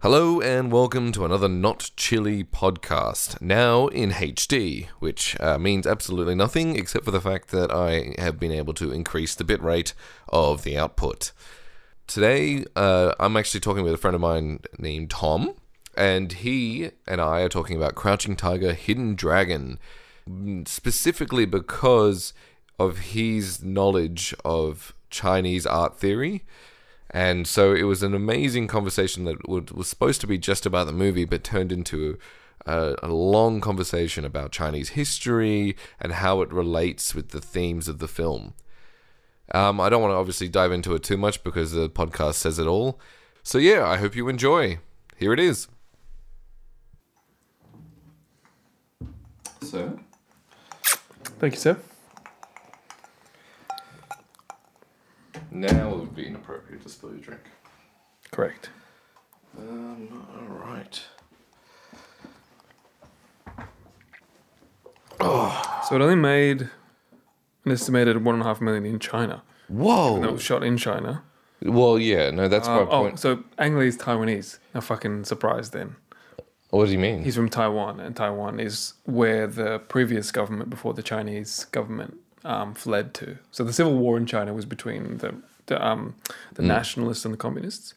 [0.00, 6.36] Hello and welcome to another Not Chilly podcast, now in HD, which uh, means absolutely
[6.36, 9.94] nothing except for the fact that I have been able to increase the bitrate
[10.28, 11.32] of the output.
[12.06, 15.54] Today, uh, I'm actually talking with a friend of mine named Tom,
[15.96, 19.80] and he and I are talking about Crouching Tiger, Hidden Dragon,
[20.64, 22.32] specifically because
[22.78, 26.44] of his knowledge of Chinese art theory.
[27.10, 30.86] And so it was an amazing conversation that would, was supposed to be just about
[30.86, 32.18] the movie, but turned into
[32.66, 37.98] a, a, long conversation about Chinese history and how it relates with the themes of
[37.98, 38.52] the film.
[39.54, 42.58] Um, I don't want to obviously dive into it too much because the podcast says
[42.58, 43.00] it all.
[43.42, 44.78] So, yeah, I hope you enjoy.
[45.16, 45.68] Here it is.
[49.62, 49.98] So,
[51.38, 51.78] Thank you, sir.
[55.50, 57.40] Now it would be inappropriate to spill your drink.
[58.30, 58.70] Correct.
[59.58, 61.00] Um, all right.
[65.20, 66.68] So it only made
[67.64, 69.42] an estimated one and a half million in China.
[69.68, 70.16] Whoa.
[70.16, 71.22] And it was shot in China.
[71.62, 74.58] Well, yeah, no, that's my Uh, oh, so Ang Lee's Taiwanese.
[74.74, 75.96] I'm fucking surprised then.
[76.70, 77.24] what do you mean?
[77.24, 82.74] He's from Taiwan, and Taiwan is where the previous government before the Chinese government um,
[82.74, 83.38] fled to.
[83.50, 85.34] So the civil war in China was between the
[85.68, 86.16] the, um,
[86.54, 87.94] the nationalists and the communists.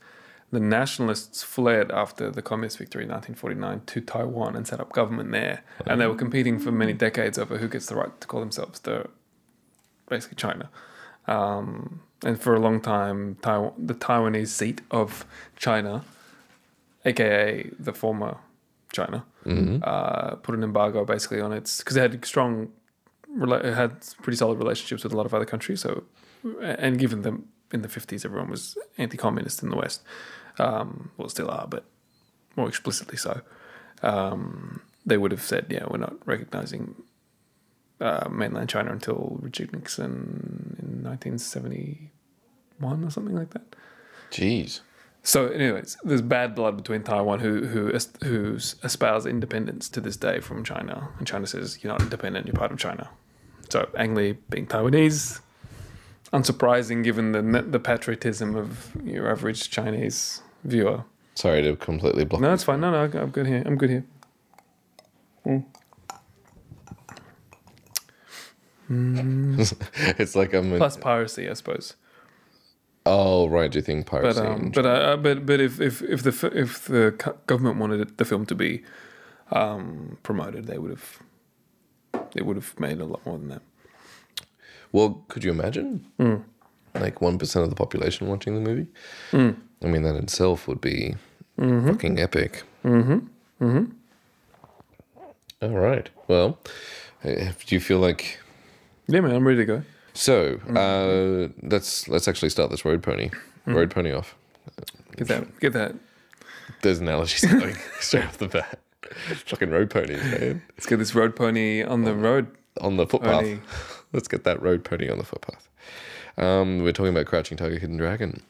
[0.51, 5.31] The nationalists fled after the communist victory in 1949 to Taiwan and set up government
[5.31, 8.41] there, and they were competing for many decades over who gets the right to call
[8.41, 9.07] themselves the
[10.09, 10.69] basically China.
[11.27, 15.25] Um, and for a long time, Taiwan, the Taiwanese seat of
[15.55, 16.03] China,
[17.05, 18.37] aka the former
[18.91, 19.23] China,
[19.83, 22.73] uh, put an embargo basically on its because it had strong,
[23.41, 23.91] it had
[24.21, 25.79] pretty solid relationships with a lot of other countries.
[25.79, 26.03] So,
[26.61, 30.01] and given them in the fifties, everyone was anti-communist in the West.
[30.59, 31.85] Um, well, still are, but
[32.55, 33.41] more explicitly so.
[34.03, 36.95] Um, they would have said, "Yeah, we're not recognizing
[37.99, 43.75] uh, mainland China until Richard Nixon in 1971 or something like that."
[44.31, 44.81] Jeez.
[45.23, 47.91] So, anyways, there's bad blood between Taiwan, who who
[48.23, 52.55] who espouse independence to this day from China, and China says you're not independent, you're
[52.55, 53.09] part of China.
[53.69, 55.39] So, Ang Lee being Taiwanese,
[56.33, 61.03] unsurprising given the the patriotism of your average Chinese viewer.
[61.35, 62.41] Sorry to completely block.
[62.41, 62.81] No, it's fine.
[62.81, 63.63] No, no, I'm good here.
[63.65, 64.05] I'm good here.
[68.89, 70.75] it's like I'm.
[70.77, 71.95] Plus piracy, I suppose.
[73.05, 74.39] oh right, do you think But piracy?
[74.41, 78.25] um, and- but uh, but but if if if the if the government wanted the
[78.25, 78.83] film to be
[79.51, 81.19] um, promoted, they would have
[82.33, 83.61] they would have made a lot more than that.
[84.91, 86.05] Well, could you imagine?
[86.17, 86.35] Hmm.
[86.95, 88.87] Like one percent of the population watching the movie.
[89.31, 89.51] Hmm.
[89.83, 91.15] I mean, that itself would be
[91.59, 91.87] Mm-hmm.
[91.89, 92.63] fucking epic.
[92.83, 93.19] Mm-hmm.
[93.63, 93.91] Mm-hmm.
[95.61, 96.09] All right.
[96.27, 96.57] Well,
[97.23, 97.29] uh,
[97.65, 98.39] do you feel like?
[99.07, 99.83] Yeah, man, I'm ready to go.
[100.13, 100.77] So Mm-hmm.
[100.77, 103.29] uh, let's let's actually start this road pony.
[103.67, 104.35] Road pony off.
[105.17, 105.93] Get that, get that.
[106.81, 108.79] There's analogies going straight off the bat.
[109.45, 110.63] Fucking road ponies, man.
[110.71, 112.47] Let's get this road pony on the road.
[112.79, 113.41] on the footpath.
[113.43, 113.59] Pony.
[114.13, 115.69] Let's get that road pony on the footpath.
[116.37, 118.41] Um, we're talking about Crouching Tiger, Hidden Dragon,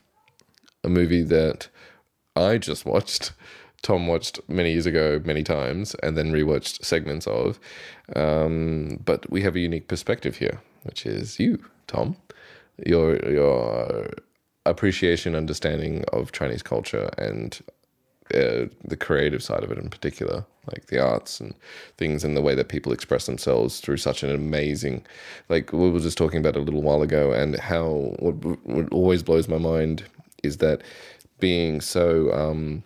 [0.83, 1.67] a movie that
[2.35, 3.33] I just watched.
[3.81, 7.59] Tom watched many years ago, many times, and then rewatched segments of.
[8.15, 12.15] Um, but we have a unique perspective here, which is you, Tom.
[12.85, 14.09] Your your
[14.65, 17.59] appreciation, understanding of Chinese culture, and
[18.33, 21.53] uh, the creative side of it in particular, like the arts and
[21.97, 25.05] things and the way that people express themselves through such an amazing,
[25.49, 28.33] like we were just talking about a little while ago, and how what,
[28.65, 30.03] what always blows my mind
[30.43, 30.81] is that
[31.39, 32.83] being so um,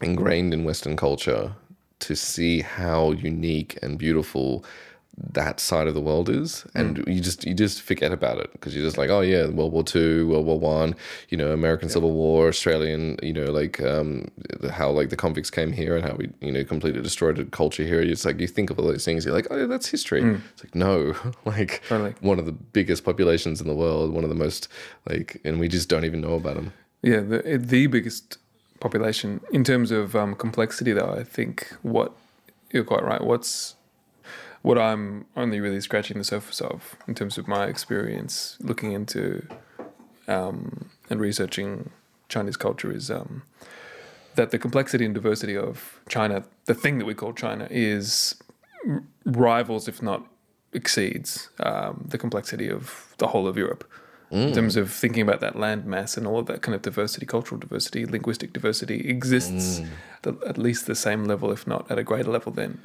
[0.00, 1.54] ingrained in Western culture
[2.00, 4.64] to see how unique and beautiful
[5.32, 8.74] that side of the world is and you just you just forget about it because
[8.74, 10.94] you're just like oh yeah world war two world war one
[11.28, 14.26] you know american civil war australian you know like um
[14.70, 17.84] how like the convicts came here and how we you know completely destroyed a culture
[17.84, 20.22] here it's like you think of all those things you're like oh yeah that's history
[20.54, 21.14] it's like no
[21.44, 22.14] like Totally.
[22.20, 24.66] one of the biggest populations in the world one of the most
[25.06, 26.72] like and we just don't even know about them
[27.02, 28.38] Yeah, the the biggest
[28.80, 31.12] population in terms of um, complexity, though.
[31.20, 32.12] I think what
[32.70, 33.20] you're quite right.
[33.22, 33.74] What's
[34.62, 39.46] what I'm only really scratching the surface of in terms of my experience looking into
[40.28, 41.90] um, and researching
[42.28, 43.42] Chinese culture is um,
[44.36, 48.36] that the complexity and diversity of China, the thing that we call China, is
[48.88, 50.26] r- rivals, if not
[50.72, 53.84] exceeds, um, the complexity of the whole of Europe.
[54.30, 57.26] in terms of thinking about that land mass and all of that kind of diversity,
[57.26, 59.82] cultural diversity, linguistic diversity exists
[60.22, 62.82] the, at least the same level, if not at a greater level, than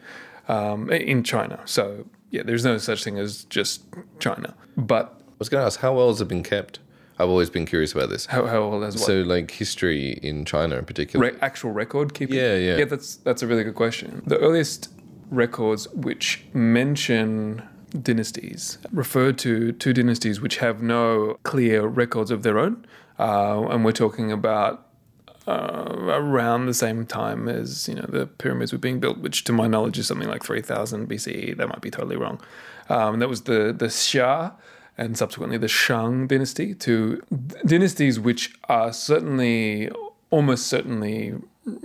[0.48, 1.60] um, in China.
[1.66, 3.84] So yeah, there's no such thing as just
[4.20, 4.56] China.
[4.76, 6.80] But I was going to ask, how well has it been kept?
[7.20, 8.28] I've always been curious about this.
[8.28, 9.06] how how old has what?
[9.06, 11.32] So, like history in China in particular.
[11.32, 12.38] Re- actual record keeping?
[12.38, 12.78] Yeah, yeah.
[12.78, 14.22] Yeah, that's that's a really good question.
[14.28, 14.90] The earliest
[15.32, 17.64] records which mention
[18.02, 22.86] dynasties refer to two dynasties which have no clear records of their own,
[23.18, 24.87] uh, and we're talking about
[25.48, 29.54] uh, around the same time as you know the pyramids were being built, which to
[29.54, 31.58] my knowledge is something like 3000 BCE.
[31.58, 32.42] That might be totally wrong.
[32.90, 34.54] Um, that was the the Xia
[34.98, 39.92] and subsequently the Shang dynasty, two d- dynasties which are certainly,
[40.32, 41.36] almost certainly,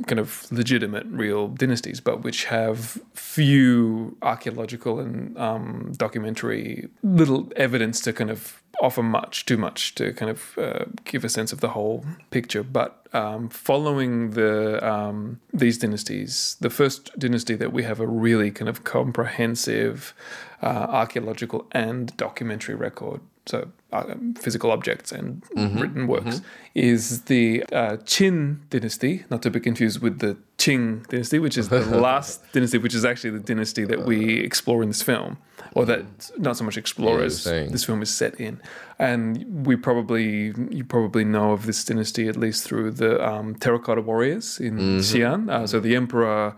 [0.07, 8.01] kind of legitimate, real dynasties, but which have few archaeological and um, documentary little evidence
[8.01, 11.61] to kind of offer much, too much to kind of uh, give a sense of
[11.61, 12.63] the whole picture.
[12.63, 18.51] But um, following the um, these dynasties, the first dynasty that we have a really
[18.51, 20.15] kind of comprehensive
[20.63, 26.41] uh, archaeological and documentary record, so uh, physical objects and written works,
[26.75, 31.69] is the uh, Qin dynasty, not to be confused with the Qing dynasty, which is
[31.69, 35.39] the last dynasty, which is actually the dynasty that we explore in this film,
[35.75, 38.61] or that not so much explore as this film is set in.
[38.99, 44.03] And we probably, you probably know of this dynasty at least through the um, terracotta
[44.03, 45.51] warriors in Xi'an.
[45.51, 46.55] Uh, so the emperor,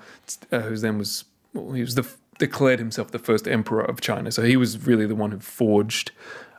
[0.52, 2.06] uh, whose name was, well, he was the
[2.38, 4.30] declared himself the first emperor of China.
[4.32, 6.10] So he was really the one who forged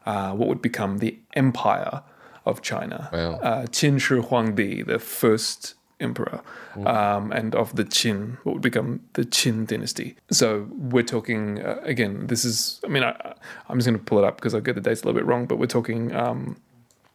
[0.06, 2.02] uh, what would become the empire
[2.46, 3.10] of China.
[3.12, 3.34] Wow.
[3.36, 6.42] Uh, Qin Shi Huangdi, the first emperor,
[6.86, 10.16] um, and of the Qin, what would become the Qin dynasty.
[10.32, 12.28] So we're talking uh, again.
[12.28, 13.34] This is, I mean, I,
[13.68, 15.26] I'm just going to pull it up because I get the dates a little bit
[15.26, 16.58] wrong, but we're talking um,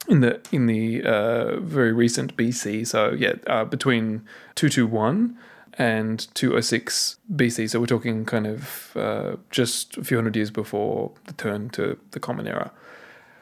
[0.09, 2.87] in the in the uh, very recent BC.
[2.87, 4.23] So yeah, uh, between
[4.55, 5.39] two two one
[5.75, 7.71] and 206 BC.
[7.71, 11.97] So we're talking kind of uh, just a few hundred years before the turn to
[12.11, 12.73] the Common Era.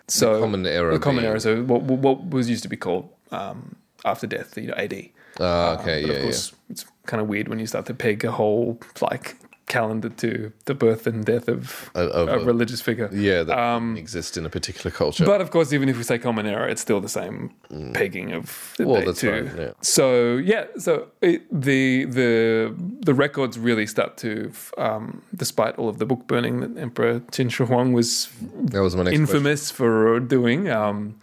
[0.08, 1.40] So Common Era the Common Era.
[1.40, 5.10] So what what was used to be called um, after death, you know, AD.
[5.40, 8.24] Ah, okay, But yeah, of course, it's kind of weird when you start to peg
[8.24, 9.36] a whole like
[9.68, 13.08] calendar to the birth and death of, Of- of a a- religious figure.
[13.12, 13.42] yeah.
[13.44, 15.24] That exists in a particular culture.
[15.24, 17.50] But of course, even if we say common era, it's still the same
[17.94, 18.86] pegging of the Mm.
[18.86, 19.50] Well, that's too.
[19.58, 19.72] yeah.
[19.82, 22.74] So yeah, so it, the the
[23.08, 27.50] the records really start to, um, despite all of the book burning that Emperor Qin
[27.50, 28.28] Shi Huang was
[28.72, 29.20] that was my next question.
[29.36, 31.14] infamous for doing, um,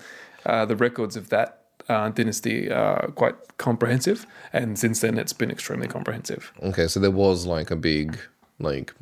[0.46, 1.50] uh, the records of that
[1.90, 6.52] uh, dynasty are quite comprehensive, and since then it's been extremely comprehensive.
[6.64, 8.18] Okay, so there was like a big
[8.60, 8.94] like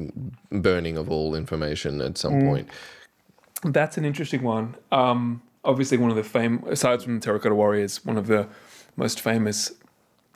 [0.51, 2.45] burning of all information at some Mm.
[2.47, 2.69] point.
[3.63, 4.75] That's an interesting one.
[4.91, 8.47] Um, obviously, one of the fame, aside from the Terracotta Warriors, one of the
[8.97, 9.71] most famous,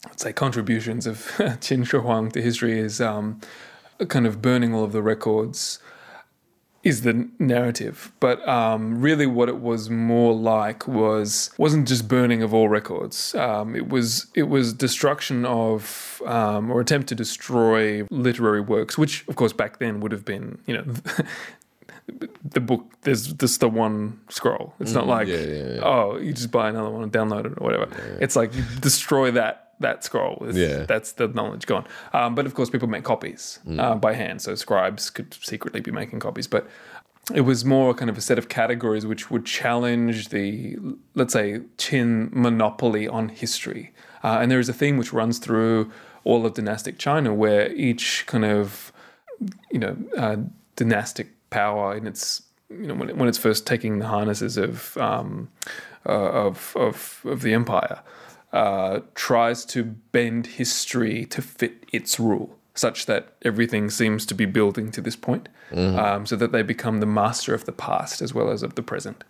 [0.06, 3.40] let's say, contributions of Qin Shi Huang to history is um,
[4.08, 5.80] kind of burning all of the records.
[6.88, 12.42] Is the narrative, but um, really, what it was more like was wasn't just burning
[12.42, 13.36] of all records.
[13.36, 19.28] Um, it was it was destruction of um, or attempt to destroy literary works, which,
[19.28, 20.86] of course, back then would have been you know
[22.44, 25.80] the book there's just the one scroll it's not like yeah, yeah, yeah.
[25.84, 29.30] oh you just buy another one and download it or whatever it's like you destroy
[29.30, 30.86] that that scroll It's- Yeah.
[30.86, 31.86] that's the knowledge gone.
[32.14, 35.92] Um, but of course people make copies uh, by hand so scribes could secretly be
[35.92, 36.48] making copies.
[36.48, 36.68] But
[37.34, 40.78] it was more kind of a set of categories which would challenge the
[41.16, 43.94] let's say Qin monopoly on history.
[44.24, 45.92] Uh, and there is a theme which runs through
[46.24, 48.92] all of dynastic China where each kind of
[49.72, 50.38] you know uh,
[50.76, 54.98] dynastic power in its you know when, it, when it's first taking the harnesses of
[54.98, 55.50] um,
[56.08, 56.12] uh,
[56.48, 58.00] of, of of the empire
[58.54, 64.46] uh, tries to bend history to fit its rule such that everything seems to be
[64.46, 65.50] building to this point
[65.98, 68.84] um, so that they become the master of the past as well as of the
[68.84, 69.24] present.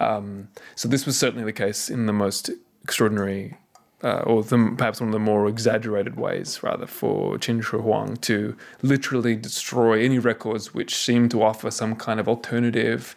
[0.00, 2.50] Um, so this was certainly the case in the most
[2.82, 3.56] extraordinary,
[4.02, 8.16] uh, or the, perhaps one of the more exaggerated ways, rather, for Qin Shi Huang
[8.18, 13.16] to literally destroy any records which seem to offer some kind of alternative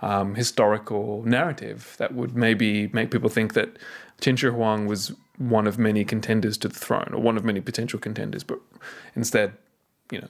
[0.00, 3.78] um, historical narrative that would maybe make people think that
[4.22, 7.60] Qin Shi Huang was one of many contenders to the throne, or one of many
[7.60, 8.60] potential contenders, but
[9.16, 9.52] instead,
[10.10, 10.28] you know,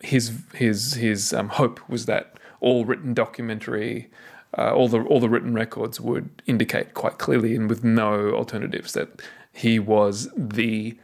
[0.00, 4.10] his his his um, hope was that all written documentary,
[4.56, 8.94] uh, all the all the written records would indicate quite clearly and with no alternatives
[8.94, 9.20] that
[9.52, 10.96] he was the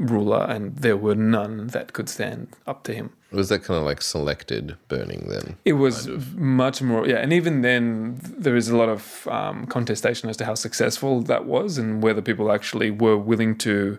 [0.00, 3.10] ruler, and there were none that could stand up to him.
[3.30, 5.56] Was that kind of like selected burning then?
[5.64, 7.18] It was much more, yeah.
[7.18, 11.44] And even then, there is a lot of um, contestation as to how successful that
[11.44, 13.98] was and whether people actually were willing to.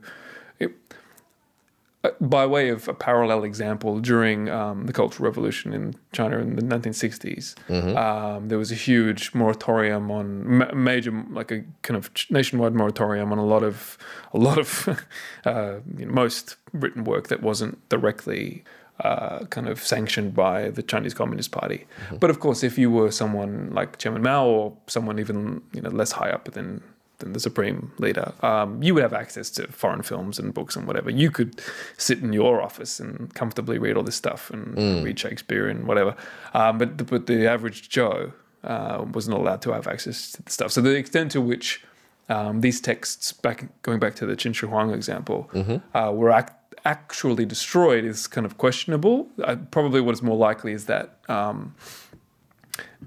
[2.03, 6.55] Uh, by way of a parallel example, during um, the Cultural Revolution in China in
[6.55, 7.55] the 1960s,
[7.95, 13.31] um, there was a huge moratorium on ma- major, like a kind of nationwide moratorium
[13.31, 13.99] on a lot of,
[14.33, 14.87] a lot of,
[15.45, 18.63] uh, you know, most written work that wasn't directly
[19.01, 21.85] uh, kind of sanctioned by the Chinese Communist Party.
[22.19, 25.89] But of course, if you were someone like Chairman Mao or someone even you know
[25.89, 26.83] less high up than
[27.21, 30.85] than the supreme leader, um, you would have access to foreign films and books and
[30.85, 31.09] whatever.
[31.09, 31.61] You could
[31.97, 34.75] sit in your office and comfortably read all this stuff and
[35.05, 36.15] read Shakespeare and whatever.
[36.53, 40.43] Um, but the, but the average Joe uh, was not allowed to have access to
[40.43, 40.71] the stuff.
[40.71, 41.81] So the extent to which
[42.29, 45.49] um, these texts, back going back to the Qin Shi Huang example,
[45.95, 46.53] uh, were ac-
[46.85, 49.27] actually destroyed is kind of questionable.
[49.43, 51.75] Uh, probably what is more likely is that um,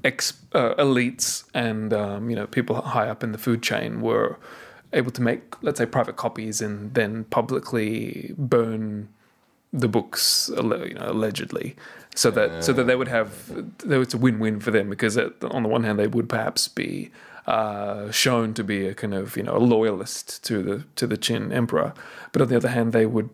[0.02, 4.38] ex uh, elites and um, you know people high up in the food chain were
[4.94, 9.08] able to make, let's say, private copies and then publicly burn
[9.72, 11.74] the books, you know, allegedly,
[12.14, 13.50] so that so that they would have,
[13.84, 17.10] was a win-win for them because it, on the one hand they would perhaps be
[17.46, 21.18] uh, shown to be a kind of you know a loyalist to the to the
[21.18, 21.92] Qin emperor,
[22.30, 23.28] but on the other hand they would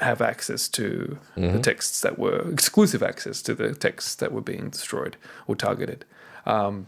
[0.00, 1.18] have access to
[1.52, 6.04] the texts that were exclusive access to the texts that were being destroyed or targeted.
[6.46, 6.86] Um,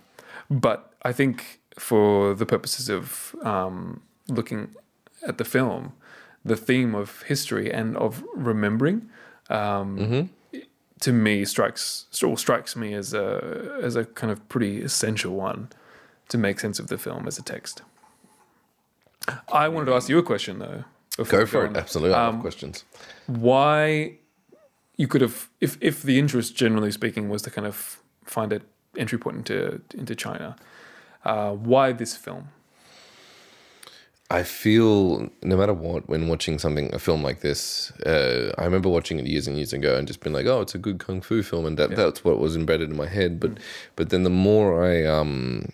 [0.50, 4.74] but I think for the purposes of um, looking
[5.26, 5.92] at the film,
[6.44, 9.08] the theme of history and of remembering,
[9.50, 10.30] um,
[11.00, 15.68] to me strikes or strikes me as a as a kind of pretty essential one
[16.28, 17.82] to make sense of the film as a text.
[19.52, 20.84] I wanted to ask you a question though.
[21.16, 21.76] Go for it.
[21.76, 22.14] Absolutely.
[22.14, 22.84] I Um, have questions.
[23.26, 24.18] Why
[24.96, 28.62] you could have, if if the interest, generally speaking, was to kind of find an
[28.96, 30.56] entry point into into China,
[31.24, 32.48] uh, why this film?
[34.30, 38.88] I feel no matter what, when watching something, a film like this, uh, I remember
[38.88, 41.20] watching it years and years ago and just being like, "Oh, it's a good kung
[41.20, 43.38] fu film," and that that's what was embedded in my head.
[43.38, 43.58] But
[43.96, 45.68] but then the more I um,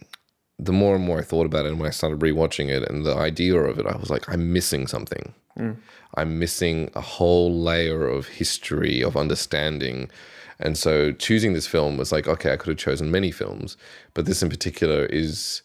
[0.63, 3.05] the more and more I thought about it, and when I started rewatching it, and
[3.05, 5.35] the idea of it, I was like, I'm missing something.
[6.15, 10.11] I'm missing a whole layer of history of understanding.
[10.59, 13.77] And so choosing this film was like, okay, I could have chosen many films,
[14.15, 15.63] but this in particular is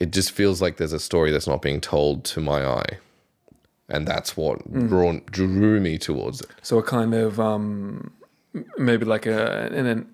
[0.00, 2.98] it just feels like there's a story that's not being told to my eye.
[3.88, 6.48] And that's what drawn, drew me towards it.
[6.62, 8.10] So a kind of um,
[8.78, 10.13] maybe like a an, an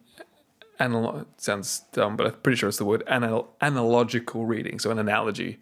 [0.81, 4.79] analog sounds dumb, but I'm pretty sure it's the word anal- analogical reading.
[4.79, 5.59] So an analogy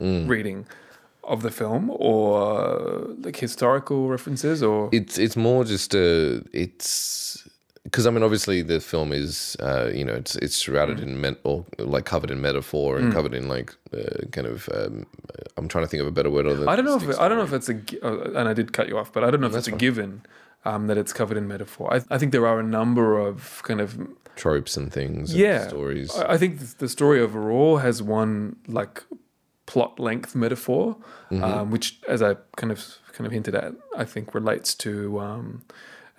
[0.00, 0.66] reading
[1.24, 7.48] of the film, or like historical references, or It's it's more just a it's
[7.82, 11.38] because I mean obviously the film is uh, you know it's it's shrouded in met
[11.44, 15.06] or like covered in metaphor and covered in like uh, kind of um,
[15.56, 16.46] I'm trying to think of a better word.
[16.46, 18.72] I don't know if sticks I don't know if it's a uh, and I did
[18.72, 20.22] cut you off, but I don't know if it's a given
[20.64, 21.94] um, that it's covered in metaphor.
[21.94, 23.96] I, I think there are a number of kind of
[24.36, 25.30] tropes and things.
[25.32, 26.16] and yeah stories.
[26.16, 29.02] I think the story overall has one like
[29.66, 30.96] plot length metaphor,
[31.30, 32.80] um, which, as I kind of
[33.12, 35.62] kind of hinted at, I think relates to um,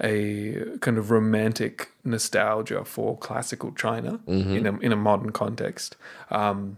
[0.01, 5.95] a kind of romantic nostalgia for classical China in a in a modern context.
[6.29, 6.77] Um,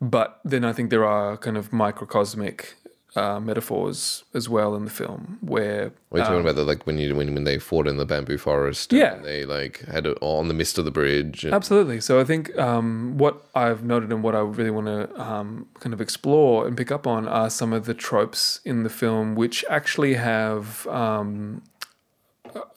[0.00, 2.74] but then I think there are kind of microcosmic
[3.14, 7.14] uh, metaphors as well in the film where We're talking about the like when you
[7.14, 8.90] when when they fought in the bamboo forest.
[8.92, 9.16] and Yeah.
[9.16, 11.44] they like had it on the mist of the bridge.
[11.44, 12.00] and- Absolutely.
[12.00, 15.92] So I think um, what I've noted and what I really want to um, kind
[15.92, 19.62] of explore and pick up on are some of the tropes in the film which
[19.68, 21.62] actually have um,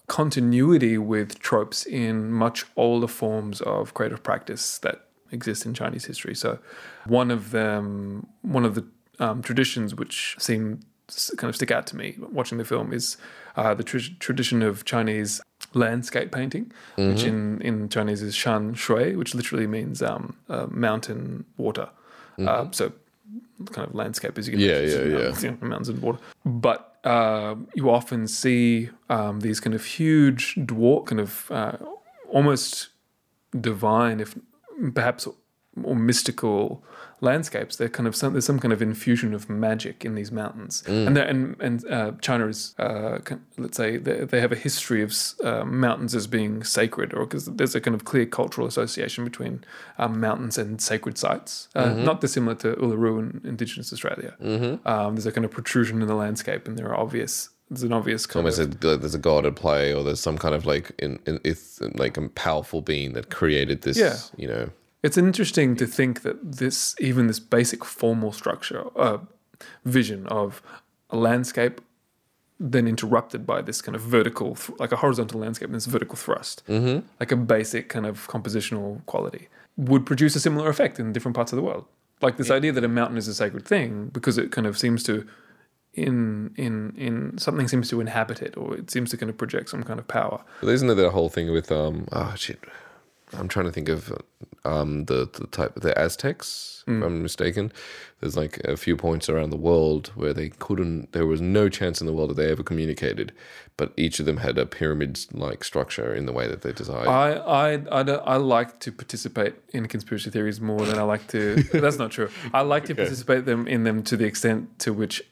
[0.08, 6.36] continuity with tropes in much older forms of creative practice that exist in Chinese history.
[6.36, 6.60] So
[7.06, 8.86] one of them, one of the
[9.20, 10.80] um, traditions which seem
[11.38, 13.18] kind of stick out to me watching the film is
[13.56, 15.40] uh, the tr- tradition of Chinese
[15.76, 21.46] landscape painting, which in, in Chinese is shan shui, which literally means um, uh, mountain
[21.58, 21.90] water.
[22.40, 22.92] Uh, so
[23.72, 26.20] kind of landscape as you can Yeah, imagine, yeah, mountains, you know, mountains and water.
[26.44, 31.78] But uh, you often see um, these kind of huge dwarf, kind of uh,
[32.30, 32.90] almost
[33.60, 34.36] divine, if
[34.94, 35.28] perhaps
[35.84, 36.84] or mystical
[37.22, 37.76] landscapes.
[37.76, 41.18] They're kind of some, there's some kind of infusion of magic in these mountains, and
[41.18, 43.20] and and uh, China is uh,
[43.58, 47.46] let's say they, they have a history of uh, mountains as being sacred, or because
[47.46, 49.64] there's a kind of clear cultural association between
[49.98, 54.36] um, mountains and sacred sites, uh, not dissimilar to Uluru in Indigenous Australia.
[54.86, 57.50] Um, there's a kind of protrusion in the landscape, and there are obvious.
[57.70, 60.38] There's an obvious kind Almost of a, there's a god at play, or there's some
[60.38, 63.98] kind of like in, in it's like a powerful being that created this.
[63.98, 64.18] Yeah.
[64.38, 64.70] You know,
[65.06, 69.20] It's interesting to think that this, even this basic formal structure, uh,
[69.84, 70.64] vision of
[71.12, 71.80] a landscape,
[72.60, 76.16] then interrupted by this kind of vertical, th- like a horizontal landscape, and this vertical
[76.16, 77.06] thrust, mm-hmm.
[77.20, 79.48] like a basic kind of compositional quality,
[79.78, 81.86] would produce a similar effect in different parts of the world.
[82.24, 85.04] Like this idea that a mountain is a sacred thing because it kind of seems
[85.04, 85.28] to,
[85.94, 89.70] in in in something seems to inhabit it, or it seems to kind of project
[89.70, 90.44] some kind of power.
[90.62, 92.60] But isn't there that whole thing with um oh shit,
[93.38, 94.12] I'm trying to think of
[94.66, 97.72] um the the type the Aztecs if I'm mistaken.
[98.20, 101.14] There's like a few points around the world where they couldn't.
[101.14, 103.32] There was no chance in the world that they ever communicated,
[103.76, 107.10] but each of them had a pyramid like structure in the way that they designed.
[107.10, 111.28] I, I, I, don't- I like to participate in conspiracy theories more than I like
[111.30, 111.56] to.
[111.74, 112.30] that's not true.
[112.54, 115.24] I like to participate them in them to the extent to which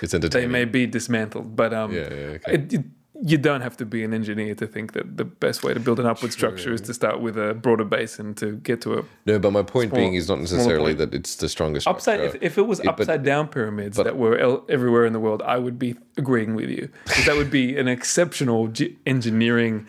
[0.00, 1.56] it's they may be dismantled.
[1.56, 2.54] But um, Yeah, yeah, okay.
[2.54, 2.84] it, it,
[3.22, 6.00] you don't have to be an engineer to think that the best way to build
[6.00, 9.04] an upward structure is to start with a broader base and to get to a
[9.26, 12.20] no, but my point being is not necessarily that it's the strongest upside.
[12.20, 15.20] If, if it was Yeah, but- upside down pyramids that were el- everywhere in the
[15.20, 16.88] world, I would be agreeing with you.
[17.26, 19.86] that would be an exceptional ge- engineering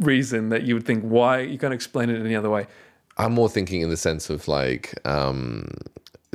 [0.00, 2.66] reason that you would think why you can't explain it any other way.
[3.16, 5.68] I'm more thinking in the sense of like um,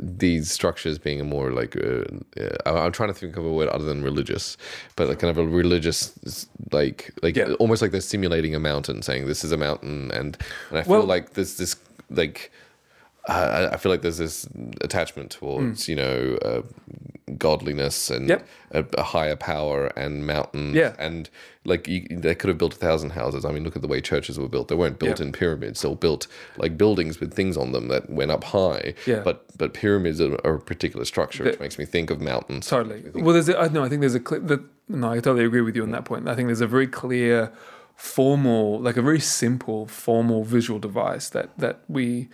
[0.02, 2.04] these structures being a more like uh,
[2.40, 4.56] uh, I'm I'm trying to think of a word other than religious,
[4.96, 6.12] but like kind of a religious
[6.72, 7.52] like like Yeah.
[7.58, 10.36] almost like they're simulating a mountain, saying this is a mountain, and
[10.70, 11.76] and I feel Well- like there's this
[12.10, 12.50] like.
[13.28, 14.46] I I feel like there's this
[14.80, 16.62] attachment towards you know uh,
[17.36, 18.28] godliness and.
[18.28, 18.48] Yep.
[18.72, 20.94] a, a higher power and mountains Yeah.
[20.98, 21.28] and
[21.64, 23.44] like you, they could have built a thousand houses.
[23.44, 24.68] I mean, look at the way churches were built.
[24.68, 25.26] They weren't built Yeah.
[25.26, 25.82] in pyramids.
[25.82, 28.94] They were built like buildings with things on them that went up high.
[29.06, 29.20] Yeah.
[29.24, 32.68] But but pyramids are, are a particular structure, which makes me think of mountains.
[32.68, 33.02] Totally.
[33.14, 35.60] Well, there's a, I no, I think there's a clear, that, no, I totally agree
[35.62, 36.28] with you on that point.
[36.28, 37.52] I think there's a very clear,
[37.96, 42.28] formal, like a very simple formal visual device that that we,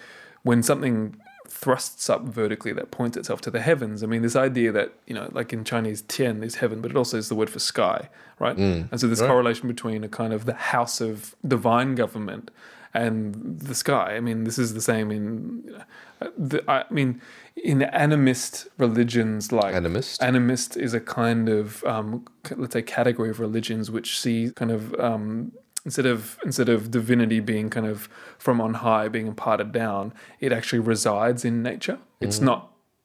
[0.47, 1.17] when something
[1.49, 4.05] thrusts up vertically that points itself to the heavens.
[4.05, 6.97] I mean, this idea that you know, like in Chinese, tian is heaven, but it
[6.97, 8.57] also is the word for sky, right?
[8.93, 12.52] and so this correlation between a kind of the house of divine government
[12.95, 14.15] and the sky.
[14.15, 15.82] I mean, this is the same in,
[16.21, 17.21] uh, the, I mean,
[17.56, 20.21] in animist religions like Animist?
[20.21, 24.95] Animist is a kind of um, let's say category of religions which see kind of
[25.00, 25.50] um,
[25.87, 26.19] instead of
[26.49, 28.09] instead of divinity being kind of
[28.45, 30.13] from on high being imparted down,
[30.45, 31.99] it actually resides in nature.
[32.21, 32.61] It's not.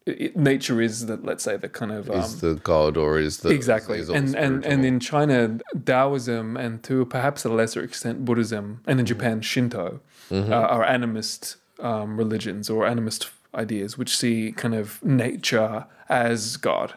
[0.07, 3.33] It, nature is the let's say the kind of um, is the god or is
[3.43, 4.71] the exactly is and, and spiritual?
[4.71, 8.99] and in china taoism and to perhaps a lesser extent buddhism and Mm-hmm.
[9.01, 9.99] in japan shinto
[10.31, 11.57] uh, are animist
[11.89, 16.93] um, religions or animist ideas which see kind of nature as god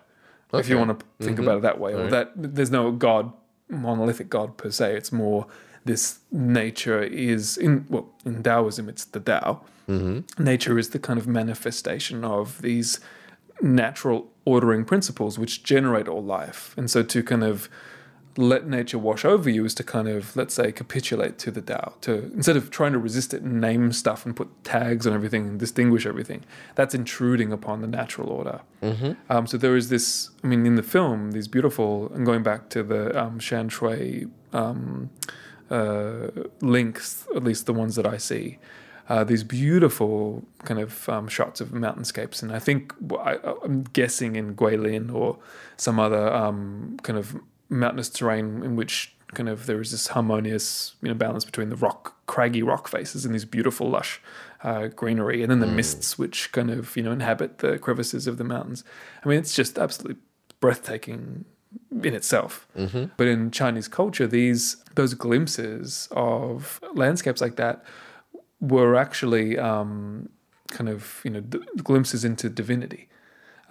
[0.55, 3.31] if you want to think about it that way or that there's no god
[3.68, 5.47] monolithic god per se it's more
[5.85, 9.61] this nature is in well in taoism it's the tao
[10.38, 13.01] nature is the kind of manifestation of these
[13.61, 16.75] natural ordering principles which generate all life.
[16.77, 17.68] And so to kind of
[18.37, 21.94] let nature wash over you is to kind of, let's say, capitulate to the Tao.
[22.01, 25.47] To instead of trying to resist it and name stuff and put tags on everything
[25.47, 26.44] and distinguish everything,
[26.75, 28.61] that's intruding upon the natural order.
[29.31, 30.31] Um, so there is this.
[30.42, 32.11] I mean, in the film, these beautiful.
[32.12, 35.11] And going back to the um, Shan Shui um,
[35.70, 36.29] uh,
[36.61, 38.59] links, at least the ones that I see,
[39.09, 42.42] uh, these beautiful kind of um, shots of mountainscapes.
[42.42, 45.38] And I think I, I'm guessing in Guilin or
[45.77, 47.37] some other um, kind of
[47.68, 51.77] mountainous terrain in which kind of there is this harmonious you know balance between the
[51.77, 54.22] rock craggy rock faces and these beautiful lush
[54.62, 58.38] uh, greenery and then the mists which kind of you know inhabit the crevices of
[58.38, 58.85] the mountains
[59.24, 60.20] i mean it's just absolutely
[60.61, 61.44] breathtaking
[62.02, 62.66] in itself.
[63.16, 67.84] But in chinese culture these those glimpses of landscapes like that
[68.60, 70.28] were actually um,
[70.70, 73.08] kind of you know d- glimpses into divinity.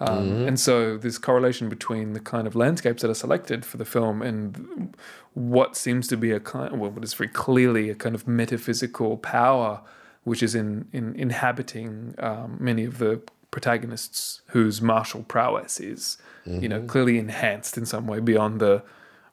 [0.00, 3.84] Um, And so this correlation between the kind of landscapes that are selected for the
[3.84, 4.96] film and
[5.34, 9.16] what seems to be a kind, well, what is very clearly a kind of metaphysical
[9.18, 9.80] power,
[10.24, 16.68] which is in, in inhabiting um, many of the protagonists whose martial prowess is, you
[16.68, 16.86] know, mm-hmm.
[16.86, 18.82] clearly enhanced in some way beyond the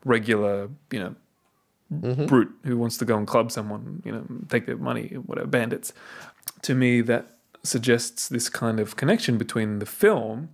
[0.06, 1.16] regular, you know,
[1.94, 2.26] mm-hmm.
[2.26, 5.94] brute who wants to go and club someone, you know, take their money, whatever, bandits.
[6.64, 10.50] To me, that suggests this kind of connection between the film,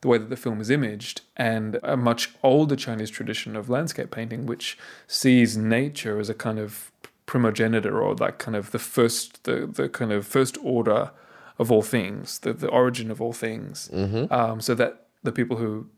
[0.00, 4.10] the way that the film is imaged, and a much older Chinese tradition of landscape
[4.10, 6.90] painting, which sees nature as a kind of
[7.26, 11.10] primogenitor or like kind of the first, the, the kind of first order
[11.58, 13.90] of all things, the, the origin of all things.
[13.92, 14.32] Mm-hmm.
[14.32, 15.88] Um, so that the people who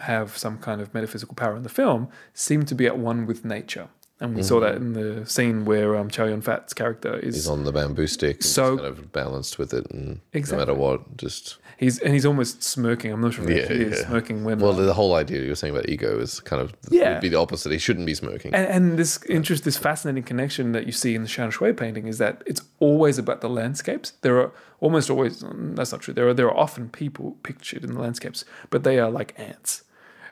[0.00, 3.44] have some kind of metaphysical power in the film seem to be at one with
[3.44, 3.88] nature.
[4.18, 7.64] And we saw that in the scene where um, Chow Fat's character is He's on
[7.64, 8.42] the bamboo stick.
[8.42, 10.56] So- kind of balanced with it, and Exactly.
[10.56, 13.12] no matter what, just He's and he's almost smirking.
[13.12, 14.06] I'm not sure if he Yeah, actually is yeah.
[14.08, 14.58] smirking when.
[14.60, 17.12] well, the whole idea you were saying about ego is kind of Yeah.
[17.12, 17.70] would be the opposite.
[17.70, 18.54] He shouldn't be smoking.
[18.54, 22.06] and, and this interest, this fascinating connection that you see in the Shan Shui painting
[22.06, 24.14] is that it's always about the landscapes.
[24.22, 26.14] There are almost always mm, that's not true.
[26.14, 29.82] There are there are often people pictured in the landscapes, but they are like ants.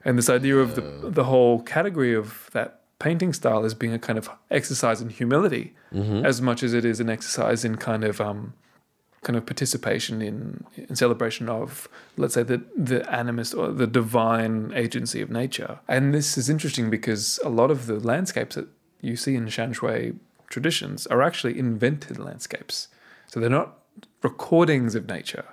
[0.03, 3.99] And this idea of the the whole category of that painting style as being a
[3.99, 5.75] kind of exercise in humility,
[6.25, 8.55] as much as it is an exercise in kind of um,
[9.23, 14.73] kind of participation in, in celebration of, let's say, the, the animist or the divine
[14.75, 15.81] agency of nature.
[15.89, 18.69] And this is interesting because a lot of the landscapes that
[19.01, 20.15] you see in Shan Shui
[20.49, 22.89] traditions are actually invented landscapes.
[23.27, 23.79] So they're not
[24.23, 25.47] recordings of nature.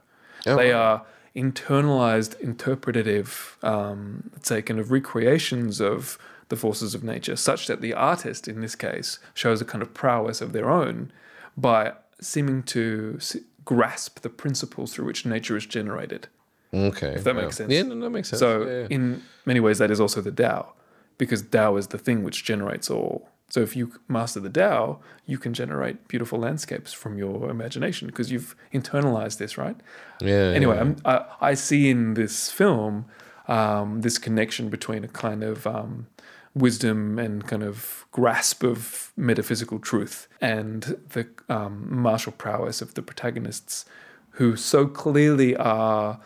[0.46, 1.04] Oh, they are
[1.36, 6.18] internalized, interpretative, um, let's say, kind of recreations of
[6.52, 9.96] the forces of nature, such that the artist, in this case, shows a kind of
[9.96, 11.12] prowess of their own
[11.58, 13.18] by seeming to
[13.66, 16.28] grasp the principles through which nature is generated.
[16.72, 17.42] okay, If that yeah.
[17.42, 17.72] makes sense.
[17.72, 18.40] Yeah, no, that makes sense.
[18.40, 18.88] So, yeah, yeah.
[18.90, 20.74] in many ways, that is also the Tao,
[21.18, 23.30] because Tao is the thing which generates all.
[23.50, 28.32] So, if you master the Tao, you can generate beautiful landscapes from your imagination because
[28.32, 29.78] you've internalized this, right?
[30.22, 33.06] yeah, Anyway, I, I see in this film
[33.48, 36.08] um, this connection between a kind of um,
[36.54, 43.02] wisdom and kind of grasp of metaphysical truth and the um, martial prowess of the
[43.02, 43.86] protagonists
[44.32, 46.20] who so clearly are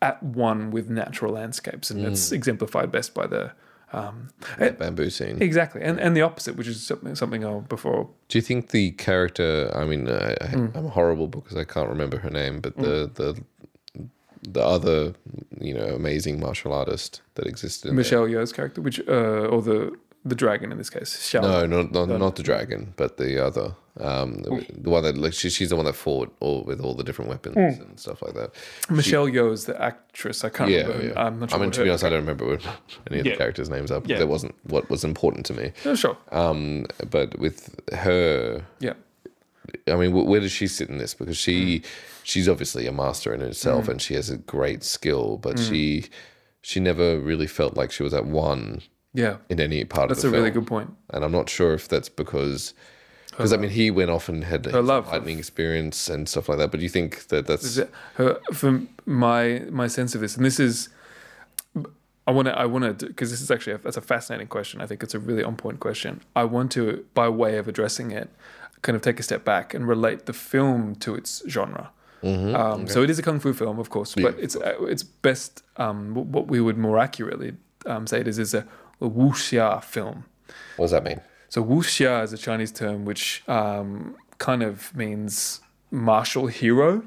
[0.00, 1.90] at one with natural landscapes.
[1.90, 3.52] And that's exemplified best by the.
[3.94, 5.36] Um, that bamboo scene.
[5.42, 5.82] exactly.
[5.82, 8.08] And, and the opposite, which is something, something I before.
[8.28, 9.70] Do you think the character?
[9.74, 10.74] I mean, I, I, Mm.
[10.74, 13.42] I'm horrible because I can't remember her name, but the the
[14.42, 15.14] the other,
[15.60, 17.88] you know, amazing martial artist that existed.
[17.88, 17.94] There.
[17.94, 21.42] Michelle Yeoh's character, which, uh, or the, the dragon in this case, Xiao.
[21.42, 25.32] No, not not, not the dragon, but the other, um, the, the one that like
[25.32, 27.82] she, she's the one that fought all with all the different weapons Hmm.
[27.82, 28.50] and stuff like that.
[28.88, 30.44] Michelle Yeoh is the actress.
[30.44, 31.06] I can't Yeah, remember.
[31.06, 31.24] yeah.
[31.24, 31.58] I'm not sure.
[31.58, 32.46] I mean, to be honest, I don't remember
[33.10, 33.32] any of Yeah.
[33.32, 34.18] the characters' names are because Yeah.
[34.18, 35.72] that wasn't what was important to me.
[35.84, 36.16] No, sure.
[36.30, 38.94] Um, but with her, Yeah.
[39.86, 41.14] I mean, where does she sit in this?
[41.14, 41.84] Because she, Mm.
[42.24, 45.68] she's obviously a master in herself, and she has a great skill, but Mm.
[45.68, 46.04] she,
[46.62, 48.82] she never really felt like she was at one
[49.14, 49.36] Yeah.
[49.48, 50.90] in any part That's of the That's a the really good point.
[51.10, 52.74] and I'm not sure if that's because.
[53.30, 56.58] Because I mean, he went off and had his love lightning experience and stuff like
[56.58, 56.70] that.
[56.70, 57.80] But do you think that that's
[58.16, 60.90] her for my my sense of this, and this is,
[62.26, 64.82] I want to I want to because this is actually a, that's a fascinating question.
[64.82, 66.20] I think it's a really on point question.
[66.36, 68.28] I want to, by way of addressing it,
[68.82, 71.90] kind of take a step back and relate the film to its genre.
[72.22, 74.44] um, So it is a kung fu film, of course, but Mm-hmm.
[74.44, 77.52] it's uh, it's best um, what we would more accurately
[77.86, 78.64] um, say it is is a,
[79.00, 80.24] a wuxia film.
[80.76, 81.20] what does that mean?
[81.48, 87.02] So wuxia is a Chinese term which um, kind of means martial hero,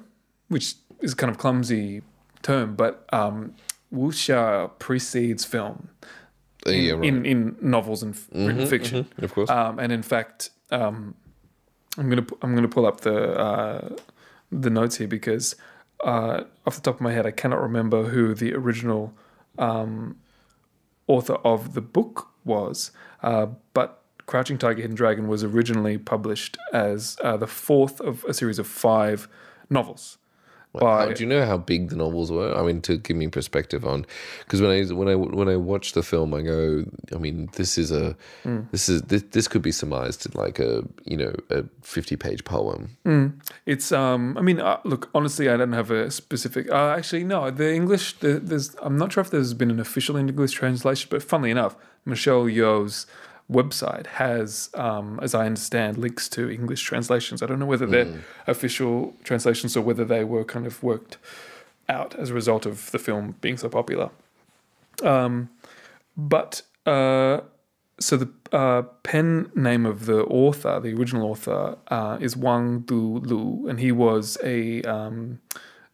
[0.49, 2.01] which is kind of clumsy
[2.41, 3.53] term, but um,
[3.93, 5.89] wuxia precedes film
[6.65, 7.03] in, yeah, right.
[7.05, 9.07] in, in novels and f- written fiction.
[9.21, 9.49] of course.
[9.49, 11.15] Um, and in fact, um,
[11.97, 13.95] I'm gonna I'm gonna pull up the uh,
[14.51, 15.55] the notes here because
[16.03, 19.13] uh, off the top of my head, I cannot remember who the original
[19.57, 20.17] um,
[21.07, 22.91] author of the book was,
[23.23, 28.33] uh, but Crouching Tiger, Hidden Dragon was originally published as uh, the fourth of a
[28.33, 29.27] series of five
[29.69, 30.17] novels.
[30.81, 32.55] How- do you know how big the novels were?
[32.55, 34.05] I mean, to give me perspective on,
[34.39, 36.83] because when I when I when I watch the film, I go,
[37.13, 38.61] I mean, this is a Hmm.
[38.71, 42.43] this is this, this could be surmised in like a you know a fifty page
[42.43, 42.89] poem.
[43.65, 44.37] It's um.
[44.37, 45.09] I mean, uh, look.
[45.13, 46.69] Honestly, I don't have a specific.
[46.71, 47.49] Uh, actually, no.
[47.51, 48.19] The English.
[48.19, 48.75] The, there's.
[48.81, 53.07] I'm not sure if there's been an official English translation, but funnily enough, Michelle Yeoh's
[53.51, 57.43] website has, um, as I understand, links to English translations.
[57.43, 58.05] I don't know whether they're
[58.47, 61.17] official translations or whether they were kind of worked
[61.87, 64.09] out as a result of the film being so popular.
[65.03, 65.49] Um,
[66.17, 67.41] but uh,
[67.99, 73.69] so the uh, pen name of the author, the original author, uh, is Wang Dulu,
[73.69, 75.39] and he was a um,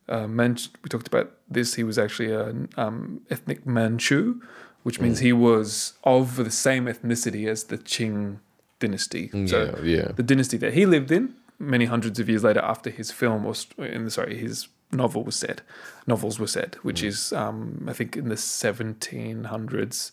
[0.07, 1.75] uh, Manch- we talked about this.
[1.75, 4.41] He was actually an um, ethnic Manchu,
[4.83, 8.37] which means he was of the same ethnicity as the Qing
[8.79, 9.29] dynasty.
[9.47, 10.11] So yeah, yeah.
[10.15, 13.67] the dynasty that he lived in many hundreds of years later after his film was
[13.77, 15.61] in the sorry his novel was set,
[16.07, 20.11] novels were set, which is um, I think in the 1700s,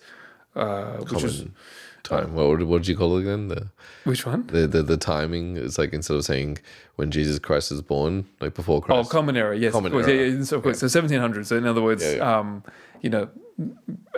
[0.54, 1.54] uh, which was Common
[2.26, 2.34] time.
[2.34, 3.48] What what did you call it again?
[3.48, 3.68] The,
[4.04, 4.46] which one?
[4.46, 6.58] the the the timing is like instead of saying
[6.96, 10.06] when Jesus Christ is born, like before christ Oh, Common Era, yes, Common of course,
[10.08, 10.16] Era.
[10.28, 11.46] yeah, yeah, so of course, so 1700s.
[11.46, 12.38] So in other words, Yeah, yeah.
[12.38, 12.62] um,
[13.02, 13.28] you know,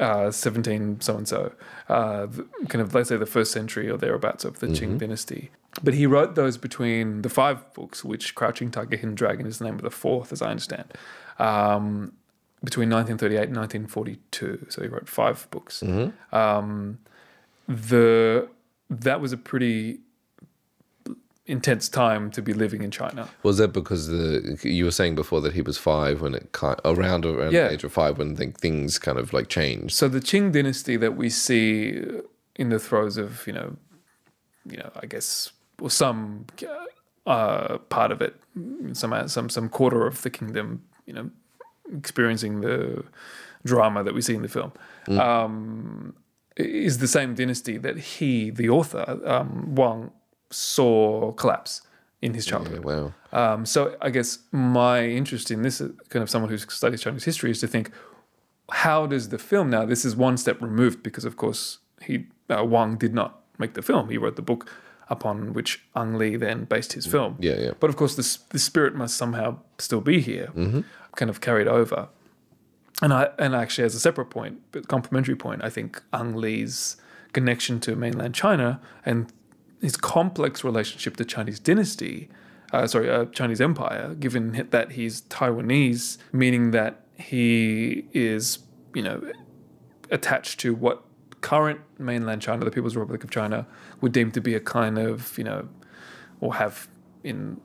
[0.00, 1.52] uh, 17 so and so,
[1.88, 2.26] uh,
[2.68, 5.50] kind of let's say the first century or thereabouts of the Qing dynasty.
[5.84, 9.66] But he wrote those between the five books, which Crouching Tiger, Hidden Dragon is the
[9.66, 10.92] name of the fourth, as I understand,
[11.38, 12.12] um,
[12.64, 14.66] between 1938 and 1942.
[14.70, 15.82] So he wrote five books.
[16.32, 16.98] Um,
[17.68, 18.48] the
[18.88, 20.00] that was a pretty
[21.50, 23.28] intense time to be living in China.
[23.42, 26.78] Was that because the you were saying before that he was five when it kind
[26.84, 27.66] around around Yeah.
[27.68, 29.94] the age of five when th- things kind of like changed?
[29.94, 32.02] So the Qing dynasty that we see
[32.56, 33.76] in the throes of, you know,
[34.64, 36.46] you know, I guess, or some
[37.26, 38.34] uh, part of it,
[38.92, 41.30] some some some quarter of the kingdom, you know,
[41.96, 43.04] experiencing the
[43.64, 44.72] drama that we see in the film,
[45.18, 46.14] um,
[46.56, 50.10] is the same dynasty that he, the author, um, Wang,
[50.50, 51.82] saw collapse
[52.22, 52.84] in his childhood.
[52.84, 53.14] Yeah, wow.
[53.32, 57.50] Um, so I guess my interest in this, kind of someone who studies Chinese history,
[57.50, 57.90] is to think,
[58.70, 59.84] how does the film now?
[59.84, 63.82] This is one step removed because, of course, he uh, Wang did not make the
[63.82, 64.08] film.
[64.10, 64.70] He wrote the book
[65.08, 67.36] upon which Ang Lee then based his film.
[67.40, 67.72] Yeah, yeah.
[67.80, 70.52] But of course, the, the spirit must somehow still be here,
[71.16, 72.08] kind of carried over.
[73.02, 76.96] And I and actually, as a separate point, but complementary point, I think Ang Lee's
[77.32, 79.32] connection to mainland China and
[79.80, 82.28] his complex relationship to Chinese dynasty,
[82.72, 88.60] uh, sorry, uh, Chinese empire, given that he's Taiwanese, meaning that he is,
[88.94, 89.22] you know,
[90.10, 91.02] attached to what
[91.40, 93.66] current mainland China, the People's Republic of China,
[94.00, 95.68] would deem to be a kind of, you know,
[96.40, 96.88] or have
[97.24, 97.60] in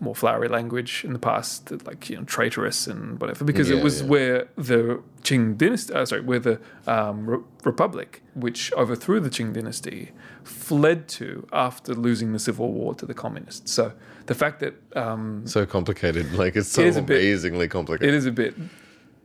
[0.00, 3.82] more flowery language in the past, like you know, traitorous and whatever, because Yeah, it
[3.84, 4.08] was yeah.
[4.08, 9.52] where the Qing dynasty, uh, sorry, where the um, re- republic, which overthrew the Qing
[9.52, 10.12] dynasty,
[10.44, 13.72] fled to after losing the civil war to the communists.
[13.72, 13.92] So
[14.26, 16.32] the fact that um, So complicated.
[16.42, 18.14] Like it's so It is a bit- amazingly complicated.
[18.14, 18.54] it is a bit.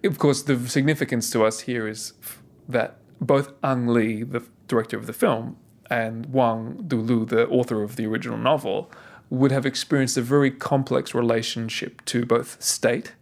[0.03, 4.97] Of course, the significance to us here is f- that both Ang Lee, the director
[4.97, 5.55] of the film,
[5.89, 8.89] and Wang Dulu, the author of the original novel,
[9.33, 13.13] would have experienced a very complex relationship to both state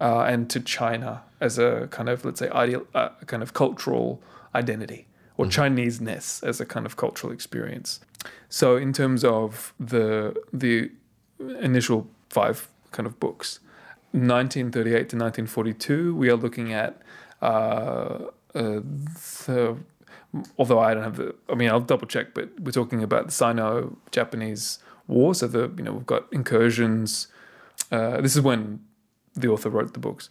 [0.00, 4.20] uh, and to China as a kind of, let's say, ideal, uh, kind of cultural
[4.54, 5.06] identity
[5.38, 8.00] or Chinese-ness as a kind of cultural experience.
[8.48, 10.90] So, in terms of the the
[11.60, 13.60] initial five kind of books,
[14.12, 17.00] 1938 to 1942, we are looking at
[17.40, 17.46] uh,
[18.54, 18.80] uh,
[19.46, 19.76] the.
[20.58, 23.32] Although I don't have the, I mean, I'll double check, but we're talking about the
[23.32, 25.34] Sino-Japanese War.
[25.34, 27.28] So the, you know, we've got incursions.
[27.90, 28.80] Uh, this is when
[29.34, 30.30] the author wrote the books.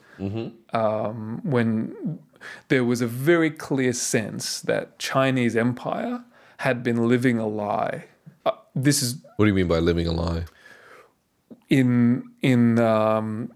[0.74, 2.20] Um, when
[2.68, 6.24] there was a very clear sense that Chinese empire
[6.58, 8.06] had been living a lie.
[8.46, 10.46] Uh, this is what do you mean by living a lie?
[11.70, 13.52] in in um,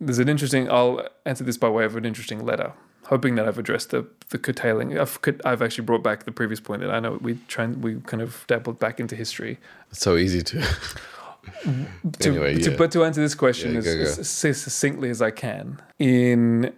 [0.00, 2.72] there's an interesting i'll answer this by way of an interesting letter
[3.10, 6.80] hoping that i've addressed the the curtailing i've, I've actually brought back the previous point
[6.82, 9.58] that i know we try we kind of dabbled back into history
[9.90, 10.60] It's so easy to.
[12.20, 12.76] to, Anyway, to- yeah.
[12.76, 14.02] but to answer this question Yeah, as, go, go.
[14.02, 16.72] as, as succinctly as i can in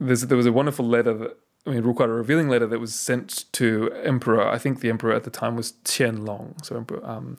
[0.00, 2.92] there's, there was a wonderful letter that I mean, quite a revealing letter that was
[2.92, 4.42] sent to Emperor.
[4.44, 7.38] I think the emperor at the time was Qianlong, so emperor um,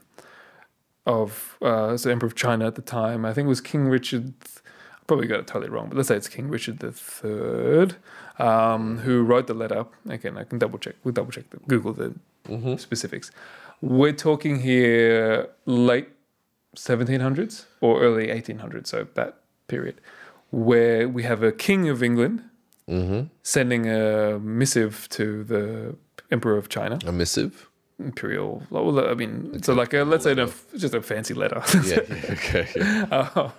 [1.05, 3.25] of uh, so emperor of China at the time.
[3.25, 4.33] I think it was King Richard.
[4.55, 7.97] I probably got it totally wrong, but let's say it's King Richard the Third,
[8.39, 9.85] um, who wrote the letter.
[10.09, 10.95] Again, I can double check.
[11.03, 11.49] We'll double check.
[11.49, 12.13] The, Google the
[12.77, 13.31] specifics.
[13.81, 16.09] We're talking here late
[16.75, 19.99] 1700s or early 1800s, so that period,
[20.51, 22.43] where we have a king of England
[23.43, 25.95] sending a missive to the
[26.31, 27.69] emperor of China, A missive?
[27.99, 28.61] imperial.
[28.73, 31.61] I mean, so like a, let's say a, just a fancy letter.
[31.85, 32.67] Yeah, yeah, okay.
[32.75, 33.05] Yeah.
[33.35, 33.51] Uh,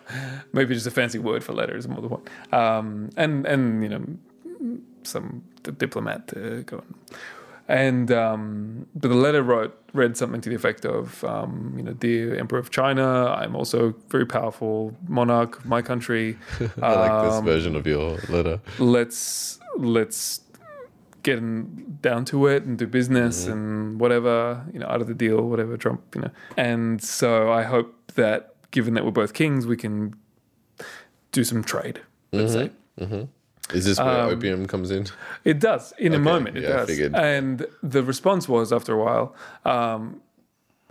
[0.52, 2.22] maybe just a fancy word for letter is more the one.
[2.52, 4.04] Um, and and you know
[5.06, 6.94] some diplomat to go on.
[7.66, 11.92] And um, but the letter wrote read something to the effect of um, you know
[11.94, 16.36] dear Emperor of China, I'm also very powerful monarch of my country.
[16.82, 18.60] I like this Um, version of your letter.
[18.78, 20.40] let's let's
[21.22, 21.40] get
[22.02, 25.74] down to it and do business and whatever you know out of the deal whatever
[25.78, 30.14] trump you know and so i hope that given that we're both kings we can
[31.32, 31.98] do some trade
[32.32, 32.70] let's say
[33.72, 35.06] Is this where um, opium comes in?
[35.44, 37.14] it does in a moment it yeah, does figured.
[37.14, 40.20] and the response was after a while um,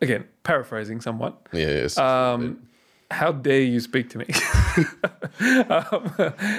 [0.04, 1.38] again, paraphrasing somewhat.
[1.52, 1.98] Yes.
[1.98, 2.68] Um,
[3.12, 4.26] how dare you speak to me?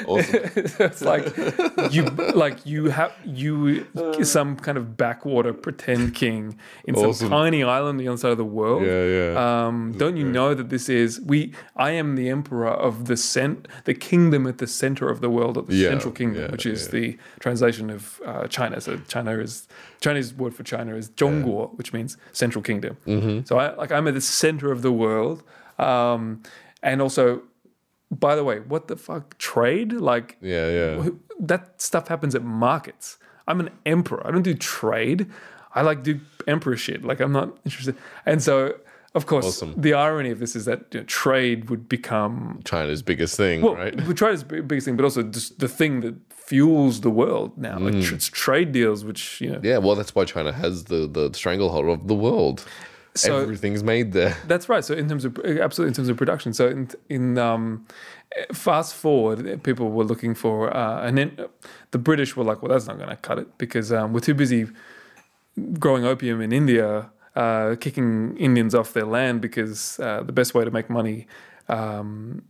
[0.07, 0.35] awesome.
[0.79, 1.37] it's like
[1.93, 2.05] you
[2.35, 3.87] like you have you
[4.23, 8.39] some kind of backwater pretend king in some tiny island on the other side of
[8.39, 8.83] the world.
[8.85, 9.67] Yeah, yeah.
[9.67, 11.53] Um, don't you know that this is we?
[11.77, 15.57] I am the emperor of the cent, the kingdom at the center of the world,
[15.57, 16.91] or the Yeah, central kingdom, yeah, which is yeah.
[16.93, 18.81] the translation of uh, China.
[18.81, 19.67] So China is
[20.01, 22.97] Chinese word for China is Zhongguo, which means central kingdom.
[23.07, 23.47] Mm-hmm.
[23.47, 25.43] So I like I'm at the center of the world,
[25.79, 26.43] um,
[26.83, 27.43] and also,
[28.11, 30.37] by the way, what the fuck trade like?
[30.41, 31.09] yeah, yeah.
[31.41, 33.19] that stuff happens at markets.
[33.49, 34.27] I'm an emperor.
[34.27, 35.27] I don't do trade.
[35.75, 37.05] I like do emperor shit.
[37.05, 37.97] Like I'm not interested.
[38.25, 38.77] And so,
[39.15, 39.75] of course, Awesome.
[39.77, 43.75] the irony of this is that you know, trade would become China's biggest thing, well,
[43.75, 43.95] right?
[43.99, 47.79] is biggest thing, but also just the thing that fuels the world now.
[47.79, 48.05] Like Mm.
[48.05, 49.61] tr- it's trade deals, which you know.
[49.63, 52.65] Yeah, well, that's why China has the, the stranglehold of the world.
[53.17, 54.37] So- Everything's made there.
[54.47, 54.85] That's right.
[54.85, 56.53] So in terms of absolutely in terms of production.
[56.53, 57.87] So in in um,
[58.53, 61.39] fast forward, people were looking for uh, and then
[61.93, 64.35] the British were like, well, that's not going to cut it because um, we're too
[64.35, 64.67] busy
[65.79, 70.65] growing opium in India, uh, kicking Indians off their land because uh, the best way
[70.65, 71.27] to make money.
[71.69, 72.43] Um,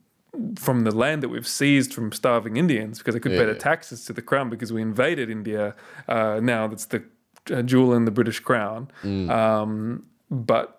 [0.57, 4.05] from the land that we've seized from starving Indians, because they could pay the taxes
[4.07, 5.77] to the crown because we invaded India.
[6.09, 7.05] Uh, now that's the
[7.53, 8.91] uh, jewel in the British crown.
[9.05, 9.31] Mm.
[9.31, 10.79] Um, but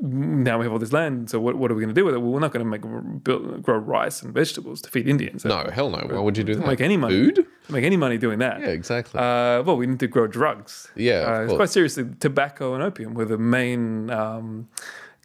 [0.00, 1.30] now we have all this land.
[1.30, 2.18] So what, what are we going to do with it?
[2.18, 2.82] Well, we're not going to make
[3.22, 5.44] build, grow rice and vegetables to feed Indians.
[5.44, 5.98] No, hell no.
[5.98, 6.66] Why would you do that?
[6.66, 7.14] make any money.
[7.14, 7.46] Food?
[7.68, 8.60] Make any money doing that.
[8.60, 9.20] Yeah, exactly.
[9.20, 10.90] Uh, well, we need to grow drugs.
[10.96, 12.04] Yeah, uh, quite seriously.
[12.18, 14.68] Tobacco and opium were the main um,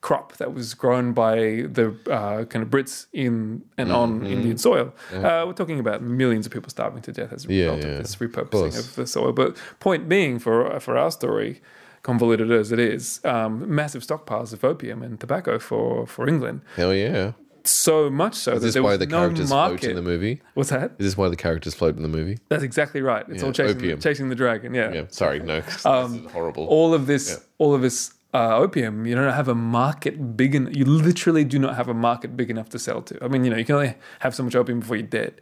[0.02, 4.32] crop that was grown by the uh, kind of Brits in and on Mm-hmm.
[4.32, 4.94] Indian soil.
[5.12, 7.88] Uh, we're talking about millions of people starving to death as a result yeah.
[7.88, 8.80] of this repurposing course.
[8.80, 9.34] of the soil.
[9.34, 11.62] But point being, for for our story,
[12.08, 16.58] convoluted as it is, um, massive stockpiles of opium and tobacco for for England.
[16.76, 17.32] hell yeah.
[17.64, 19.90] So much so Is that this there why was the no characters float market.
[19.90, 20.36] in the movie?
[20.58, 20.92] What's that?
[21.00, 22.38] Is this why the characters float in the movie?
[22.52, 23.26] That's exactly right.
[23.28, 24.00] It's Yeah, all chasing opium.
[24.00, 24.74] chasing the dragon.
[24.74, 24.94] Yeah.
[24.98, 25.60] Yeah, sorry, no.
[25.72, 26.66] this is horrible.
[26.78, 27.26] all of this
[27.58, 27.98] all of this
[28.34, 31.94] uh, opium you don't have a market big enough you literally do not have a
[32.10, 34.44] market big enough to sell to i mean you know you can only have so
[34.44, 35.34] much opium before you're dead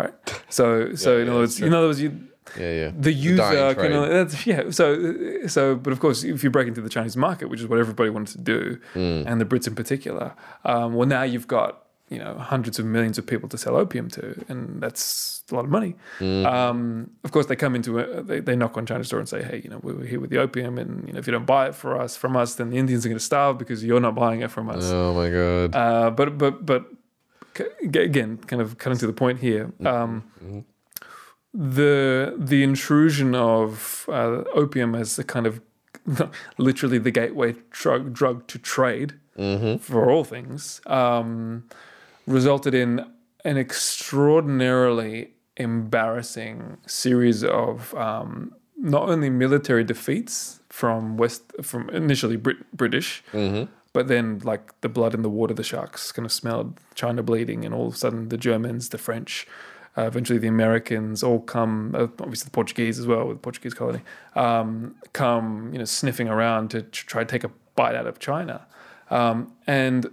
[0.00, 0.14] right
[0.48, 2.10] so so in yeah, other words in other words you
[2.58, 2.90] yeah, yeah.
[2.98, 4.86] the user can only, that's yeah so
[5.46, 8.10] so but of course if you break into the chinese market which is what everybody
[8.10, 9.26] wanted to do Mm.
[9.26, 13.18] and the brits in particular um, well now you've got you know hundreds of millions
[13.18, 16.44] of people to sell opium to and that's a lot of money Mm.
[16.46, 19.42] um, of course they come into it they, they knock on china's door and say
[19.42, 21.68] hey you know we're here with the opium and you know if you don't buy
[21.68, 24.14] it for us from us then the indians are going to starve because you're not
[24.16, 25.74] buying it from us Oh my god.
[25.76, 26.82] uh, but but but
[27.82, 29.72] again, kind of cutting to the point here.
[29.84, 30.24] Um,
[31.52, 35.60] the the intrusion of uh, opium as a kind of
[36.58, 39.14] literally the gateway drug drug to trade
[39.80, 41.64] for all things um,
[42.26, 43.04] resulted in
[43.44, 52.70] an extraordinarily embarrassing series of um, not only military defeats from west from initially Brit-
[52.76, 53.22] British,
[53.92, 57.64] but then like the blood in the water, the sharks kind of smelled China bleeding,
[57.64, 59.46] and all of a sudden the Germans, the French,
[59.96, 63.74] uh, eventually the Americans all come, uh, obviously the Portuguese as well, with the Portuguese
[63.74, 64.00] colony,
[64.34, 68.66] um, come you know sniffing around to, try to take a bite out of China,
[69.10, 70.10] um, and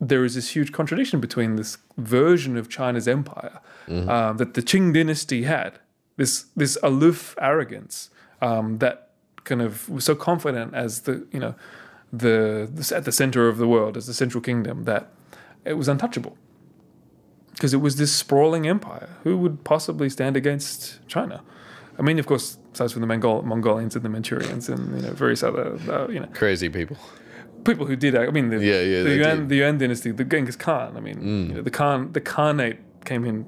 [0.00, 3.60] there is this huge contradiction between this version of China's empire
[4.08, 5.78] um, that the Qing dynasty had,
[6.16, 9.10] this this aloof arrogance um, that
[9.44, 11.54] kind of was so confident as the you know
[12.12, 15.08] the, the at the center of the world as the central kingdom that
[15.64, 16.36] it was untouchable
[17.64, 19.08] because it was this sprawling empire.
[19.22, 21.42] Who would possibly stand against China?
[21.98, 25.14] I mean, of course, aside from the Mongol- Mongolians and the Manchurians and you know
[25.14, 26.98] various other uh, you know Crazy people.
[27.64, 28.12] people who did.
[28.12, 28.28] That.
[28.28, 30.94] I mean, the, Yeah, yeah, the Yuan, the Yuan dynasty, the Genghis Khan.
[30.94, 33.46] I mean, you know, the Khan, the Khanate came in,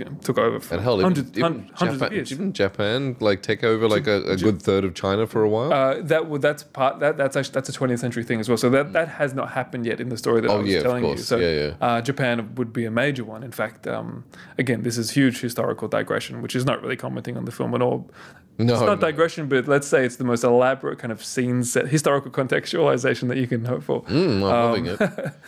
[0.00, 2.28] you know, took over for And hell, even, hundreds, even hun- hundreds Japan, of years.
[2.28, 5.72] didn't Japan like take over like a, a good third of China for a while?
[5.72, 8.58] Uh, that would that's part that that's actually that's a 20th century thing as well.
[8.58, 10.82] So that that has not happened yet in the story that I Oh, was yeah,
[10.82, 11.16] telling you.
[11.16, 11.74] So Yeah, yeah.
[11.80, 13.42] Uh, Japan would be a major one.
[13.42, 14.24] In fact, um,
[14.58, 17.82] again, this is huge historical digression, which is not really commenting on the film at
[17.82, 18.10] all.
[18.58, 19.06] no, It's not no.
[19.08, 23.36] digression, but let's say it's the most elaborate kind of scene set, historical contextualization that
[23.38, 24.02] you can hope for.
[24.04, 25.00] Mm, I'm loving it.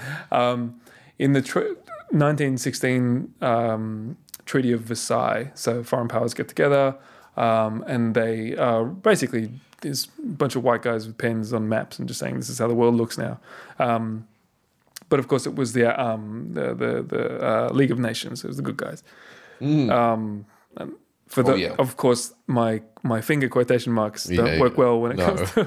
[0.33, 0.81] um,
[1.19, 1.59] in the tr
[2.13, 4.17] 1916 um,
[4.51, 5.45] Treaty of Versailles.
[5.55, 6.87] So foreign powers get together
[7.37, 9.45] um, and they uh, basically
[9.83, 12.59] there's a bunch of white guys with pens on maps and just saying this is
[12.59, 13.35] how the world looks now.
[13.79, 14.27] Um,
[15.09, 16.23] but of course, it was the um,
[16.57, 18.37] the the, the uh, League of Nations.
[18.45, 19.01] It was the good guys.
[19.61, 20.45] Um,
[21.35, 21.75] For the, Oh, yeah.
[21.79, 24.85] of course, my my finger quotation marks don't Yeah, work yeah.
[24.85, 25.27] well when it No.
[25.27, 25.61] comes to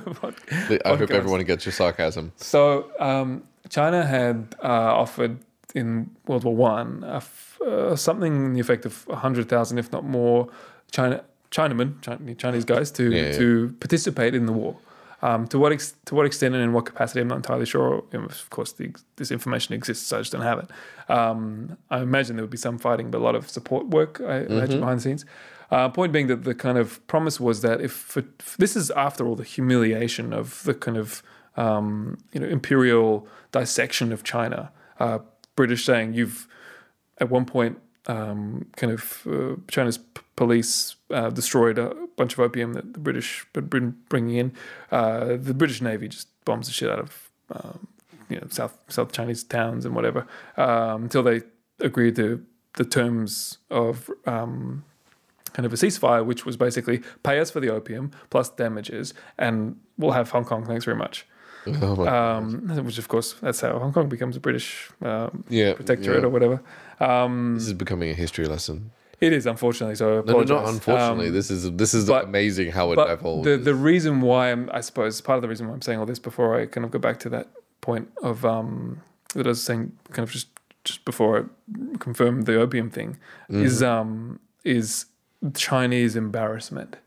[0.85, 2.31] I hope everyone gets your sarcasm.
[2.37, 2.59] So
[2.99, 5.33] um, China had uh, offered
[5.73, 10.49] in World War One uh, something in the effect of hundred thousand, if not more,
[10.91, 13.37] China Chinamen, Chinese guys, to Yeah, yeah.
[13.37, 14.75] to participate in the war.
[15.21, 18.03] Um, to what ex- to what extent and in what capacity, I'm not entirely sure.
[18.11, 20.69] You know, of course, the, this information exists, so I just don't have it.
[21.09, 24.39] Um, I imagine there would be some fighting, but a lot of support work, I
[24.39, 25.25] imagine, behind the scenes.
[25.71, 29.25] Uh, point being that the kind of promise was that if, if this is after
[29.25, 31.23] all the humiliation of the kind of
[31.55, 35.19] um, you know imperial dissection of China, uh,
[35.55, 36.47] British saying you've
[37.19, 42.39] at one point um, kind of uh, China's p- police uh, destroyed a bunch of
[42.39, 44.53] opium that the British had been bringing in.
[44.91, 47.87] Uh, the British Navy just bombs the shit out of um,
[48.29, 50.27] you know South South Chinese towns and whatever
[50.57, 51.41] um, until they
[51.79, 52.45] agreed to
[52.75, 54.83] the terms of um,
[55.53, 59.79] kind of a ceasefire, which was basically pay us for the opium plus damages, and
[59.97, 60.65] we'll have Hong Kong.
[60.65, 61.25] Thanks very much.
[61.67, 66.21] Oh Um, which, of course, that's how Hong Kong becomes a British um, yeah, protectorate
[66.21, 66.27] yeah.
[66.27, 66.61] or whatever.
[66.99, 68.91] Um, This is becoming a history lesson.
[69.21, 70.19] it is unfortunately so.
[70.19, 71.27] I No, no, not unfortunately.
[71.27, 73.45] Um, this is this is but- amazing how it evolved.
[73.45, 76.05] the the reason why I'm, I suppose part of the reason why I'm saying all
[76.05, 77.47] this before I kind of go back to that
[77.81, 79.01] point of um,
[79.35, 80.47] that I was saying kind of just
[80.83, 83.17] just before I confirmed the opium thing
[83.49, 85.05] is um, is
[85.55, 86.97] Chinese embarrassment.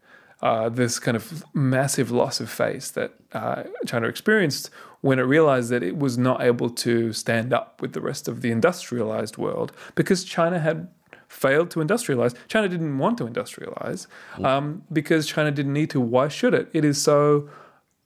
[0.43, 4.69] Uh, this kind of massive loss of face that uh, China experienced
[5.01, 8.43] when it realized that it was not able to stand up with the rest of
[8.43, 10.89] the industrialized world because China had
[11.29, 12.35] failed to industrialize.
[12.49, 14.07] China didn't want to industrialize
[14.45, 16.01] um, because China didn't need to.
[16.01, 16.69] Why should it?
[16.73, 17.49] It is so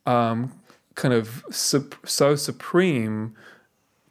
[0.07, 0.53] um,
[0.95, 3.35] kind of sup- so supreme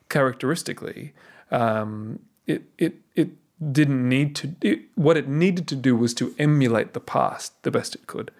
[0.09, 1.13] characteristically.
[1.51, 3.29] Um, it it it
[3.71, 4.55] didn't need to.
[4.61, 8.31] It, what it needed to do was to emulate the past the best it could,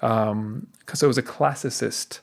[0.00, 2.20] because it was a classicist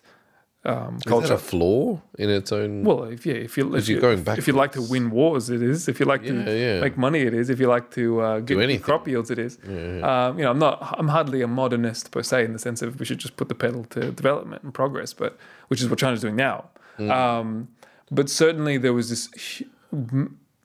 [0.66, 1.28] um, is culture.
[1.28, 2.84] that a flaw in its own?
[2.84, 5.12] Well, if yeah, if you if you're you, going back, if you like to win
[5.12, 5.88] wars, it is.
[5.89, 6.80] If you like to Yeah, yeah.
[6.80, 7.50] make money, it is.
[7.50, 8.82] If you like to uh, get anything.
[8.82, 9.58] crop yields, it is.
[9.66, 10.96] Um, you know, I'm not.
[10.98, 13.56] I'm hardly a modernist per se in the sense of we should just put the
[13.56, 15.38] pedal to development and progress, but
[15.68, 16.70] which is what China's doing now.
[16.98, 17.12] Mm.
[17.12, 17.68] Um,
[18.10, 19.64] but certainly there was this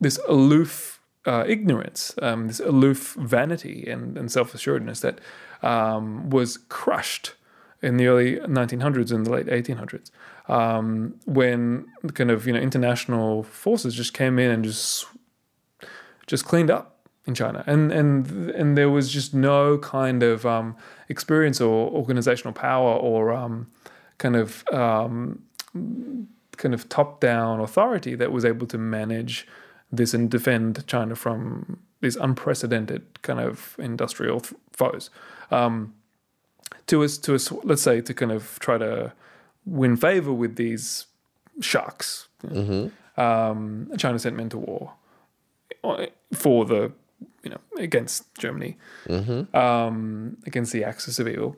[0.01, 5.21] this aloof uh, ignorance, um, this aloof vanity and, and self assuredness that
[5.63, 7.35] um, was crushed
[7.83, 10.11] in the early 1900s and the late 1800s
[10.49, 15.07] um, when kind of you know international forces just came in and just
[16.27, 20.77] just cleaned up in China, and and and there was just no kind of um,
[21.09, 23.67] experience or organizational power or um,
[24.17, 25.43] kind of um,
[26.57, 29.47] kind of top down authority that was able to manage
[29.91, 35.11] this and defend China from these unprecedented kind of industrial f- foes.
[35.51, 35.95] Um,
[36.87, 39.13] to us, to us, let's say, to kind of try to
[39.67, 41.07] win favor with these
[41.61, 42.29] sharks.
[43.17, 44.93] Um, China sent men to war
[45.83, 46.93] uh, for the,
[47.43, 48.77] you know, against Germany,
[49.55, 51.57] um, against the axis of evil.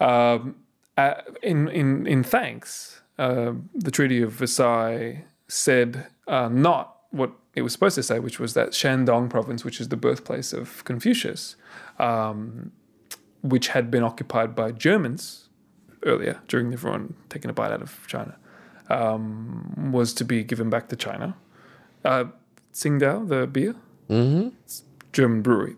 [0.00, 0.56] Um,
[0.96, 7.62] uh, in in in thanks, uh, the Treaty of Versailles said uh, not what it
[7.62, 11.56] was supposed to say, which was that Shandong province, which is the birthplace of Confucius,
[11.98, 12.72] um,
[13.42, 15.48] which had been occupied by Germans
[16.02, 18.36] earlier during the everyone taking a bite out of China,
[18.90, 21.36] um, was to be given back to China.
[22.04, 22.24] Uh,
[22.72, 23.74] Tsingtao, the beer,
[24.08, 24.48] mm-hmm.
[25.12, 25.76] German brewery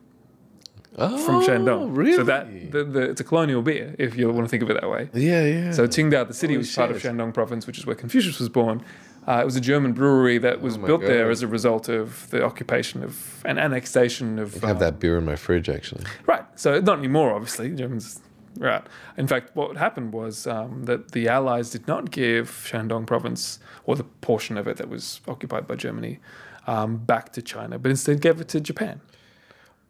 [0.99, 1.97] oh, from Shandong.
[1.97, 2.17] Really?
[2.17, 4.81] So that the, the, it's a colonial beer, if you want to think of it
[4.81, 5.09] that way.
[5.15, 5.73] yeah, yeah.
[5.73, 7.01] So Qingdao, the city, Holy was part of.
[7.01, 8.85] Shandong province, which is where Confucius was born.
[9.29, 12.31] Uh, it was a German brewery that was Oh built there as a result of
[12.31, 14.65] the occupation of an annexation of.
[14.65, 16.05] I have uh, that beer in my fridge actually.
[16.27, 16.45] Right.
[16.57, 17.75] So not anymore, obviously.
[17.75, 18.21] Germans.
[18.57, 18.83] Right.
[19.19, 23.95] In fact, what happened was um, that the Allies did not give Shandong province, or
[23.97, 26.19] the portion of it that was occupied by Germany,
[26.67, 29.01] um, back to China, but instead gave it to Japan.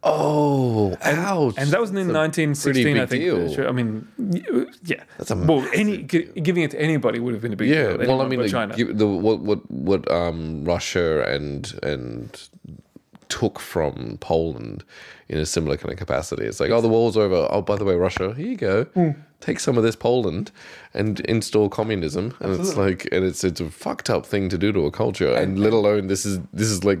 [0.01, 1.55] Oh, ouch!
[1.57, 3.21] And that was in That's a 1916, I think.
[3.21, 3.67] deal.
[3.67, 4.07] I mean,
[4.85, 5.03] yeah.
[5.17, 7.97] That's a well, any gi- giving it to anybody would have been a big Yeah,
[7.97, 8.07] deal.
[8.07, 8.75] well, I mean, like, China.
[8.77, 12.49] the what what what um Russia and and
[13.27, 14.83] took from Poland
[15.27, 16.45] in a similar kind of capacity.
[16.45, 17.47] It's like, oh, the war's over.
[17.51, 18.85] Oh, by the way, Russia, here you go.
[18.85, 19.09] Hmm.
[19.41, 20.51] Take some of this Poland
[20.93, 22.33] and install communism.
[22.39, 25.33] And it's like, and it's it's a fucked up thing to do to a culture.
[25.33, 26.99] And let alone this is this is like,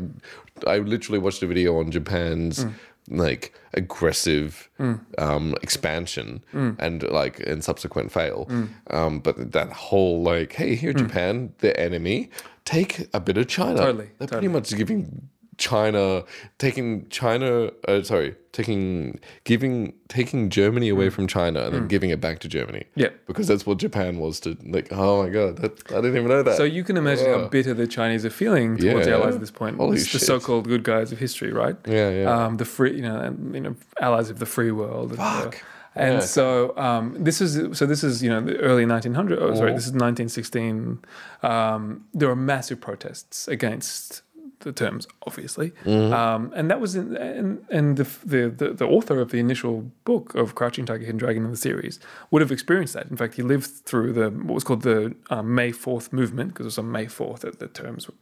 [0.67, 2.63] I literally watched a video on Japan's.
[2.63, 2.69] Hmm.
[3.09, 4.69] Like aggressive
[5.17, 6.71] um, expansion Hmm.
[6.79, 8.47] and like and subsequent fail,
[8.91, 12.29] um, but that whole like, hey, here Japan, the enemy,
[12.65, 13.77] take a bit of China.
[13.77, 14.47] Totally, They're totally.
[14.47, 15.29] pretty much giving
[15.59, 16.23] China,
[16.57, 22.19] taking China, uh, sorry, taking giving taking Germany away from China and then giving it
[22.19, 22.79] back to Germany.
[22.95, 23.01] Mm.
[23.03, 23.09] Yeah.
[23.27, 24.87] because that's what Japan was to like.
[24.91, 26.57] Oh my god, that, I didn't even know that.
[26.57, 29.17] So you can imagine how bitter the Chinese are feeling towards the Yeah.
[29.19, 29.77] Allies at this point.
[29.77, 31.75] Holy It's the so-called good guys of history, right?
[31.85, 32.45] yeah, yeah.
[32.45, 35.11] Um, the free, you know, and, you know, allies of the free world.
[35.11, 35.61] And, uh, Fuck.
[35.95, 36.19] and Yeah.
[36.37, 36.45] so
[36.77, 39.37] um, this is so this is you know the early 1900s.
[39.41, 39.75] Oh, sorry, Mhm.
[39.79, 40.99] this is 1916.
[41.43, 44.21] Um, there are massive protests against
[44.59, 46.11] the terms, obviously, Mhm.
[46.13, 49.91] um, and that was in, and and the, the the the author of the initial
[50.03, 51.99] book of Crouching Tiger, Hidden Dragon in the series
[52.31, 53.07] would have experienced that.
[53.09, 56.65] In fact, he lived through the what was called the um, May Fourth movement because
[56.65, 58.15] it was on May Fourth that the terms were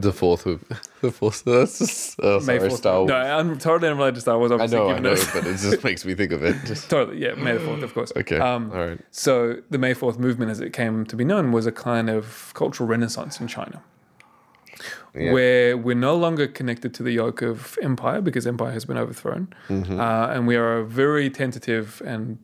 [0.00, 0.62] the fourth of
[1.00, 1.42] the fourth.
[1.44, 2.76] That's just oh, May sorry, 4th.
[2.76, 3.08] Star Wars.
[3.08, 4.52] No, I'm totally unrelated to Star Wars.
[4.52, 6.54] I know, I know, it- but it just makes me think of it.
[6.64, 8.12] Just, totally, yeah, May the Fourth, of course.
[8.14, 9.00] okay, Um, all right.
[9.10, 12.52] So the May Fourth movement, as it came to be known, was a kind of
[12.54, 13.82] cultural renaissance in China,
[15.14, 15.32] Yeah.
[15.32, 19.48] where we're no longer connected to the yoke of empire because empire has been overthrown,
[19.68, 19.98] Mhm.
[19.98, 22.38] uh, and we are a very tentative and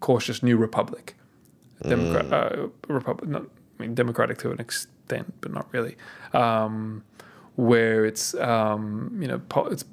[0.00, 1.14] cautious new republic.
[1.82, 3.42] Democrat, uh, republic, not
[3.78, 5.94] I mean democratic to an extent, but not really.
[6.32, 7.02] Um,
[7.56, 9.84] where it's um, you know po- it's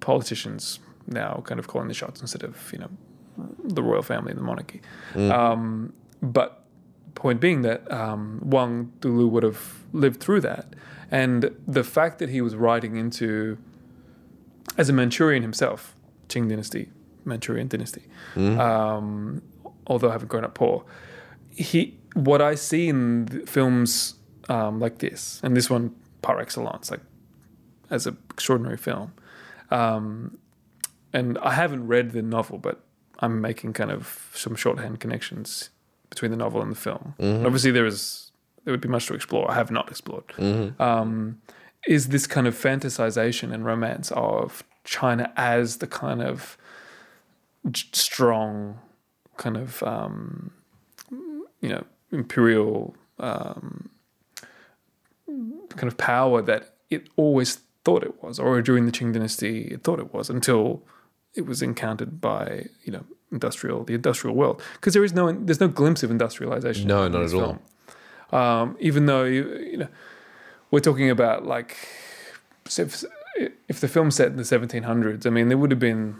[0.00, 2.90] politicians now kind of calling the shots instead of you know
[3.64, 4.80] the royal family and the monarchy.
[5.16, 6.62] Um, but
[7.14, 9.60] point being that um, Wang Dulu would have
[9.92, 10.74] lived through that,
[11.14, 13.56] and the fact that he was writing into
[14.76, 15.94] as a Manchurian himself,
[16.28, 16.90] Qing dynasty,
[17.24, 18.02] Manchurian dynasty,
[18.36, 19.40] um,
[19.86, 20.84] although having grown up poor,
[21.50, 24.14] he what I see in films
[24.48, 27.00] um, like this, and this one par excellence, like
[27.90, 29.12] as an extraordinary film.
[29.70, 30.38] Um,
[31.12, 32.80] and I haven't read the novel, but
[33.20, 35.70] I'm making kind of some shorthand connections
[36.10, 37.14] between the novel and the film.
[37.18, 38.23] And obviously, there is
[38.64, 39.50] there would be much to explore.
[39.50, 40.24] I have not explored.
[40.78, 41.40] Um,
[41.86, 46.56] is this kind of fantasization and romance of China as the kind of
[47.74, 48.78] strong,
[49.36, 50.50] kind of um,
[51.60, 53.90] you know imperial um,
[55.26, 59.82] kind of power that it always thought it was, or during the Qing dynasty, it
[59.82, 60.82] thought it was until
[61.34, 65.60] it was encountered by you know industrial the industrial world because there is no there's
[65.60, 66.86] no glimpse of industrialization.
[66.86, 67.58] No, in not at all.
[68.32, 69.88] Um, even though you, you know
[70.70, 71.76] we're talking about like
[72.78, 73.04] if,
[73.68, 76.16] if the film set in the 1700s, I mean there would have been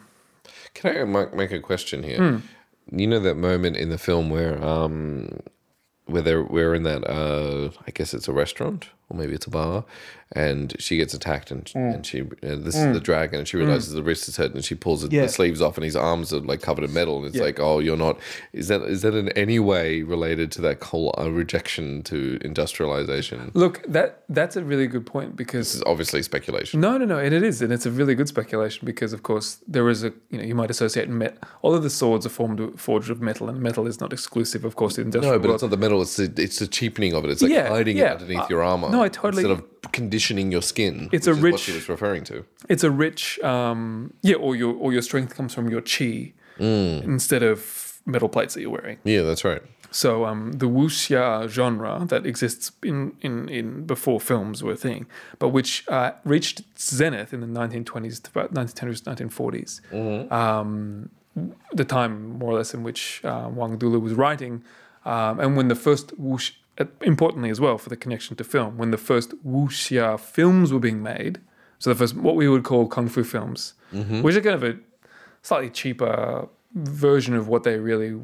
[0.75, 2.19] Can I make, make a question here?
[2.19, 2.97] Hmm.
[2.97, 5.41] You know that moment in the film where um
[6.07, 9.51] where they're we're in that uh I guess it's a restaurant or maybe it's a
[9.51, 9.85] bar
[10.33, 11.79] and she gets attacked and Hmm.
[11.79, 12.27] and she uh,
[12.57, 15.23] this is the dragon and she realizes the wrist is hurt and she pulls Yeah.
[15.23, 17.43] the sleeves off and his arms are like covered in metal and it's Yeah.
[17.45, 18.19] like oh you're not
[18.53, 23.51] is that is that in any way related to that whole uh, rejection to industrialization?
[23.55, 26.81] look that that's a really good point because This is obviously speculation.
[26.81, 29.59] No, no, no, and it is, and it's a really good speculation because, of course,
[29.69, 31.37] there is a you know you might associate met.
[31.63, 34.75] All of the swords are formed forged of metal, and metal is not exclusive, of
[34.77, 35.55] course, to the industrial No, but world.
[35.57, 36.03] it's not the metal.
[36.03, 37.31] It's the, it's the cheapening of it.
[37.31, 38.89] It's like Yeah, hiding it underneath Uh, your armor.
[38.95, 41.09] No, I totally- instead of conditioning your skin.
[41.17, 42.37] It's a is what rich- she was referring to.
[42.69, 43.23] it's a rich,
[43.53, 47.03] um, yeah, or your or your strength comes from your chi Mm.
[47.15, 47.59] instead of
[48.07, 48.99] metal plates that you're wearing.
[49.05, 49.63] Yeah, that's right.
[49.91, 55.07] So um, the wuxia genre that exists in, in, in before films were a thing,
[55.39, 60.33] but which uh, reached its zenith in the 1920s to about 1910s, 1940s.
[60.33, 61.11] Um,
[61.73, 64.63] the time, more or less, in which uh, Wang Dulu was writing,
[65.05, 66.53] um, and when the first wuxia,
[67.03, 71.03] importantly as well for the connection to film, when the first wuxia films were being
[71.03, 71.41] made,
[71.79, 73.75] so the first what we would call kung fu films,
[74.23, 74.77] which are kind of a
[75.43, 78.19] slightly cheaper version of what they really.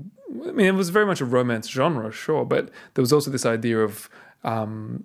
[0.49, 3.45] I mean, it was very much a romance genre, sure, but there was also this
[3.47, 4.09] idea of
[4.45, 5.05] um,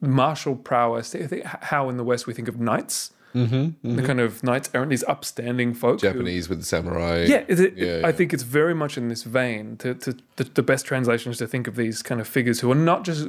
[0.00, 1.14] martial prowess.
[1.14, 4.68] I think how in the West we think of knights, mm-hmm, the kind of knights
[4.74, 6.00] errant, these upstanding folk.
[6.00, 7.24] who- Japanese with the samurai.
[7.28, 9.76] yeah, it, it- Yeah, I think it's very much in this vein.
[9.78, 12.70] To, to the, the best translation is to think of these kind of figures who
[12.70, 13.28] are not just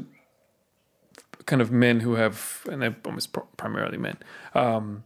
[1.46, 4.18] kind of men who have, and they're almost pr- primarily men,
[4.54, 5.04] um,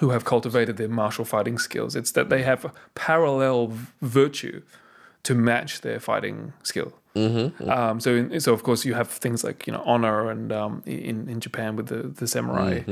[0.00, 1.96] who have cultivated their martial fighting skills.
[1.96, 4.62] It's that they have a parallel v- virtue
[5.26, 6.90] to match their fighting skill.
[7.16, 7.70] Mm-hmm.
[7.70, 10.82] Um, so, in, so of course, you have things like you know honor, and um,
[10.86, 12.82] in in Japan with the the samurai,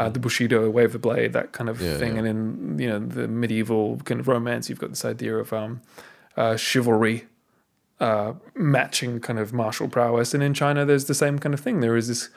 [0.00, 2.12] uh, the bushido, wave the blade, that kind of Mm-hmm, Yeah, thing.
[2.14, 2.18] yeah.
[2.20, 5.80] And in you know the medieval kind of romance, you've got this idea of um,
[6.36, 7.24] uh, chivalry
[8.00, 10.34] uh, matching kind of martial prowess.
[10.34, 11.80] And in China, there's the same kind of thing.
[11.80, 12.30] There is this,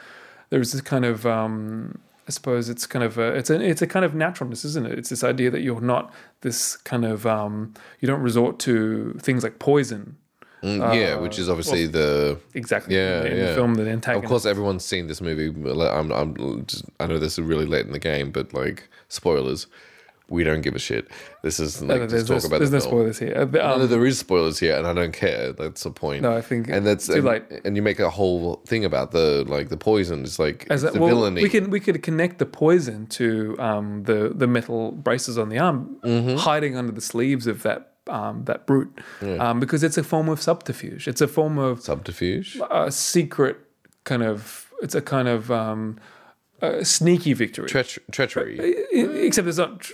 [0.49, 1.97] there is this kind of, um,
[2.27, 4.99] I suppose it's kind of a, it's a, it's a kind of naturalness, isn't it?
[4.99, 9.43] It's this idea that you're not this kind of, um, you don't resort to things
[9.43, 10.17] like poison
[10.63, 13.45] Mm, yeah, which is obviously the exactly Yeah, in yeah.
[13.47, 15.47] the film the Of course, everyone's seen this movie.
[15.49, 19.67] I'm, I'm just, I know this is really late in the game, but like spoilers,
[20.29, 21.07] we don't give a shit.
[21.41, 22.91] This is like No, just talk no, about there's the no film.
[22.91, 23.33] spoilers here.
[23.35, 25.53] Uh, No, um, no, there is spoilers here, and I don't care.
[25.53, 26.21] That's the point.
[26.23, 27.43] No, I think and that's too and, late.
[27.65, 30.23] and you make a whole thing about the like the poison.
[30.23, 31.43] It's like As it's a, the well, villainy.
[31.43, 35.59] we can we could connect the poison to um, the the metal braces on the
[35.59, 36.35] arm, Mm-hmm.
[36.37, 38.91] hiding under the sleeves of that um, that brute,
[39.39, 41.07] um, because it's a form of subterfuge.
[41.07, 42.59] It's a form of Subterfuge.
[42.71, 43.57] a secret
[44.03, 44.71] kind of.
[44.81, 45.99] It's a kind of um,
[46.61, 47.67] a sneaky victory.
[47.67, 48.59] Treach- treachery.
[48.59, 49.79] I- except it's not.
[49.81, 49.93] tr-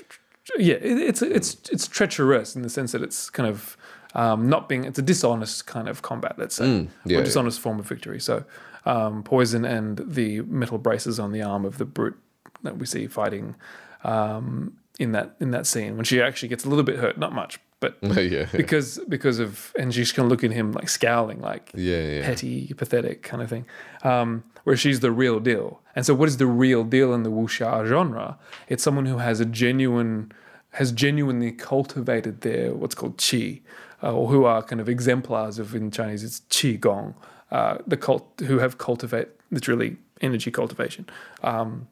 [0.58, 3.78] Yeah, it, it's it's it's treacherous in the sense that it's kind of
[4.14, 4.84] um, not being.
[4.86, 6.38] It's a dishonest kind of combat.
[6.38, 7.26] Let's say, Mm, yeah, or yeah.
[7.26, 8.20] dishonest form of victory.
[8.20, 8.44] So,
[8.86, 12.18] um, poison and the metal braces on the arm of the brute
[12.64, 13.56] that we see fighting
[14.04, 17.34] um, in that in that scene when she actually gets a little bit hurt, not
[17.34, 17.98] much, but
[18.32, 18.48] yeah.
[18.52, 22.26] because because of and she's kind of looking at him like scowling, like Yeah, yeah.
[22.26, 23.66] petty, pathetic kind of thing.
[24.04, 25.82] Um, where she's the real deal.
[25.96, 28.38] And so, what is the real deal in the wuxia genre?
[28.68, 30.32] It's someone who has a genuine,
[30.72, 33.62] has genuinely cultivated their what's called qi,
[34.02, 37.16] uh, or who are kind of exemplars of in Chinese it's qi gong.
[37.52, 41.06] Uh, the cult who have cultivate literally energy cultivation,
[41.44, 41.88] um,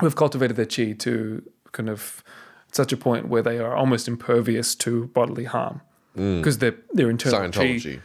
[0.00, 2.24] who have cultivated their qi to kind of
[2.72, 5.80] such a point where they are almost impervious to bodily harm
[6.14, 8.00] because their their internal Scientology.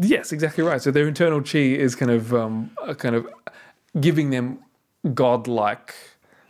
[0.00, 0.80] Yes, exactly right.
[0.80, 3.26] So their internal chi is kind of um, a kind of
[4.00, 4.58] giving them
[5.14, 5.94] godlike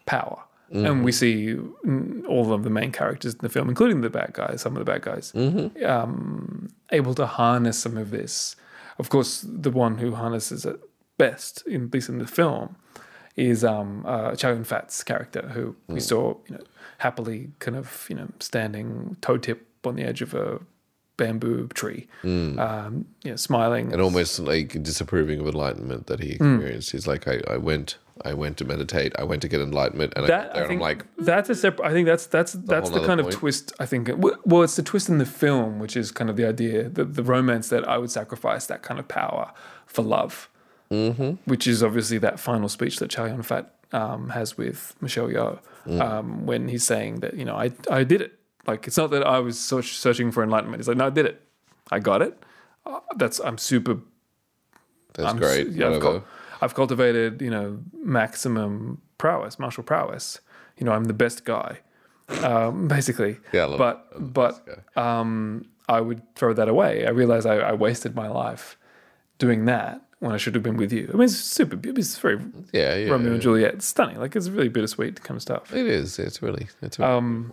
[0.07, 0.43] power.
[0.75, 1.55] And we see
[1.85, 4.79] mm, all of the main characters in the film, including the bad guys, some of
[4.79, 5.31] the bad guys,
[5.85, 8.57] um, able to harness some of this.
[8.99, 10.81] Of course, the one who harnesses it
[11.19, 12.77] best, in, at least in the film,
[13.37, 16.65] is um, uh, Chow Yun Fat's character, who we saw, you know,
[17.03, 20.61] happily kind of, you know, standing toe tip on the edge of a
[21.17, 23.93] bamboo tree, um, you know, smiling.
[23.93, 26.55] and almost like disapproving of enlightenment that he Hmm.
[26.55, 26.93] experienced.
[26.93, 30.25] He's like, I, I went, I went to meditate, I went to get enlightenment, and
[30.25, 31.87] I that I and I'm like, that's a separate.
[31.89, 33.73] I think that's that's that's the kind nother of twist.
[33.81, 34.09] I think.
[34.45, 37.25] Well, it's the twist in the film, which is kind of the idea that the
[37.25, 39.53] romance that I would sacrifice that kind of power
[39.87, 40.49] for love,
[40.91, 41.33] mm-hmm.
[41.51, 45.59] which is obviously that final speech that Chow Yun Fat um, has with Michelle Yeoh
[45.87, 46.01] Mm.
[46.01, 48.39] um, when he's saying that you know I I did it.
[48.67, 50.81] Like it's not that I was searching for enlightenment.
[50.81, 51.43] He's like, no, I did it.
[51.91, 52.39] I got it.
[52.87, 53.99] Uh, that's I'm super
[55.15, 55.69] that's I'm great.
[55.69, 56.25] Yeah, I've, cul-
[56.61, 60.41] I've cultivated, you know, maximum prowess, martial prowess.
[60.79, 61.81] You know, I'm the best guy,
[62.43, 63.39] um, basically.
[63.53, 64.33] Yeah, I but.
[64.33, 67.07] But um, I would throw that away.
[67.07, 68.79] I realized I, I wasted my life
[69.39, 71.11] doing that when I should have been with you.
[71.13, 71.77] I mean, it's super.
[71.83, 72.39] It's very
[72.73, 73.11] yeah, yeah.
[73.11, 73.33] Romeo yeah.
[73.35, 73.75] and Juliet.
[73.75, 74.21] It's stunning.
[74.21, 75.75] Like it's really bittersweet kind of stuff.
[75.75, 76.21] It is.
[76.21, 76.69] It's really.
[76.81, 77.53] It's really Um,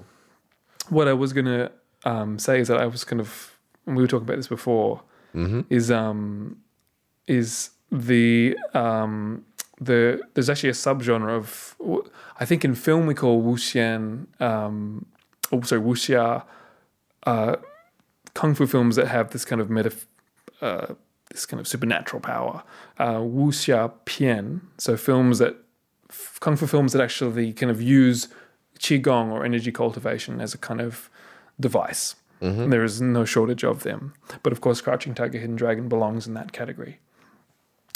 [0.89, 1.72] what I was gonna
[2.05, 3.57] um, say is that I was kind of,
[3.88, 5.01] and we were talking about this before,
[5.36, 5.61] Mm-hmm.
[5.70, 6.57] is um,
[7.28, 9.45] is the um,
[9.82, 11.76] the there's actually a subgenre of
[12.39, 15.07] I think in film we call wuxian, um,
[15.51, 16.43] oh sorry wuxia,
[17.26, 17.55] uh,
[18.36, 19.91] kung fu films that have this kind of meta,
[20.61, 20.93] uh,
[21.30, 22.64] this kind of supernatural power,
[22.98, 24.62] uh, wuxia pian.
[24.78, 25.56] So films that
[26.40, 28.28] kung fu films that actually kind of use
[28.80, 31.10] qigong or energy cultivation as a kind of
[31.60, 32.16] device.
[32.70, 34.14] There is no shortage of them,
[34.44, 37.00] but of course, Crouching Tiger, Hidden Dragon belongs in that category.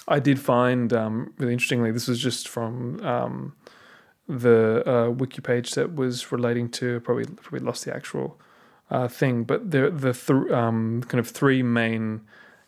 [0.05, 1.91] I did find um, really interestingly.
[1.91, 3.55] This was just from um,
[4.27, 8.37] the uh, wiki page that was relating to probably probably lost the actual
[8.91, 12.21] uh, thing, but the the th- um, kind of three main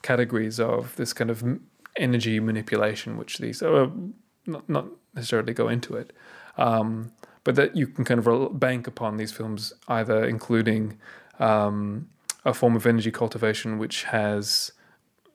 [0.05, 1.43] categories of this kind of
[1.97, 3.89] energy manipulation, which these uh,
[4.45, 4.85] not not
[5.15, 6.13] necessarily go into it,
[6.57, 7.11] um,
[7.43, 10.97] but that you can kind of bank upon these films either including
[11.39, 12.07] um,
[12.45, 14.71] a form of energy cultivation which has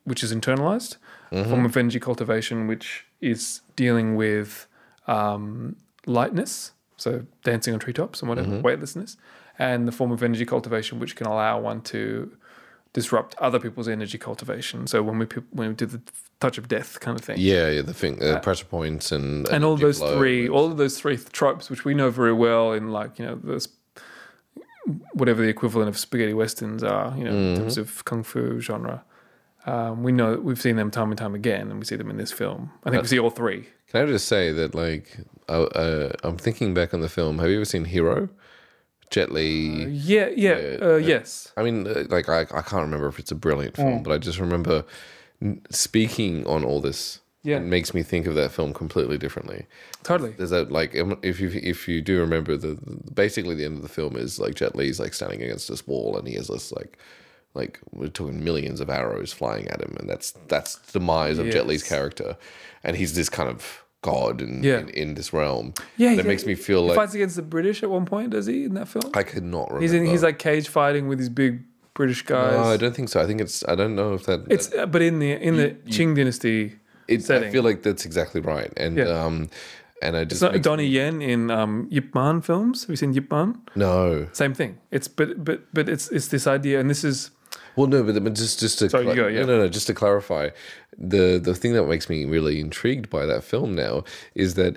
[0.05, 0.97] which is internalized,
[1.31, 4.67] a form of energy cultivation which is dealing with
[5.07, 7.11] um, lightness, so
[7.45, 9.17] dancing on treetops and whatever, weightlessness,
[9.59, 12.37] and the form of energy cultivation which can allow one to
[12.93, 14.87] disrupt other people's energy cultivation.
[14.87, 16.01] So when we when we did the
[16.41, 17.83] touch of death kind of thing, yeah, yeah.
[17.83, 20.17] The thing, uh, pressure points, and and all those flow.
[20.19, 23.37] three, all of those three tropes, which we know very well in like you know
[23.37, 23.69] this,
[25.13, 27.81] whatever the equivalent of spaghetti westerns are, you know, in terms Mm-hmm.
[27.83, 29.05] of kung fu genre.
[29.67, 32.17] Um, we know we've seen them time and time again, and we see them in
[32.17, 32.71] this film.
[32.85, 33.67] I think we see all three.
[33.89, 35.19] Can I just say that, like,
[35.49, 37.39] uh, uh, I'm thinking back on the film.
[37.41, 38.31] Have you ever seen Hero?
[39.11, 39.87] Jet Li.
[39.87, 41.53] Yeah, yeah, uh, yes.
[41.57, 43.83] I mean, uh, like, I, I can't remember if it's a brilliant Mm.
[43.83, 44.85] film, but I just remember
[45.71, 47.21] speaking on all this.
[47.43, 47.57] Yeah.
[47.57, 49.65] It makes me think of that film completely differently.
[50.03, 50.33] Totally.
[50.33, 53.77] There's that like um, if you if you do remember the, the basically the end
[53.77, 56.49] of the film is like Jet Li's like standing against this wall and he has
[56.49, 56.99] this like
[57.55, 61.49] like we're talking millions of arrows flying at him, and that's that's the demise of
[61.51, 62.37] Jet Li's character,
[62.85, 64.79] and he's this kind of god in Yeah.
[64.81, 65.75] in, in this realm.
[65.97, 68.47] Yeah, it makes me feel He like fights against the British at one point, does
[68.47, 69.11] he, in that film?
[69.15, 69.83] I could not remember.
[69.83, 71.63] He's in, he's like cage fighting with these big
[71.95, 72.53] British guys.
[72.55, 73.21] no, I don't think so.
[73.21, 75.71] I think it's I don't know if that it's uh, but in the in the
[75.89, 76.77] Qing dynasty,
[77.09, 79.25] It, I feel like that's exactly right, and Yeah.
[79.25, 79.49] um,
[80.01, 82.83] and I just it's not Donnie Yen in um, Yip Man films.
[82.85, 83.61] Have you seen Yip Man?
[83.77, 84.29] no.
[84.33, 84.79] Same thing.
[84.91, 87.31] It's but but but it's it's this idea, and this is
[87.81, 89.41] Well, no, but, but just just to Sorry, you go, yeah.
[89.41, 90.51] no, no, no, just to clarify,
[90.99, 94.05] the the thing that makes me really intrigued by that film now
[94.35, 94.77] is that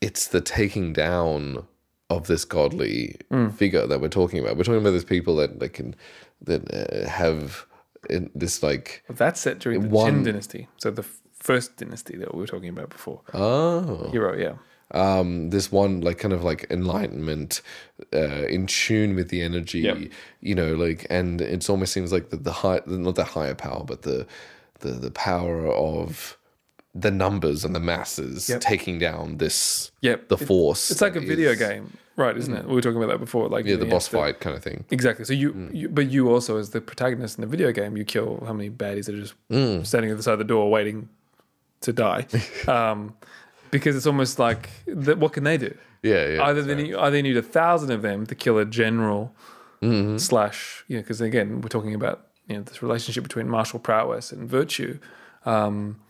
[0.00, 1.66] it's the taking down
[2.10, 3.52] of this godly Mm.
[3.54, 4.56] figure that we're talking about.
[4.56, 5.94] We're talking about these people that that can
[6.42, 7.66] that uh, have
[8.10, 10.68] in this like that's set during the One- Qin dynasty.
[10.76, 13.20] So the first dynasty that we were talking about before.
[13.32, 14.54] oh Hero, yeah.
[14.90, 17.62] Um, this one like kind of like enlightenment,
[18.12, 19.98] uh, in tune with the energy, Yep.
[20.40, 23.84] you know, like, and it almost seems like the, the high, not the higher power,
[23.84, 24.26] but the,
[24.80, 26.36] the, the power of
[26.94, 28.60] the numbers and the masses Yep.
[28.60, 30.28] taking down this, Yep.
[30.28, 30.90] the force.
[30.92, 32.36] It's like a video is- game, right?
[32.36, 32.66] Isn't it?
[32.68, 33.48] We were talking about that before.
[33.48, 34.84] Like Yeah, the boss to- fight kind of thing.
[34.92, 35.24] Exactly.
[35.24, 35.74] So you, Mm.
[35.74, 38.70] you, but you also, as the protagonist in the video game, you kill how many
[38.70, 39.84] baddies that are just Mm.
[39.84, 41.08] standing at the side of the door waiting
[41.80, 42.26] to die,
[42.68, 43.14] um,
[43.74, 45.18] because it's almost like that.
[45.18, 45.72] What can they do?
[46.02, 46.44] Yeah, yeah.
[46.48, 49.34] either they need, either you need a thousand of them to kill a general
[49.82, 50.16] Mm-hmm.
[50.16, 54.32] slash, you know, because again, we're talking about you know this relationship between martial prowess
[54.32, 54.98] and virtue.
[55.44, 56.00] Um,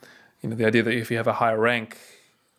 [0.40, 1.98] you know, the idea that if you have a higher rank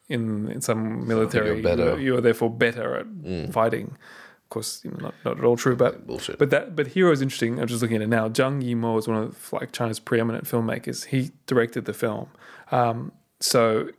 [0.09, 1.95] in in some military, you're better.
[1.95, 2.01] Mm.
[2.01, 3.95] you are therefore better at fighting.
[4.43, 6.37] Of course, you know, not, not at all true, but Bullshit.
[6.37, 7.61] but that but Hero is interesting.
[7.61, 8.27] I'm just looking at it now.
[8.27, 11.05] Zhang Yimou is one of like China's preeminent filmmakers.
[11.05, 12.27] He directed the film,
[12.71, 13.89] um, so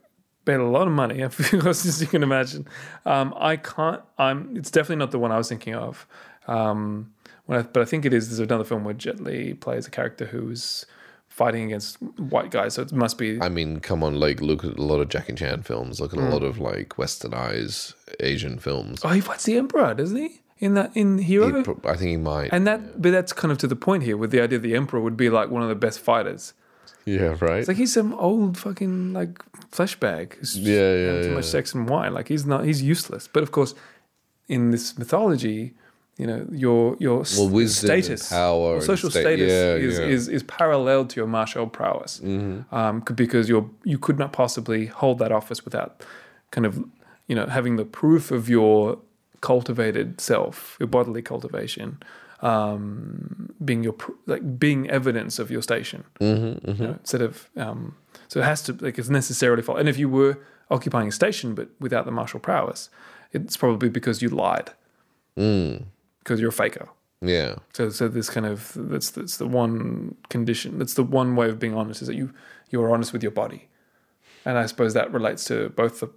[0.46, 2.66] paid a lot of money, as you can imagine.
[3.04, 4.00] Um, I can't.
[4.16, 4.56] I'm.
[4.56, 6.06] It's definitely not the one I was thinking of.
[6.46, 7.12] Um,
[7.44, 8.28] when I, but I think it is.
[8.28, 10.86] There's another film where Jet Li plays a character who's
[11.28, 12.74] fighting against white guys.
[12.74, 13.38] So it must be.
[13.42, 16.18] I mean, come on, like, look at a lot of Jackie Chan films, look at
[16.18, 16.28] Mm.
[16.30, 19.02] a lot of like westernized Asian films.
[19.04, 20.40] oh, he fights the Emperor, doesn't he?
[20.58, 21.62] In that in Hero.
[21.62, 22.48] He I think he might.
[22.52, 25.00] and that, but that's kind of to the point here with the idea the Emperor
[25.00, 26.54] would be like one of the best fighters.
[27.06, 27.58] Yeah, right.
[27.60, 30.34] It's like he's some old fucking like flesh bag.
[30.38, 32.12] who's just Yeah, yeah, having too much sex and wine.
[32.12, 32.64] Like he's not.
[32.64, 33.28] He's useless.
[33.32, 33.74] But of course,
[34.48, 35.74] in this mythology,
[36.18, 40.00] you know, your your Well, status, power social sta- status yeah, is, yeah.
[40.04, 40.10] Mm-hmm.
[40.12, 45.18] is is parallel to your martial prowess, um, because you're you could not possibly hold
[45.20, 46.02] that office without
[46.50, 46.78] kind of
[47.28, 48.98] you know having the proof of your
[49.42, 51.98] cultivated self, your bodily cultivation.
[52.42, 57.48] Um, being your pr- like being evidence of your station, Mm-hmm, you know, instead of
[57.56, 57.96] um,
[58.28, 59.80] so it has to like it's necessarily false.
[59.80, 60.38] And if you were
[60.70, 62.90] occupying a station but without the martial prowess,
[63.32, 64.70] it's probably because you lied
[65.38, 65.84] Mm.
[66.20, 66.88] because you're a faker.
[67.20, 67.56] yeah.
[67.72, 70.78] So so this kind of that's that's the one condition.
[70.78, 72.30] That's the one way of being honest is that you
[72.70, 73.68] you are honest with your body,
[74.44, 76.08] and I suppose that relates to both the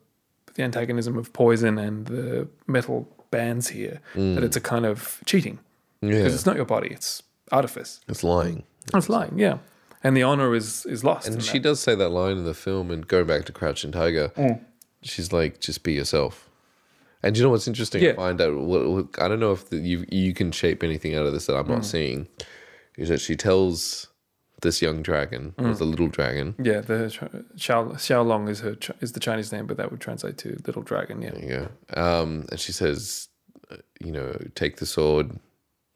[0.56, 4.00] the antagonism of poison and the metal bands here.
[4.16, 5.60] That it's a kind of cheating
[6.02, 6.18] Yeah.
[6.18, 8.00] because it's not your body; it's artifice.
[8.08, 8.64] It's lying.
[8.94, 9.58] It's lying, yeah.
[10.04, 11.28] And the honor is is lost.
[11.28, 11.44] And that.
[11.44, 14.62] she does say that line in the film, and going back to Crouching Tiger, Mm.
[15.02, 16.50] she's like, "Just be yourself."
[17.22, 18.02] And you know what's interesting?
[18.02, 18.12] Yeah.
[18.12, 18.56] I find out.
[18.58, 21.58] Well, I don't know if the, you you can shape anything out of this that
[21.58, 21.70] I'm Mm.
[21.70, 22.28] not seeing.
[22.98, 24.08] Is that she tells
[24.62, 25.78] this young dragon, or Mm.
[25.78, 26.94] the little dragon, Yeah, the
[27.58, 31.22] Xiao Xiaolong is her is the Chinese name, but that would translate to little dragon.
[31.22, 31.68] Yeah, yeah,
[32.02, 33.28] um, and she says,
[33.72, 35.40] uh, you know, take the sword,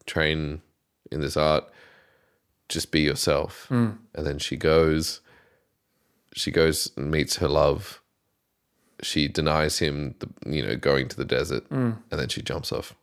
[0.05, 0.61] train
[1.11, 1.65] in this art,
[2.69, 3.67] just be yourself.
[3.69, 3.97] Mm.
[4.15, 5.21] And then she goes,
[6.33, 8.01] she goes and meets her love.
[9.01, 12.95] She denies him, the, you know, going to the desert, and then she jumps off.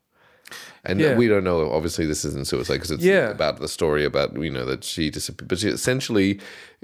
[0.82, 1.02] And Mm.
[1.02, 1.16] Yeah.
[1.16, 1.70] we don't know.
[1.70, 3.28] Obviously, this isn't suicide because it's Yeah.
[3.30, 5.46] about the story about you know that she disappears.
[5.48, 6.40] But she, essentially,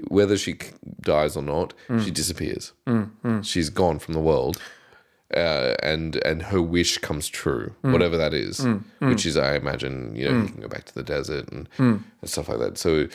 [0.07, 0.57] whether she
[1.01, 2.05] dies or not, Mm.
[2.05, 2.71] she disappears.
[3.41, 4.61] She's gone from the world,
[5.35, 7.91] uh, and and her wish comes true, Mm.
[7.91, 8.65] whatever that is.
[8.99, 12.03] Which is, I imagine, you know, you can go back to the desert and, Mm.
[12.21, 12.77] and stuff like that.
[12.77, 13.07] So.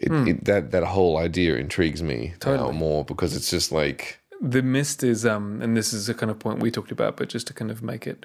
[0.00, 2.72] It, it, that that whole idea intrigues me Totally.
[2.72, 6.38] more because it's just like the mist is um, and this is a kind of
[6.38, 8.24] point we talked about, but just to kind of make it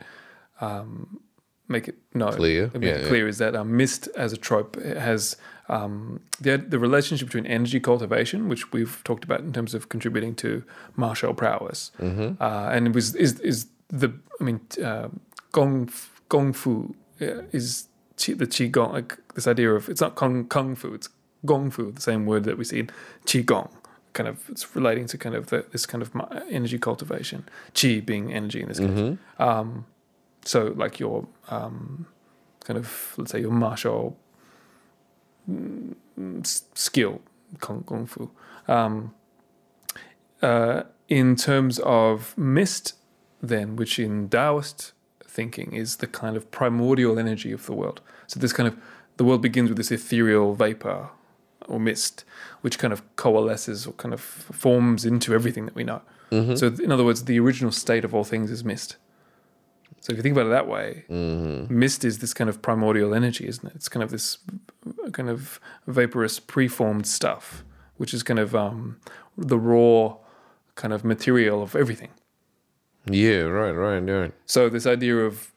[0.61, 1.19] um,
[1.67, 2.69] make it no Clear?
[2.75, 3.07] Yeah, it yeah.
[3.07, 5.35] clear is that um, mist as a trope has
[5.69, 10.35] um, the the relationship between energy cultivation, which we've talked about in terms of contributing
[10.35, 10.63] to
[10.95, 12.41] martial prowess, Mm-hmm.
[12.41, 14.09] uh, and it was is is the
[14.39, 15.07] I mean uh,
[15.51, 15.89] gong
[16.29, 17.87] gong fu uh, is
[18.17, 21.09] qi, the qi gong like this idea of it's not kung kung fu it's
[21.45, 22.89] gong fu the same word that we see in
[23.25, 23.69] qi gong
[24.13, 26.11] kind of it's relating to kind of the, this kind of
[26.51, 27.43] energy cultivation
[27.73, 28.89] qi being energy in this case
[29.39, 29.85] um,
[30.45, 32.05] so like your um,
[32.65, 34.17] kind of let's say your martial
[36.43, 37.21] skill,
[37.59, 38.31] kung, kung fu.
[38.67, 39.13] Um,
[40.41, 42.93] uh, in terms of mist,
[43.41, 44.93] then, which in Taoist
[45.25, 48.01] thinking is the kind of primordial energy of the world.
[48.27, 48.77] So this kind of
[49.17, 51.09] the world begins with this ethereal vapor
[51.67, 52.23] or mist,
[52.61, 56.01] which kind of coalesces or kind of forms into everything that we know.
[56.55, 58.97] So, in other words, the original state of all things is mist.
[60.03, 63.47] So, if you think about it that way, mist is this kind of primordial energy,
[63.47, 63.71] isn't it?
[63.73, 64.37] It's kind of this
[65.13, 67.63] kind of vaporous, preformed stuff,
[67.95, 68.99] which is kind of um,
[69.37, 70.17] the raw
[70.75, 72.09] kind of material of everything.
[73.05, 74.33] Yeah, right, right, right.
[74.45, 75.53] So this idea of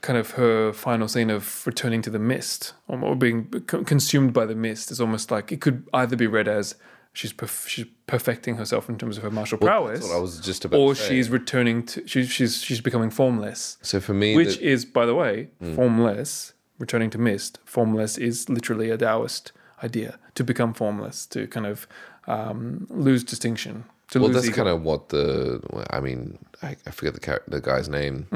[0.00, 4.54] kind of her final scene of returning to the mist or being consumed by the
[4.54, 6.76] mist is almost like it could either be read as
[7.14, 10.38] she's perf- she's perfecting herself in terms of her martial prowess, That's what I was
[10.40, 11.08] just about or to say.
[11.08, 15.06] she's returning to she's she's she's becoming formless, So for me, which the- is by
[15.06, 15.74] the way Hmm.
[15.74, 16.52] formless.
[16.80, 19.52] Returning to mist, formless is literally a Taoist
[19.84, 21.86] idea to become formless, to kind of
[22.26, 23.84] um, lose distinction.
[24.10, 24.56] To well, lose that's ego.
[24.56, 25.60] kind of what the.
[25.90, 28.26] I mean, I, I forget the char- the guy's name.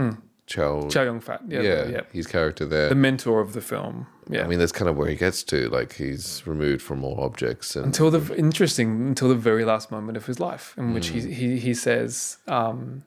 [0.49, 0.89] Chow.
[0.89, 2.89] Chow Yun Fat, yeah, yeah, the, yeah, his character there.
[2.89, 4.07] the mentor of the film.
[4.31, 5.69] Yeah, I mean, that's kind of where he gets to.
[5.69, 10.17] Like he's removed from all objects, and until the interesting until the very last moment
[10.17, 11.19] of his life in which Hmm.
[11.21, 13.05] he he, he says um,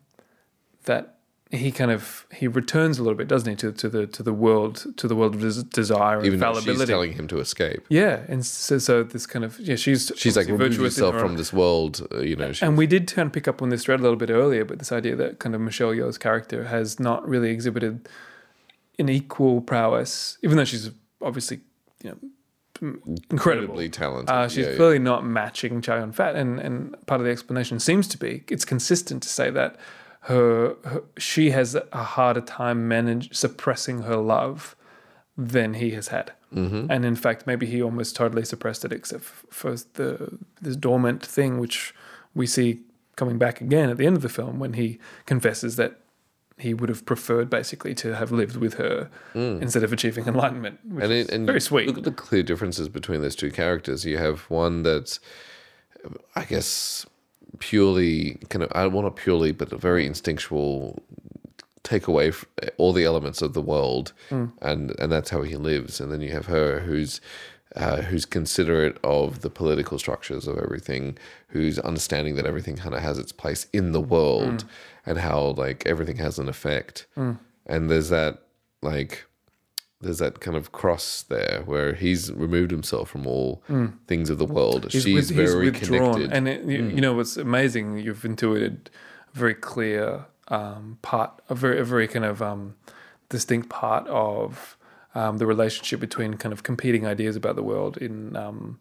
[0.85, 1.17] that
[1.51, 4.33] he kind of he returns a little bit doesn't he to, to the to the
[4.33, 7.39] world to the world of des- desire and even though she's fallibility telling him to
[7.39, 11.31] escape, yeah and so, so this kind of yeah she's she's like remove yourself from
[11.31, 12.07] own- this world.
[12.11, 14.17] Uh, you know, and we did kind of pick up on this thread a little
[14.17, 18.07] bit earlier, but this idea that kind of Michelle Yeoh's character has not really exhibited
[18.97, 20.89] an equal prowess, even though she's
[21.21, 21.59] obviously,
[22.03, 22.17] you know,
[22.81, 23.13] incredible.
[23.29, 24.29] incredibly talented.
[24.29, 24.75] Uh, she's yeah, yeah.
[24.75, 28.43] clearly not matching Chow Yun Fat, and and part of the explanation seems to be
[28.49, 29.77] it's consistent to say that
[30.21, 34.75] her, her she has a harder time manage suppressing her love
[35.37, 36.85] than he has had, mm-hmm.
[36.89, 41.59] and in fact maybe he almost totally suppressed it except for the this dormant thing
[41.59, 41.93] which
[42.35, 42.81] we see
[43.15, 46.01] coming back again at the end of the film when he confesses that
[46.57, 51.03] he would have preferred basically to have lived with her instead of achieving enlightenment, which
[51.03, 51.87] and it, and very sweet.
[51.87, 54.05] Look at the clear differences between those two characters.
[54.05, 55.19] You have one that's,
[56.35, 57.05] I guess,
[57.61, 61.01] purely kind of I want to purely, but a very instinctual
[61.83, 62.31] take away
[62.77, 64.51] all the elements of the world, Mm.
[64.61, 66.01] and and that's how he lives.
[66.01, 67.21] And then you have her who's.
[67.73, 71.17] Uh, who's considerate of the political structures of everything,
[71.53, 74.67] who's understanding that everything kind of has its place in the world, Mm.
[75.05, 77.07] and how like everything has an effect.
[77.65, 78.39] And there's that
[78.81, 79.23] like
[80.01, 83.61] there's that kind of cross there where he's removed himself from all
[84.07, 84.85] things of the world.
[84.85, 84.91] Mm.
[84.91, 86.13] He's She's with- he's very withdrawn.
[86.13, 86.33] connected.
[86.37, 87.97] And it, you, you know what's amazing?
[87.99, 88.89] You've intuited
[89.33, 92.75] a very clear um, part, a very, a very kind of um,
[93.29, 94.77] distinct part of
[95.15, 98.79] um, the relationship between kind of competing ideas about the world in, um,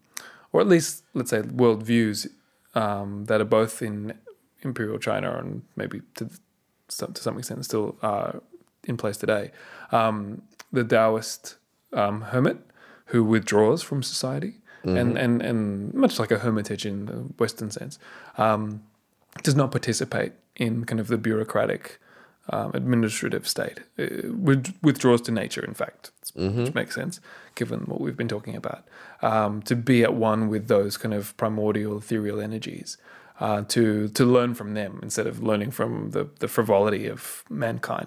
[0.52, 2.26] or at least let's say world views
[2.74, 4.14] um, that are both in
[4.62, 6.28] imperial China and maybe to
[6.88, 8.32] some, to some extent still uh,
[8.84, 9.50] in place today.
[9.92, 10.42] Um,
[10.72, 11.56] the Taoist
[11.92, 12.58] um, hermit
[13.06, 14.54] who withdraws from society,
[14.84, 17.98] and, and, and much like a hermitage in the Western sense,
[18.38, 18.82] um,
[19.42, 21.98] does not participate in kind of the bureaucratic
[22.50, 23.80] um, administrative state.
[23.98, 27.20] Uh, with- withdraws to nature, in fact, which makes sense
[27.56, 28.84] given what we've been talking about.
[29.22, 32.96] Um, to be at one with those kind of primordial ethereal energies,
[33.40, 38.06] uh, to to learn from them instead of learning from the, the frivolity of mankind,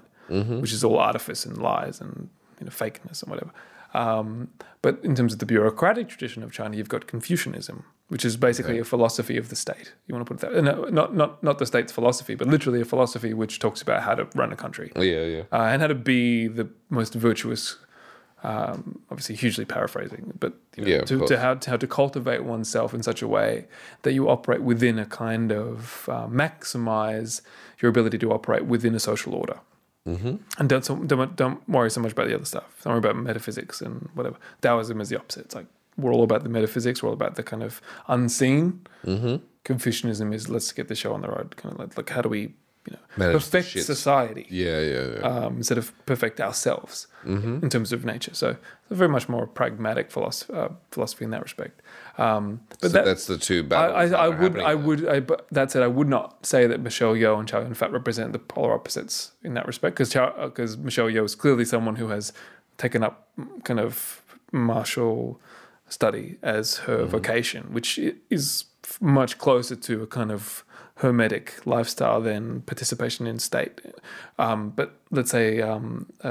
[0.61, 2.30] which is all artifice and lies and
[2.64, 3.51] you know fakeness and whatever.
[3.93, 4.49] Um,
[4.82, 8.80] but in terms of the bureaucratic tradition of China, you've got Confucianism, which is basically
[8.80, 9.93] a philosophy of the state.
[10.07, 12.82] You want to put it that no, not not not the state's philosophy, but literally
[12.82, 15.43] a philosophy which talks about how to run a country yeah, yeah.
[15.51, 17.78] uh, and how to be the most virtuous.
[18.45, 22.43] Um, obviously, hugely paraphrasing, but you know, Yeah, to, to how to how to cultivate
[22.43, 23.68] oneself in such a way
[24.01, 27.39] that you operate within a kind of uh, maximize
[27.80, 29.59] your ability to operate within a social order.
[30.08, 30.36] Mm-hmm.
[30.60, 32.82] And don't, so, don't don't worry so much about the other stuff.
[32.84, 34.36] Don't worry about metaphysics and whatever.
[34.62, 35.45] Taoism is the opposite.
[35.45, 37.01] It's like we're all about the metaphysics.
[37.01, 38.82] We're all about the kind of unseen.
[39.06, 39.38] Mm-hmm.
[39.64, 41.56] Confucianism is let's get the show on the road.
[41.56, 42.54] Kind of like, like how do we
[42.86, 45.20] you know Manage perfect society Yeah, yeah, yeah.
[45.22, 47.08] um, instead of perfect ourselves
[47.62, 48.34] in terms of nature.
[48.34, 51.82] So it's a very much more pragmatic philosophy, uh, philosophy in that respect.
[52.18, 54.11] Um, but so that, that's the two I, battles.
[54.11, 56.80] I, I are would, I would, I, but that said, I would not say that
[56.80, 60.78] Michelle Yeoh and Chow Yun Fat represent the polar opposites in that respect, because because
[60.78, 62.32] Michelle Yeoh is clearly someone who has
[62.78, 63.28] taken up
[63.64, 65.41] kind of martial
[65.89, 67.09] study as her Mm-hmm.
[67.09, 67.99] vocation, which
[68.30, 68.66] is
[69.01, 70.64] much closer to a kind of
[70.97, 73.82] hermetic lifestyle than participation in state.
[74.38, 76.28] Um, but let's say um, uh,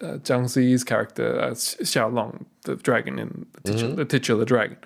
[0.00, 4.76] uh, Zhang Ziyi's character, uh, Xiao Long, the dragon in the titular, the titular dragon,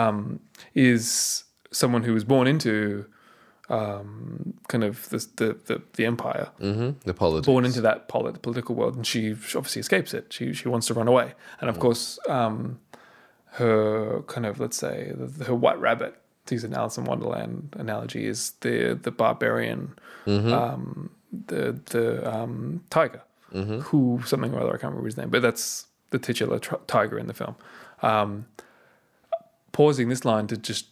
[0.00, 0.40] um,
[0.74, 3.04] is someone who was born into
[3.68, 7.46] um, kind of the the, the, the empire, hmm The politics.
[7.46, 10.24] born into that polit- political world, and she obviously escapes it.
[10.32, 11.28] She she wants to run away,
[11.60, 12.78] and of course, um,
[13.58, 16.14] her kind of let's say the, her white rabbit.
[16.46, 21.10] To use an Alice in Wonderland analogy, is the the barbarian, um,
[21.48, 23.22] the the um, tiger,
[23.88, 27.18] who something or other I can't remember his name, but that's the titular tr- tiger
[27.18, 27.56] in the film.
[28.00, 28.46] Um,
[29.76, 30.86] pausing this line to just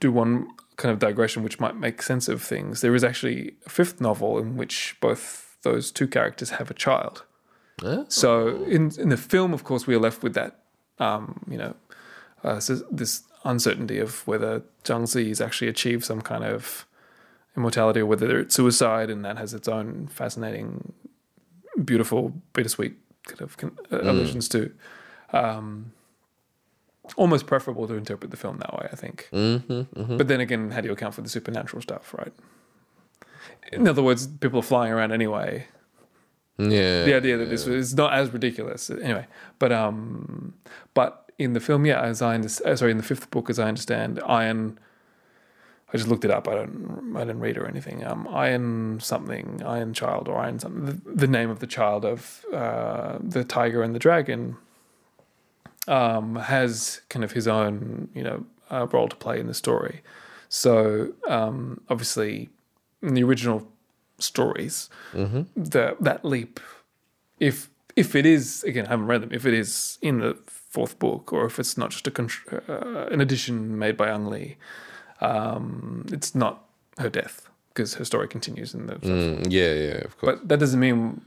[0.00, 2.80] do one kind of digression which might make sense of things.
[2.80, 7.22] There is actually a fifth novel in which both those two characters have a child.
[8.08, 10.52] So in in the film, of course, we are left with that,
[10.98, 11.74] um, you know,
[12.42, 16.86] uh, so this uncertainty of whether Zhang Zi has actually achieved some kind of
[17.56, 20.92] immortality or whether it's suicide, and that has its own fascinating,
[21.84, 22.94] beautiful, bittersweet
[23.28, 23.56] kind of
[23.92, 24.72] uh, allusions to.
[25.32, 25.92] Um,
[27.16, 29.28] almost preferable to interpret the film that way, I think.
[29.32, 32.32] Mm-hmm, But then again, how do you account for the supernatural stuff, right?
[33.72, 35.66] In other words, people are flying around anyway.
[36.58, 37.04] Yeah.
[37.04, 39.26] The idea that this is not as ridiculous anyway.
[39.58, 40.54] But um,
[40.94, 43.58] but in the film, yeah, as I understand, uh, sorry, in the fifth book, as
[43.58, 44.78] I understand, Iron.
[45.92, 46.48] I just looked it up.
[46.48, 47.14] I don't.
[47.16, 48.04] I didn't read or anything.
[48.04, 50.84] Um, Iron something, Iron Child or Iron something.
[50.86, 54.56] The, the name of the child of uh, the tiger and the dragon
[55.88, 60.02] um, has kind of his own, you know, uh, role to play in the story.
[60.48, 62.48] So um, obviously,
[63.02, 63.66] in the original
[64.18, 64.88] stories,
[65.56, 66.60] the that leap,
[67.40, 69.30] if if it is again, I haven't read them.
[69.32, 72.12] If it is in the fourth book, or if it's not just a
[72.68, 74.56] uh, an addition made by Ang Lee,
[75.20, 76.64] um, it's not
[76.98, 78.94] her death because her story continues in the.
[78.96, 80.38] Mm, yeah, yeah, of course.
[80.38, 81.22] But that doesn't mean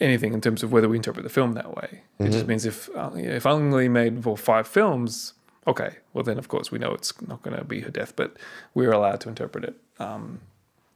[0.00, 2.02] anything in terms of whether we interpret the film that way.
[2.18, 5.34] It just means if uh, if Ang Lee made for five films,
[5.66, 8.36] okay, well then of course we know it's not going to be her death, but
[8.74, 10.40] we're allowed to interpret it um,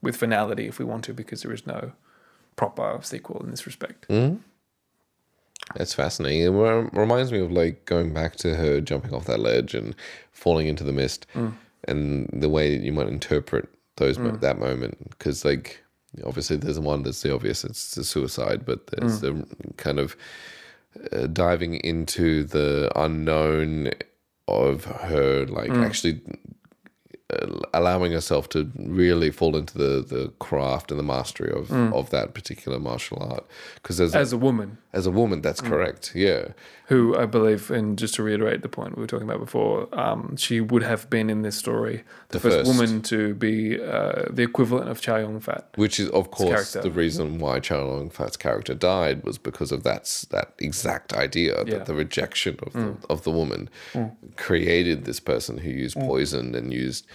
[0.02, 1.92] with finality if we want to, because there is no
[2.56, 4.06] proper sequel in this respect.
[5.76, 6.42] That's fascinating.
[6.42, 9.94] It reminds me of like going back to her jumping off that ledge and
[10.30, 11.26] falling into the mist,
[11.86, 15.10] and the way that you might interpret those mo- that moment.
[15.10, 15.82] Because like
[16.24, 19.46] obviously there's one that's the obvious, it's the suicide, but there's the
[19.76, 20.16] kind of
[21.12, 23.90] uh, diving into the unknown
[24.46, 26.20] of her, like actually
[27.30, 32.10] uh, allowing herself to really fall into the the craft and the mastery of of
[32.10, 33.44] that particular martial art.
[33.76, 36.12] Because As a woman, as a woman, that's correct.
[36.14, 36.48] Yeah.
[36.88, 40.36] who I believe, and just to reiterate the point we were talking about before, um,
[40.36, 41.96] she would have been in this story
[42.28, 42.68] the, The first, first.
[42.70, 45.68] woman to be uh, the equivalent of Chow Yun Fat.
[45.76, 49.82] Which is, of course, the reason why Chow Yun Fat's character died was because of
[49.82, 51.78] that that exact idea Yeah.
[51.78, 53.70] that the rejection of the, of the woman
[54.36, 57.06] created this person who used poison and used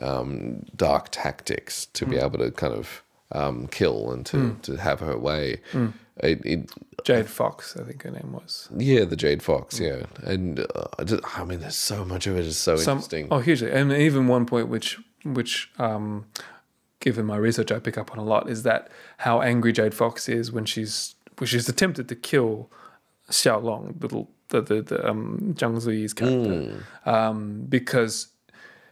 [0.00, 3.02] um, dark tactics to be able to kind of
[3.32, 5.60] um, kill and to, to have her way.
[6.20, 6.70] It, it,
[7.08, 8.68] Jade Fox, I think her name was.
[8.76, 12.36] yeah, the Jade Fox, yeah, and uh, I, just, I mean, there's so much of
[12.36, 13.28] it is so Some, interesting.
[13.30, 16.26] oh, hugely, and even one point which, which, um,
[17.00, 20.28] given my research, I pick up on a lot is that how angry Jade Fox
[20.28, 22.70] is when she's when she's attempted to kill
[23.30, 28.28] Xiao Long, little the the, the um, Zhang Ziyi's character, um, because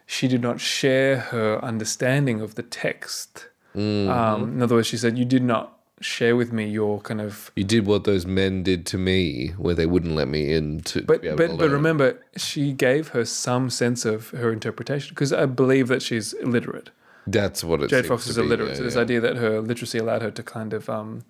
[0.07, 3.49] she did not share her understanding of the text.
[3.75, 7.51] Um, in other words, she said, "You did not share with me your kind of."
[7.57, 11.03] You did what those men did to me, where they wouldn't let me in to
[11.03, 15.89] But but but remember, she gave her some sense of her interpretation because I believe
[15.89, 16.91] that she's illiterate.
[17.27, 19.01] That's what it Jade Fox is illiterate, yeah, so this yeah.
[19.01, 21.25] idea that her literacy allowed her to kind of um,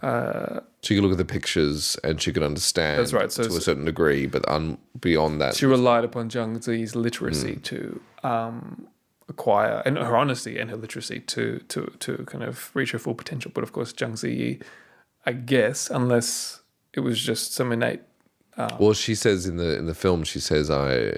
[0.00, 3.00] uh, She could look at the pictures and she could understand.
[3.00, 6.62] That's right, so to a certain degree, but un, beyond that, she relied upon Zhang
[6.62, 7.62] Zi's literacy Mm.
[7.64, 8.86] to um,
[9.28, 13.14] acquire and her honesty and her literacy to to to kind of reach her full
[13.14, 13.50] potential.
[13.54, 14.60] But of course, Zhang Zi,
[15.26, 16.60] I guess, unless
[16.94, 18.00] it was just some innate.
[18.78, 21.12] well, she says in the in the film, she says, "I,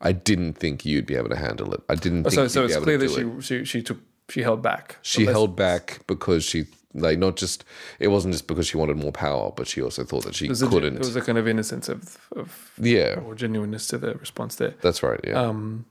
[0.00, 1.80] I didn't think you'd be able to handle it.
[1.88, 4.62] I didn't So you'd so it's clear that she, it." she she took she held
[4.62, 4.96] back.
[5.02, 7.64] She Unless- held back because she like not just
[7.98, 10.50] it wasn't just because she wanted more power, but she also thought that she There
[10.50, 10.94] was, a, couldn't.
[10.94, 14.74] there was a kind of innocence of, of yeah, or genuineness to the response there.
[14.82, 15.18] that's right.
[15.26, 15.86] Yeah, Um,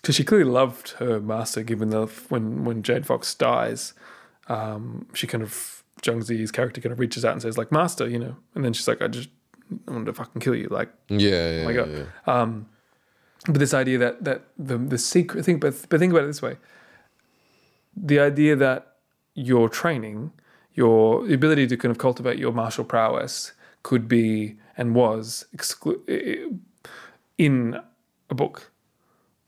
[0.00, 1.62] because she clearly loved her master.
[1.62, 3.94] Given the when when Jade Fox dies,
[4.48, 8.08] um, she kind of Zhang Zi's character kind of reaches out and says like, "Master,"
[8.08, 9.28] you know, and then she's like, "I just
[9.86, 11.90] I wanted to fucking kill you." Like, yeah, yeah, oh my God.
[11.90, 12.42] yeah.
[13.46, 16.42] but this idea that that the the secret thing, but but think about it this
[16.42, 16.56] way:
[17.96, 18.96] the idea that
[19.34, 20.32] your training,
[20.74, 26.58] your the ability to kind of cultivate your martial prowess, could be and was exclu-
[27.36, 27.80] in
[28.30, 28.70] a book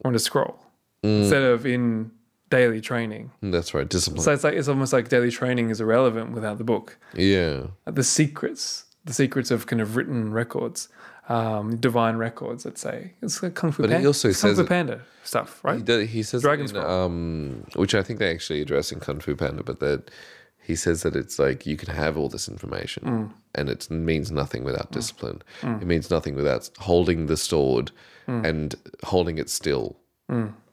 [0.01, 0.59] or in a scroll
[1.03, 2.11] instead of in
[2.51, 3.31] daily training.
[3.43, 3.89] That's right.
[3.89, 4.23] Discipline.
[4.23, 6.99] So it's like it's almost like daily training is irrelevant without the book.
[7.15, 7.69] yeah.
[7.87, 10.89] The secrets, the secrets of kind of written records,
[11.29, 12.65] um, divine records.
[12.65, 14.09] Let's say it's like Kung Fu But he Panda.
[14.09, 15.85] also it's Kung Fu Panda stuff, He, right?
[15.85, 19.37] does, he says Dragon in, um, which I think they actually address in Kung Fu
[19.37, 20.11] Panda, but that
[20.71, 23.27] he says that it's like you can have all this information Mm.
[23.57, 25.39] and it means nothing without discipline.
[25.83, 27.87] It means nothing without holding the sword
[28.29, 28.43] Mm.
[28.51, 28.69] and
[29.13, 29.87] holding it still,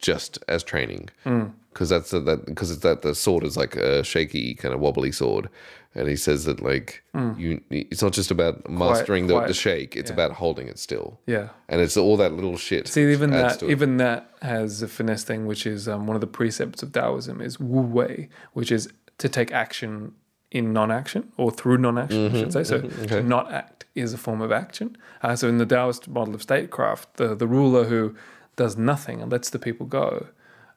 [0.09, 1.09] just as training.
[1.25, 1.51] Mm.
[1.73, 4.79] Because that's the, that because it's that the sword is like a shaky kind of
[4.79, 5.45] wobbly sword,
[5.93, 6.89] and he says that like
[7.37, 9.37] you, it's not just about mastering the, Mm.
[9.37, 9.47] quiet.
[9.47, 11.19] the shake; it's about holding it still.
[11.27, 11.49] Yeah.
[11.69, 12.87] And it's all that little shit.
[12.87, 16.33] See, even that, even that has a finesse thing, which is um, one of the
[16.39, 20.13] precepts of Taoism is Wu Wei, which is to take action
[20.51, 22.63] in non-action or through non-action, I should say.
[22.63, 24.95] So to not act is a form of action.
[25.21, 28.15] Uh, so in the Taoist model of statecraft, the the ruler who
[28.55, 30.27] does nothing and lets the people go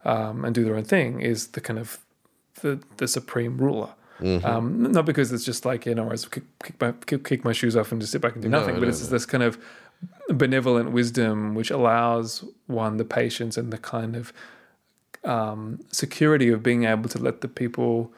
[0.05, 1.99] um, and do their own thing is the kind of
[2.63, 3.91] the the supreme ruler.
[4.45, 7.53] Um, not because it's just like you know, I kick, kick my kick, kick my
[7.53, 9.59] shoes off and just sit back and do nothing, but no, it's this kind of
[10.29, 14.33] benevolent wisdom which allows one the patience and the kind of
[15.25, 18.13] um, security of being able to let the people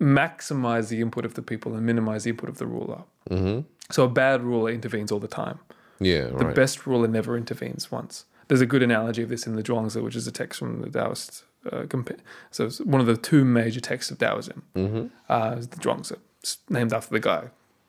[0.00, 3.02] maximize the input of the people and minimize the input of the ruler.
[3.30, 3.60] Mm-hmm.
[3.90, 5.58] So a bad ruler intervenes all the time.
[6.00, 6.54] yeah, The right.
[6.54, 8.24] best ruler never intervenes once.
[8.48, 10.90] There's a good analogy of this in the Zhuangzi, which is a text from the
[10.90, 11.44] Taoist.
[11.70, 12.18] Uh, compa-
[12.52, 14.62] so it's one of the two major texts of Taoism.
[14.76, 15.06] Mm-hmm.
[15.28, 17.48] Uh, the Zhuangzi, it's named after the guy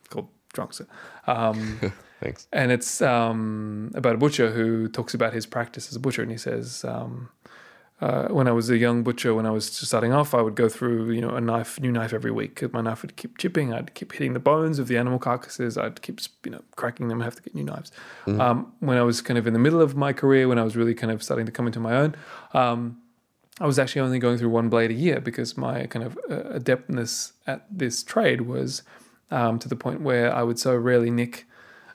[0.09, 0.87] called Zhuangzi.
[1.27, 2.47] Um, Thanks.
[2.51, 6.31] and it's um, about a butcher who talks about his practice as a butcher, and
[6.31, 7.29] he says, um,
[7.99, 10.55] uh, "When I was a young butcher, when I was just starting off, I would
[10.55, 12.61] go through, you know, a knife, new knife every week.
[12.73, 13.73] My knife would keep chipping.
[13.73, 15.77] I'd keep hitting the bones of the animal carcasses.
[15.77, 17.17] I'd keep, you know, cracking them.
[17.19, 17.91] and have to get new knives.
[18.27, 20.75] Um, when I was kind of in the middle of my career, when I was
[20.75, 22.15] really kind of starting to come into my own."
[22.53, 22.97] Um,
[23.59, 26.53] I was actually only going through one blade a year because my kind of uh,
[26.59, 28.83] adeptness at this trade was
[29.31, 31.47] um, to the point where I would so rarely nick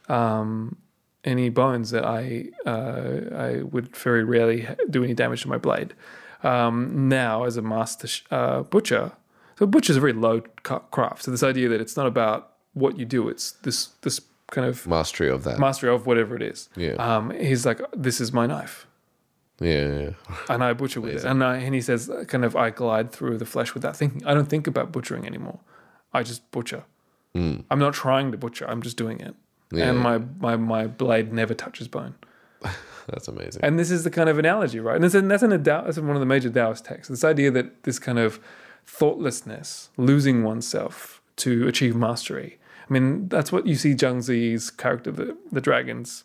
[0.08, 0.76] um,
[1.24, 5.94] any bones that I uh, I would very rarely do any damage to my blade.
[6.42, 9.12] Um, now, as a master sh- uh, butcher,
[9.58, 11.22] so butcher is a very low craft.
[11.22, 14.20] So this idea that it's not about what you do; it's this this
[14.50, 15.58] kind of Mastery of that.
[15.58, 16.68] mastery of whatever it is.
[16.76, 16.94] Yeah.
[16.94, 18.86] Um, he's like, this is my knife
[19.62, 20.10] yeah, yeah.
[20.48, 21.24] and I butcher with it.
[21.24, 24.24] And, I, and he says, uh, kind of, I glide through the flesh without thinking.
[24.26, 25.60] I don't think about butchering anymore.
[26.12, 26.84] I just butcher.
[27.34, 28.68] I'm not trying to butcher.
[28.68, 29.34] I'm just doing it.
[29.72, 29.90] Yeah.
[29.90, 32.14] And my, my, my blade never touches bone.
[33.08, 33.64] That's amazing.
[33.64, 34.94] And this is the kind of analogy, right?
[34.94, 37.08] And that's, in, that's, in a Tao, that's in one of the major Taoist texts.
[37.08, 38.38] This idea that this kind of
[38.86, 42.58] thoughtlessness, losing oneself to achieve mastery.
[42.88, 46.24] I mean, that's what you see Zhang Zi's character, the, the dragon's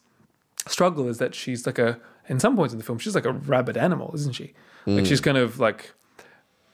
[0.67, 3.31] struggle is that she's like a, in some points in the film, she's like a
[3.31, 4.53] rabid animal, isn't she?
[4.85, 5.03] Like hmm.
[5.05, 5.93] she's kind of like,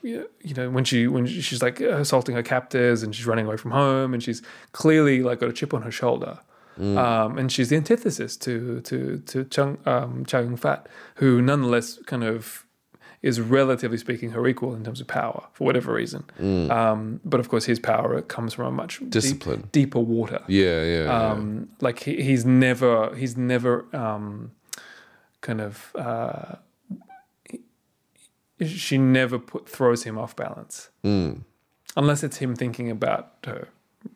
[0.02, 3.72] you know, when she when she's like assaulting her captors and she's running away from
[3.72, 4.42] home and she's
[4.74, 6.40] clearly like got a chip on her shoulder.
[6.80, 12.00] Um, and she's the antithesis to to to Chung um, Chow Yun Fat, who nonetheless
[12.06, 12.66] kind of
[13.22, 16.26] is relatively speaking her equal in terms of power for whatever reason.
[16.72, 19.12] Um, but of course, his power comes from a much deep-
[19.72, 20.42] deeper water.
[20.48, 21.32] yeah, yeah, yeah.
[21.32, 24.52] Um, like he, he's never he's never um,
[25.42, 26.56] kind of uh,
[28.66, 30.90] she never put throws him off balance
[31.98, 33.68] unless it's him thinking about her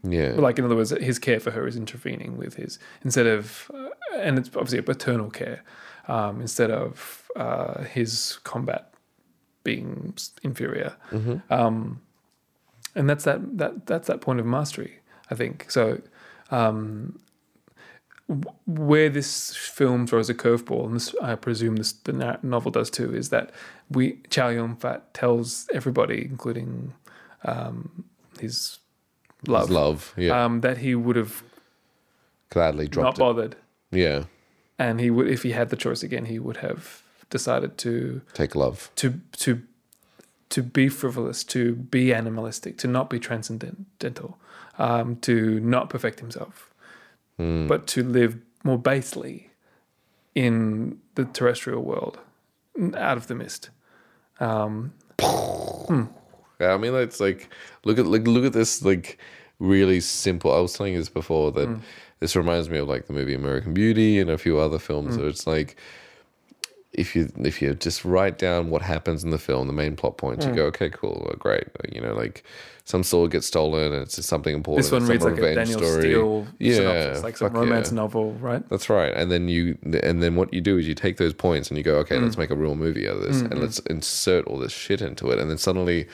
[0.04, 0.34] yeah.
[0.38, 3.90] like in other words his care for her is intervening with his instead of uh,
[4.16, 5.64] and it's obviously a paternal care
[6.08, 8.94] um, instead of uh, his combat
[9.64, 10.14] being
[10.44, 10.96] inferior.
[11.50, 12.02] Um,
[12.96, 15.70] and that's that that that's that point of mastery i think.
[15.70, 16.02] So
[16.52, 17.20] um,
[18.66, 22.90] where this film throws a curveball, and this, I presume this, the na- novel does
[22.90, 23.52] too, is that
[23.90, 26.94] we Chow Yun Fat tells everybody, including
[27.46, 28.06] um,
[28.40, 28.80] his
[29.46, 30.14] love, love.
[30.18, 30.44] Yeah.
[30.46, 31.44] um, that he would have
[32.50, 33.20] Gladly not dropped it.
[33.20, 33.56] bothered,
[33.92, 34.24] Yeah.
[34.80, 38.56] and he would, if he had the choice again, he would have decided to Take
[38.56, 38.90] love.
[38.96, 39.62] to to
[40.50, 44.38] to be frivolous, to be animalistic, to not be transcendental,
[44.80, 46.74] um, to not perfect himself,
[47.38, 49.50] but to live more basely
[50.34, 52.20] in the terrestrial world,
[52.96, 53.70] out of the mist.
[54.40, 56.06] Um, Yeah,
[56.60, 57.50] I mean, it's like
[57.86, 59.18] look at like look at this like
[59.60, 60.54] really simple.
[60.54, 61.80] I was telling you this before that
[62.20, 65.18] this reminds me of like the movie American Beauty and a few other films.
[65.18, 65.76] where it's like
[66.94, 70.18] if you if you just write down what happens in the film, the main plot
[70.18, 70.50] points, Mm.
[70.50, 71.66] you go, okay, cool, great.
[71.92, 72.44] You know, like
[72.86, 74.84] some sword gets stolen and it's just something important.
[74.86, 76.02] This one reads like a revenge Daniel story.
[76.02, 77.96] Steele Yeah, synopsis, like some romance yeah.
[77.96, 78.68] novel, right?
[78.70, 79.14] That's right.
[79.14, 81.84] And then you and then what you do is you take those points and you
[81.84, 82.24] go, okay, Mm.
[82.24, 85.30] let's make a real movie out of this and let's insert all this shit into
[85.32, 85.38] it.
[85.40, 86.08] And then suddenly,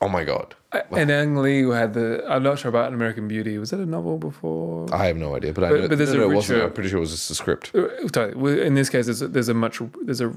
[0.00, 0.54] oh my god,
[0.90, 2.24] And Ang Lee who had the.
[2.28, 3.58] I'm not sure about American Beauty.
[3.58, 4.86] Was that a novel before?
[4.92, 5.52] I have no idea.
[5.52, 6.56] But, I know, but there's no, no, a it wasn't.
[6.58, 7.70] richer- I'm pretty sure it was just a script.
[7.74, 8.28] Uh,
[8.68, 10.32] in this case, there's a, there's a much there's a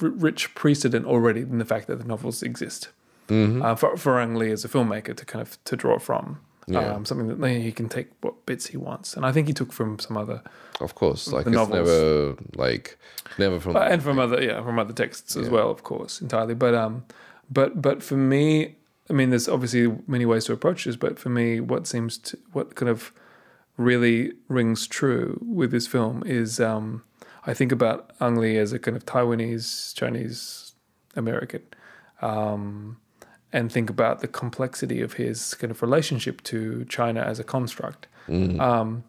[0.00, 2.88] rich precedent already in the fact that the novels exist
[3.28, 3.60] Mm-hmm.
[3.60, 6.40] uh, for for Ang Lee as a filmmaker to kind of to draw from.
[6.66, 6.80] Yeah.
[6.94, 9.70] Um, something that he can take what bits he wants, and I think he took
[9.72, 10.42] from some other
[10.80, 11.74] Of course, like it's novels.
[11.88, 12.98] never like
[13.38, 13.76] never from.
[13.76, 15.52] Uh, and from other yeah from other texts as Yeah.
[15.52, 17.04] well of course entirely but um
[17.50, 18.76] but but for me
[19.10, 22.38] i mean there's obviously many ways to approach this but for me what seems to
[22.52, 23.12] what kind of
[23.76, 27.02] really rings true with this film is um
[27.46, 30.72] i think about ang lee as a kind of taiwanese chinese
[31.16, 31.62] american
[32.20, 32.98] um
[33.52, 38.06] and think about the complexity of his kind of relationship to china as a construct
[38.28, 38.60] Mm.
[38.60, 39.04] um,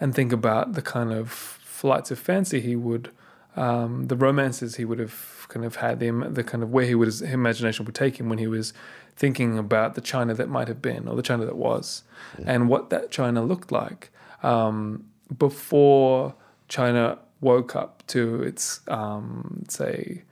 [0.00, 3.10] and think about the kind of flights of fancy he would,
[3.54, 6.94] um, the romances he would have kind of had, the the kind of where he
[6.94, 8.72] would his imagination would take him when he was
[9.16, 12.02] thinking about the China that might have been or the China that was,
[12.44, 14.10] and what that China looked like
[14.42, 15.04] um,
[15.36, 16.34] before
[16.68, 20.22] China woke up to its um, say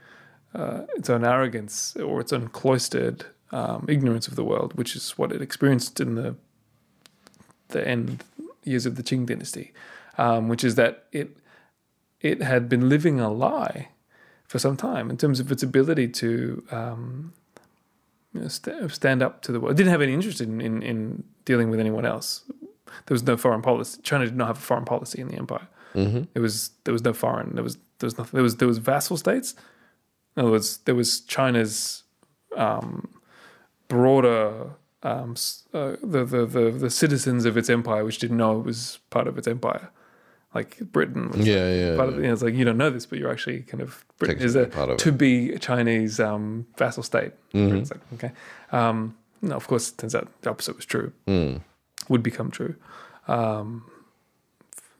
[0.54, 5.12] uh, its own arrogance or its own cloistered um, ignorance of the world, which is
[5.12, 6.36] what it experienced in the
[7.68, 8.22] the end
[8.62, 9.72] years of the Qing dynasty,
[10.18, 11.36] um, which is that it
[12.20, 13.88] it had been living a lie
[14.48, 17.32] for some time in terms of its ability to um,
[18.32, 19.72] you know, st- stand up to the world.
[19.72, 22.42] It didn't have any interest in, in, in dealing with anyone else.
[23.06, 24.00] There was no foreign policy.
[24.02, 25.68] China did not have a foreign policy in the empire.
[25.94, 26.24] Mm-hmm.
[26.34, 27.54] It was there was no foreign.
[27.54, 28.36] There was there was nothing.
[28.36, 29.54] There was there was vassal states.
[30.36, 32.04] In other words, there was China's
[32.56, 33.08] um,
[33.88, 34.70] broader
[35.02, 35.36] um,
[35.72, 39.28] uh, the, the the the citizens of its empire, which didn't know it was part
[39.28, 39.90] of its empire,
[40.58, 41.30] like Britain.
[41.30, 41.96] Was Yeah, yeah.
[41.96, 44.04] part of, you know, it's like you don't know this, but you're actually kind of
[44.18, 44.98] Britain is a part of it.
[45.04, 47.32] to be Chinese um, vassal state.
[47.54, 47.80] Mhm.
[47.80, 48.32] It's like okay,
[48.72, 51.08] um, no, of course, it turns out the opposite was true.
[51.26, 51.60] Mm.
[52.08, 52.74] Would become true,
[53.28, 53.84] um,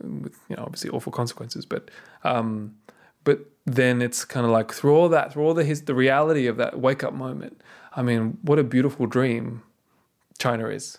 [0.00, 1.64] with you know obviously awful consequences.
[1.66, 1.82] But
[2.24, 2.74] um,
[3.24, 6.46] but then it's kind of like through all that, through all the his the reality
[6.46, 7.60] of that wake up moment.
[7.98, 9.62] I mean, what a beautiful dream
[10.38, 10.98] China is,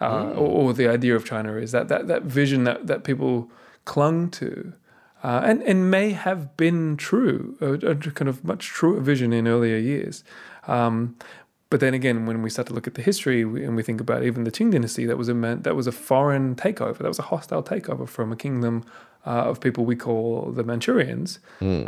[0.00, 3.50] uh, or, or the idea of China is that that that vision that that people
[3.84, 4.72] clung to.
[5.22, 9.48] Uh, and and may have been true, a, a kind of much truer vision in
[9.48, 10.22] earlier years.
[10.66, 11.16] Um,
[11.70, 14.22] but then again, when we start to look at the history and we think about
[14.22, 16.98] even the Qing dynasty, that was a man, that was a foreign takeover.
[16.98, 18.84] That was a hostile takeover from a kingdom
[19.26, 21.38] uh, of people we call the Manchurians,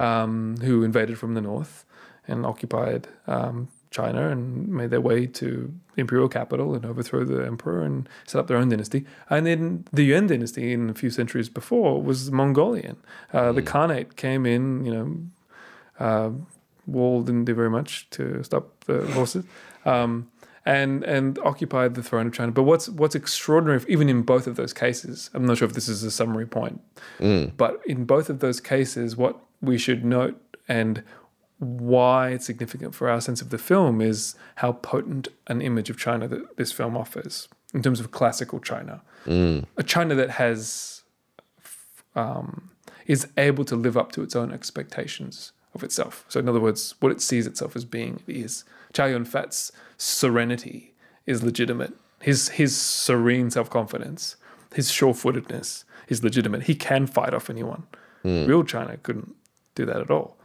[0.00, 1.84] um, who invaded from the north
[2.26, 7.44] and occupied um, China and made their way to the imperial capital and overthrow the
[7.46, 9.04] emperor and set up their own dynasty.
[9.30, 12.96] And then the Yuan dynasty, in a few centuries before, was Mongolian.
[13.32, 15.16] Uh, The Khanate came in, you know,
[15.98, 16.30] uh,
[16.86, 19.44] Wall didn't do very much to stop the horses,
[19.84, 20.30] um,
[20.64, 22.52] and and occupied the throne of China.
[22.52, 25.88] But what's what's extraordinary, even in both of those cases, I'm not sure if this
[25.88, 26.80] is a summary point,
[27.56, 31.02] but in both of those cases, what we should note and
[31.58, 35.98] why it's significant for our sense of the film is how potent an image of
[35.98, 39.02] China that this film offers in terms of classical China,
[39.76, 41.02] a China that has
[42.14, 42.70] um,
[43.06, 46.24] is able to live up to its own expectations of itself.
[46.28, 50.94] So, in other words, what it sees itself as being is Chow Yun Fat's serenity
[51.26, 51.92] is legitimate.
[52.20, 54.36] His his serene self confidence,
[54.74, 56.64] his sure footedness is legitimate.
[56.64, 57.84] He can fight off anyone.
[58.46, 59.34] Real China couldn't
[59.74, 60.35] do that at all.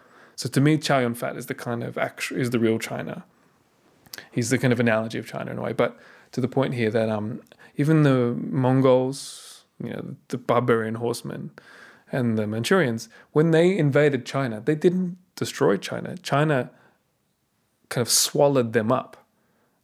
[0.42, 3.26] So to me, Chow Yun Fat is the kind of actual is the real China.
[4.32, 5.72] He's the kind of analogy of China in a way.
[5.72, 6.00] But
[6.32, 7.44] to the point here that um,
[7.78, 11.52] even the Mongols, you know, the barbarian horsemen,
[12.12, 16.18] and the Manchurians, when they invaded China, they didn't destroy China.
[16.18, 16.72] China
[17.90, 19.24] kind of swallowed them up.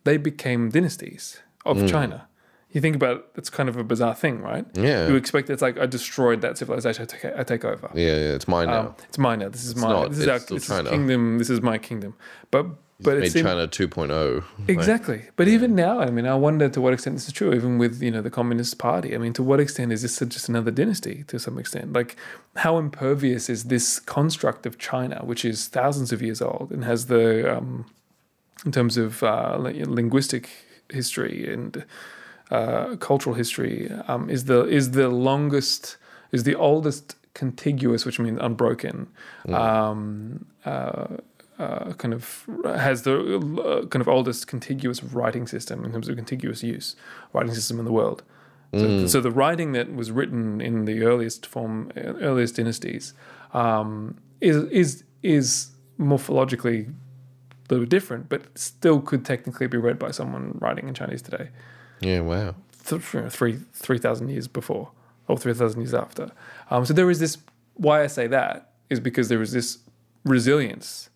[0.05, 2.27] They became dynasties of China.
[2.71, 4.65] You think about it, it's kind of a bizarre thing, right?
[4.73, 5.07] Yeah.
[5.07, 7.89] You expect it's like I destroyed that civilization, I take, I take over.
[7.93, 8.79] Yeah, yeah, it's mine now.
[8.79, 9.49] Um, it's mine now.
[9.49, 9.89] This is mine.
[9.91, 10.09] not.
[10.09, 10.89] this is our this is China.
[10.89, 11.37] kingdom.
[11.37, 12.15] This is my kingdom.
[12.51, 12.67] But
[12.99, 14.43] but it's Made it seemed, China 2.0.
[14.67, 15.21] exactly.
[15.35, 17.53] But even now, I mean, I wonder to what extent this is true.
[17.53, 20.49] Even with you know the Communist Party, I mean, to what extent is this just
[20.49, 21.23] another dynasty?
[21.27, 22.15] To some extent, like
[22.55, 27.05] how impervious is this construct of China, which is thousands of years old and has
[27.05, 27.85] the um,
[28.65, 30.49] in terms of uh, linguistic
[30.89, 31.85] history and
[32.51, 35.97] uh, cultural history, um, is the is the longest
[36.31, 39.07] is the oldest contiguous, which means unbroken.
[39.53, 41.07] Um, uh,
[41.59, 46.15] uh, kind of has the uh, kind of oldest contiguous writing system in terms of
[46.15, 46.95] contiguous use
[47.33, 48.21] writing system in the world.
[48.73, 53.13] So, so the writing that was written in the earliest form, earliest dynasties,
[53.53, 59.97] um, is is is morphologically a little bit different, but still could technically be read
[59.97, 61.49] by someone writing in Chinese today,
[61.99, 62.55] Yeah, wow.
[62.85, 64.91] th- you three three thousand years before
[65.27, 66.31] or three thousand years after.
[66.69, 67.37] Um, so there is this.
[67.75, 69.79] Why I say that is because there is this
[70.23, 71.09] resilience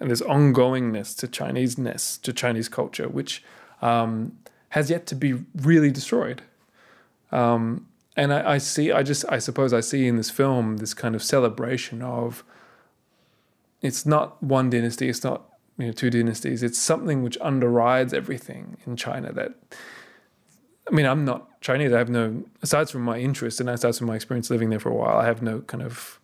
[0.00, 3.42] and this ongoingness to Chineseness to Chinese culture, which
[3.82, 4.38] um,
[4.70, 6.42] has yet to be really destroyed.
[7.32, 7.86] Um,
[8.16, 11.14] and I, I see, I just, I suppose, I see in this film this kind
[11.14, 12.44] of celebration of.
[13.80, 15.08] It's not one dynasty.
[15.08, 15.42] It's not
[15.78, 16.64] you know two dynasties.
[16.64, 19.32] It's something which underrides everything in China.
[19.32, 19.54] That
[20.90, 21.92] I mean, I'm not Chinese.
[21.92, 24.90] I have no, aside from my interest and aside from my experience living there for
[24.90, 26.18] a while, I have no kind of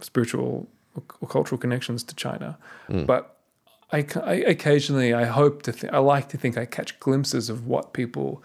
[0.00, 2.56] spiritual or, cultural connections to China.
[3.06, 3.36] But
[3.92, 7.66] I, I occasionally, I hope to, th- I like to think I catch glimpses of
[7.66, 8.42] what people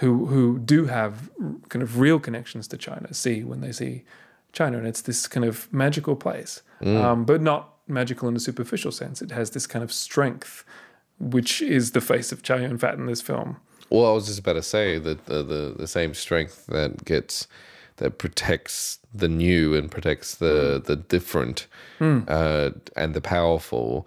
[0.00, 1.30] who who do have
[1.70, 4.04] kind of real connections to China see when they see
[4.52, 8.92] China, and it's this kind of magical place, um, but not magical in a superficial
[8.92, 9.22] sense.
[9.22, 10.64] It has this kind of strength,
[11.18, 13.56] which is the face of Chow Yun Fat in this film.
[13.90, 17.46] Well, I was just about to say that the, the, the same strength that gets
[17.96, 21.66] that protects the new and protects the the different
[22.00, 24.06] uh, and the powerful.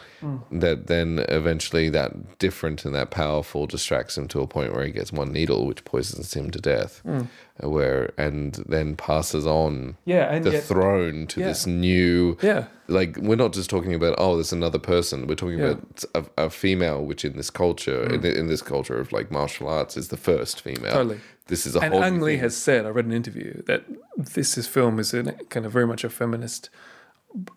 [0.51, 4.91] That then eventually that different and that powerful distracts him to a point where he
[4.91, 7.01] gets one needle, which poisons him to death.
[7.05, 11.47] Uh, Where and then passes on Yeah, the yet, throne to yeah.
[11.47, 15.59] this new yeah, like we're not just talking about oh there's another person we're talking
[15.59, 15.71] Yeah.
[15.71, 19.67] about a, a female which in this culture in, in this culture of like martial
[19.67, 21.19] arts is the first female Totally.
[21.49, 22.39] This is a and whole Ang Lee thing.
[22.45, 23.83] has said, I read an interview that
[24.17, 26.69] this is film is a, kind of very much a feminist,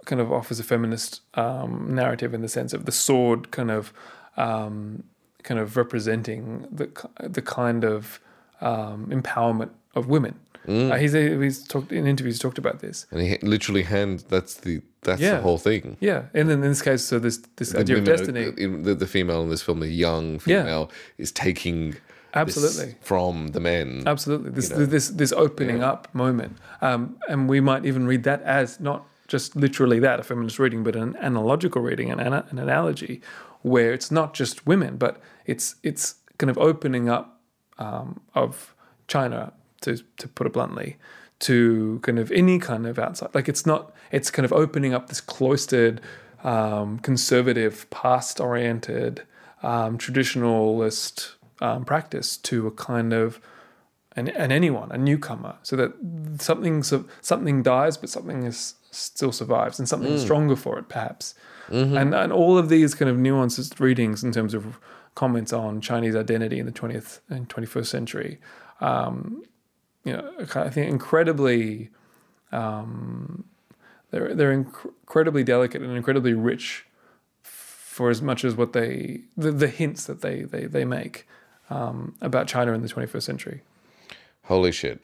[0.05, 3.93] kind of offers a feminist um, narrative in the sense of the sword kind of,
[4.36, 5.05] um,
[5.43, 6.89] kind of representing the
[7.20, 8.20] the kind of
[8.60, 10.35] um, empowerment of women.
[10.66, 10.93] Mm.
[10.93, 13.06] Uh, he's he's talked in interviews talked about this.
[13.10, 15.35] and he literally hand that's the that's Yeah.
[15.36, 18.09] the whole thing Yeah, and then in this case, so this this the, idea women
[18.12, 20.62] are- destiny, in the, the female in this film the young Yeah.
[20.62, 21.97] female is taking
[22.34, 22.96] absolutely.
[23.00, 24.86] from the men Absolutely, this know.
[24.86, 29.56] this this opening up moment, um, and we might even read that as not just
[29.56, 33.20] literally that a feminist reading, but an analogical reading, an an analogy,
[33.62, 37.40] where it's not just women, but it's it's kind of opening up
[37.78, 38.74] um, of
[39.09, 39.52] China
[39.82, 40.96] to to put it bluntly
[41.42, 45.09] to kind of any kind of outside like it's not it's kind of opening up
[45.09, 46.00] this cloistered
[46.44, 49.22] um, conservative past oriented
[49.62, 51.32] um, traditionalist
[51.62, 53.40] um, practice to a kind of
[54.14, 55.93] and, and anyone, a newcomer, so that
[56.39, 61.34] something something dies, but something is still survives, and something stronger for it, perhaps.
[61.97, 64.78] And and all of these kind of nuanced readings in terms of
[65.14, 68.39] comments on Chinese identity in the twentieth and twenty first century,
[68.80, 69.43] um,
[70.05, 71.89] you know, I think incredibly,
[72.51, 73.44] um,
[74.10, 76.84] they're they're inc- incredibly delicate and incredibly rich
[77.43, 81.26] for as much as what they the, the hints that they they they make
[81.73, 83.59] um, about China in the twenty first century.
[84.44, 84.99] holy shit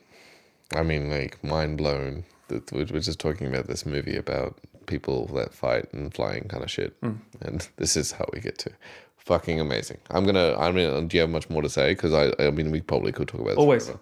[0.75, 4.51] i mean like mind blown that we're just talking about this movie about
[4.87, 7.17] people that fight and flying kind of shit Hmm.
[7.47, 8.71] and this is how we get to
[9.17, 12.25] fucking amazing i'm gonna i mean do you have much more to say because i
[12.47, 13.85] i mean we probably could talk about this Always.
[13.87, 14.01] forever.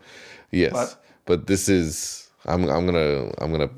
[0.51, 3.71] yes But- but, this is i'm i'm gonna i'm gonna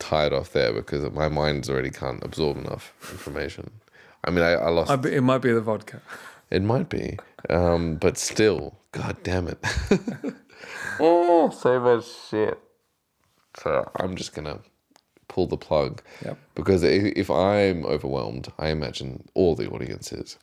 [0.00, 3.70] tie it off there because my mind's already can't absorb enough information
[4.24, 6.02] i mean i, I lost I be, it might be the vodka.
[6.52, 7.18] it might be
[7.50, 9.58] um but still god damn it.
[11.00, 12.58] Oh so much shit.
[13.58, 14.58] So i'm just gonna
[15.28, 16.02] pull the plug.
[16.24, 16.38] Yep.
[16.54, 20.38] because if i'm overwhelmed i imagine all the audience is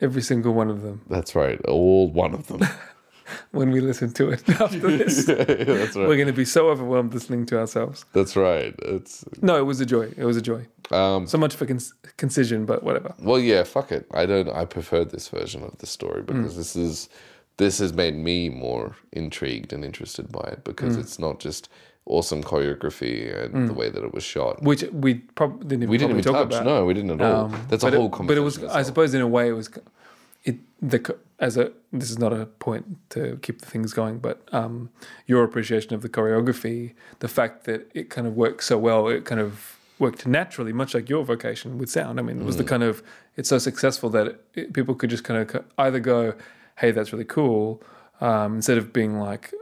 [0.00, 1.00] Every single one of them.
[1.08, 2.60] that's right all one of them
[3.52, 5.44] When we listen to it after this, Yeah,
[5.80, 8.04] that's we're going to be so overwhelmed listening to ourselves.
[8.12, 10.06] that's right it's No, it was a joy.
[10.16, 10.66] It was a joy.
[10.90, 11.80] um So much for con-
[12.22, 13.10] concision, but whatever.
[13.28, 16.26] well yeah fuck it i don't i prefer this version of the story Mm.
[16.26, 17.08] because this is
[17.56, 20.68] this has made me more intrigued and interested by it Mm.
[20.70, 21.68] because it's not just
[22.06, 25.98] awesome choreography and the way that it was shot Which we probably didn't even, We
[25.98, 26.60] didn't even talk touch.
[26.60, 26.64] about.
[26.72, 27.44] No, we didn't at all.
[27.46, 28.26] Um, That's a whole it, conversation.
[28.26, 29.68] But it was, I suppose, in a way, it was
[30.44, 30.56] it
[30.92, 30.98] the
[31.40, 34.90] as a this is not a point to keep the things going, but um,
[35.26, 39.24] your appreciation of the choreography, the fact that it kind of works so well, it
[39.24, 42.18] kind of worked naturally, much like your vocation with sound.
[42.18, 42.58] I mean, it was Mm.
[42.58, 43.02] the kind of
[43.36, 46.34] it's so successful that it, it, people could just kind of either go,
[46.78, 47.82] "Hey, that's really cool,"
[48.20, 49.52] um, instead of being like,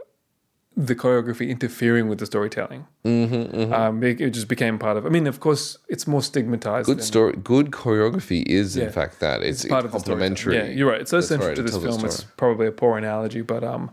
[0.75, 2.87] the choreography interfering with the storytelling.
[3.05, 5.05] Mm-hmm, Um, it, it just became part of.
[5.05, 6.87] I mean, of course, it's more stigmatized.
[6.87, 7.33] Good story.
[7.43, 8.85] Good choreography is Yeah.
[8.85, 10.55] in fact that it's, part it's of complementary.
[10.55, 11.01] Yeah, you're right.
[11.01, 12.03] It's so That's central right, to this film.
[12.05, 13.91] It's probably a poor analogy, but um,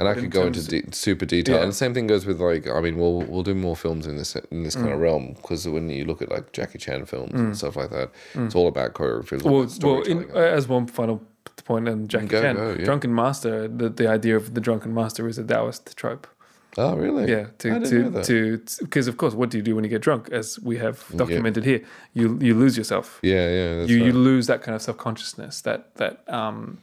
[0.00, 1.56] and I could go into de- super detail.
[1.56, 1.62] Yeah.
[1.62, 4.16] And the same thing goes with like I mean, we'll we'll do more films in
[4.16, 4.94] this in this kind Mm.
[4.94, 8.10] of realm because when you look at like Jackie Chan films and stuff like that,
[8.34, 9.34] it's all about choreography.
[9.34, 11.20] It's all well, about well, in, as one final
[11.64, 12.84] point, and Jackie Go, Chan, go, yeah.
[12.84, 13.68] drunken master.
[13.68, 16.26] The the idea of the drunken master is a Taoist trope.
[16.78, 17.30] oh, really?
[17.30, 18.24] Yeah, I to to that.
[18.24, 20.28] to because of course, what do you do when you get drunk?
[20.30, 21.82] As we have documented here,
[22.14, 23.18] you you lose yourself.
[23.22, 23.82] Yeah, yeah.
[23.84, 24.06] You right.
[24.06, 26.78] you lose that kind of self consciousness that that um,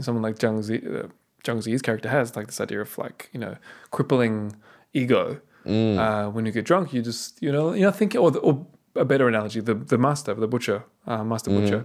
[0.00, 1.08] someone like Zhang Zi, uh,
[1.44, 3.56] Zhang Zi's character has, like this idea of like you know
[3.90, 4.56] crippling
[4.92, 5.40] ego.
[5.66, 5.98] Mm.
[5.98, 8.66] Uh, when you get drunk, you just you know you know thinking or, the, or
[8.94, 11.84] a better analogy, the the master, the butcher, uh, master butcher.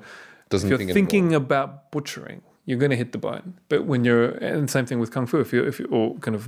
[0.53, 3.59] Doesn't If you're think thinking about butchering, you're going to hit the bone.
[3.69, 5.39] But when you're and same thing with kung fu.
[5.39, 6.47] If you if you or kind of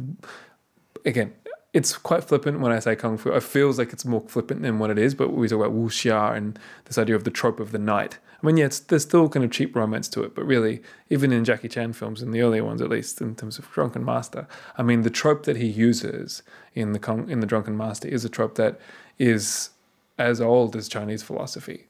[1.06, 1.34] again,
[1.74, 3.32] it's quite flippant when I say kung fu.
[3.32, 5.16] It feels like it's more flippant than what it is.
[5.16, 8.20] But we talk about wuxia and this idea of the trope of the knight.
[8.44, 10.36] I mean, yeah, it's, there's still kind of cheap romance to it.
[10.36, 13.58] But really, even in Jackie Chan films, in the earlier ones at least, in terms
[13.58, 16.44] of Drunken Master, I mean, the trope that he uses
[16.76, 18.80] in the in the Drunken Master is a trope that
[19.18, 19.72] is
[20.20, 21.88] as old as Chinese philosophy.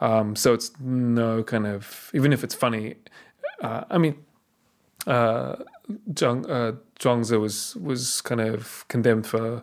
[0.00, 2.96] Um, so it's no kind of even if it's funny.
[3.62, 4.14] Uh, I mean,
[5.06, 5.56] uh,
[6.12, 9.62] Zhang uh, Zhuangzi was was kind of condemned for,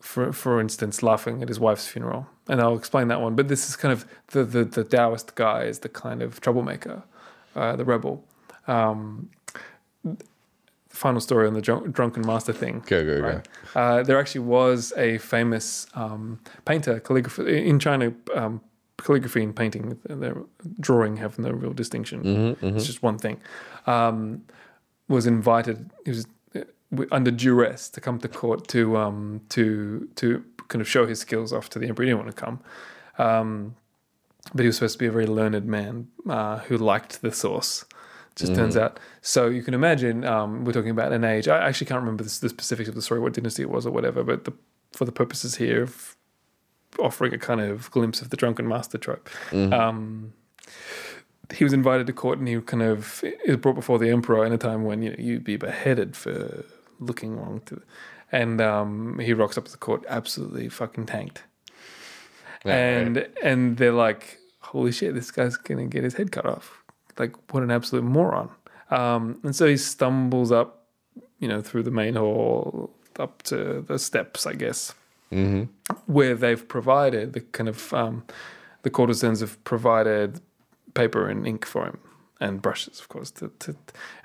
[0.00, 3.34] for for instance, laughing at his wife's funeral, and I'll explain that one.
[3.34, 7.02] But this is kind of the the, the Taoist guy is the kind of troublemaker,
[7.54, 8.24] uh, the rebel.
[8.66, 9.30] Um,
[10.88, 12.82] final story on the drunk, drunken master thing.
[12.86, 13.42] Go, go, go.
[13.74, 18.14] Uh, there actually was a famous um, painter, calligrapher in China.
[18.34, 18.60] Um,
[18.98, 20.36] calligraphy and painting, their
[20.80, 22.22] drawing have no real distinction.
[22.22, 23.40] Mm-hmm, It's just one thing.
[23.86, 24.42] Um,
[25.08, 25.90] was invited.
[26.04, 26.60] He was uh,
[27.12, 31.52] under duress to come to court to um, to to kind of show his skills
[31.52, 32.04] off to the emperor.
[32.04, 32.60] He didn't want to come.
[33.18, 33.76] Um,
[34.52, 37.84] but he was supposed to be a very learned man uh, who liked the sauce.
[38.36, 38.98] Just turns out.
[39.22, 41.46] So you can imagine um, we're talking about an age.
[41.46, 43.92] I actually can't remember the, the specifics of the story, what dynasty it was or
[43.92, 44.24] whatever.
[44.24, 44.52] But the,
[44.92, 46.16] for the purposes here of
[46.98, 50.32] offering a kind of glimpse of the drunken master trope, um,
[51.52, 54.52] he was invited to court and he kind of is brought before the emperor in
[54.52, 56.64] a time when you know, you'd be beheaded for
[56.98, 57.80] looking wrong to.
[58.32, 61.42] And um, he rocks up to the court absolutely fucking tanked
[62.64, 66.82] and and they're like, "Holy shit, this guy's gonna get his head cut off!"
[67.18, 68.50] Like, what an absolute moron!
[68.90, 70.86] Um, and so he stumbles up,
[71.38, 74.94] you know, through the main hall up to the steps, I guess,
[75.32, 75.64] Mm-hmm.
[76.06, 78.24] where they've provided the kind of um,
[78.82, 80.40] the courtesans have provided
[80.92, 81.98] paper and ink for him
[82.40, 83.30] and brushes, of course.
[83.32, 83.74] To, to,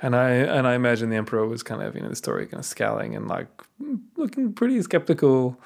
[0.02, 2.60] and I and I imagine the emperor was kind of you know the story kind
[2.60, 3.48] of scowling and like
[4.18, 5.60] looking pretty skeptical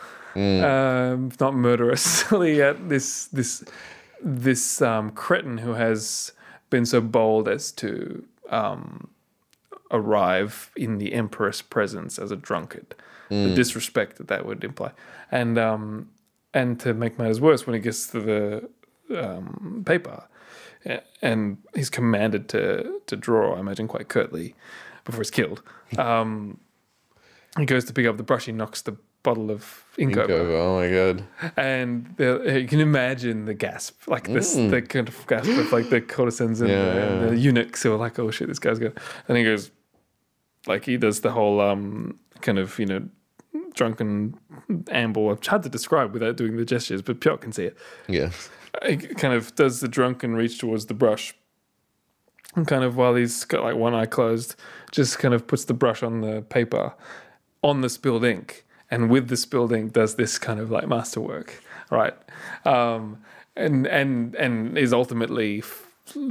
[0.64, 3.64] um, if not murderously at this this
[4.22, 6.32] this um, cretin who has
[6.70, 9.10] been so bold as to um,
[9.92, 12.96] arrive in the empress' presence as a drunkard.
[13.48, 14.92] The disrespect that that would imply,
[15.32, 16.10] and um,
[16.54, 18.70] and to make matters worse, when he gets to the
[19.18, 20.24] um, paper,
[21.22, 24.56] and he's commanded to to draw, I imagine quite curtly,
[25.06, 25.62] before he's killed.
[25.98, 26.60] Um,
[27.58, 30.34] he goes to pick up the brush, he knocks the bottle of ink, Ink over,
[30.34, 30.56] over.
[30.58, 31.24] Oh my god.
[31.56, 35.90] and the, you can imagine the gasp, like this, the kind of gasp of like
[35.90, 38.80] the courtesans and, Yeah, the, and the eunuchs who are like, "Oh shit, this guy's
[38.80, 38.98] good,"
[39.28, 39.72] and he goes,
[40.68, 43.08] like he does the whole um kind of you know
[43.74, 44.36] drunken
[44.90, 45.32] amble.
[45.34, 47.78] It's hard to describe without doing the gestures, but Piotr can see it.
[48.08, 48.32] Yeah.
[48.86, 51.34] He kind of does the drunken reach towards the brush.
[52.56, 54.56] And kind of while he's got like one eye closed,
[54.92, 56.94] just kind of puts the brush on the paper,
[57.64, 61.64] on the spilled ink, and with the spilled ink does this kind of like masterwork,
[61.90, 62.14] right?
[62.66, 63.24] Um,
[63.56, 65.64] and and and is ultimately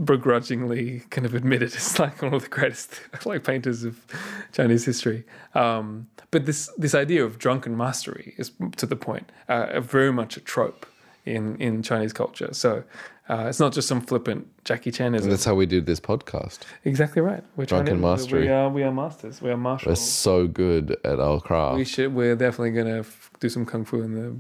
[0.05, 4.05] begrudgingly kind of admitted as like one of the greatest like painters of
[4.53, 5.25] Chinese history.
[5.55, 10.37] Um, but this this idea of drunken mastery is to the point uh, very much
[10.37, 10.87] a trope
[11.25, 12.53] in in Chinese culture.
[12.53, 12.85] So
[13.29, 16.01] uh, it's not just some flippant Jackie Chan is And that's how we do this
[16.01, 16.61] podcast.
[16.85, 17.43] exactly right.
[17.57, 18.41] We're trying Drunken to, mastery.
[18.43, 19.41] We are we are masters.
[19.41, 21.77] We are We're so good at our craft.
[21.77, 22.15] We should.
[22.15, 24.37] We're definitely gonna f- do some kung fu in the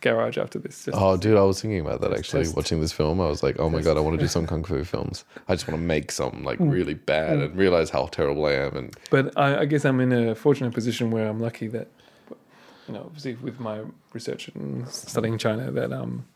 [0.00, 0.84] garage after this.
[0.84, 2.44] Just Oh, dude, I was thinking about that actually.
[2.44, 2.56] test.
[2.56, 4.64] Watching this film, I was like, oh my god, I want to do some kung
[4.64, 5.24] fu films.
[5.48, 6.72] I just want to make some like Mm.
[6.72, 8.76] really bad and realize how terrible I am.
[8.76, 11.88] And But I, I guess I'm in a fortunate position where I'm lucky that,
[12.88, 13.80] you know, obviously with my
[14.12, 16.26] research and studying China, that um,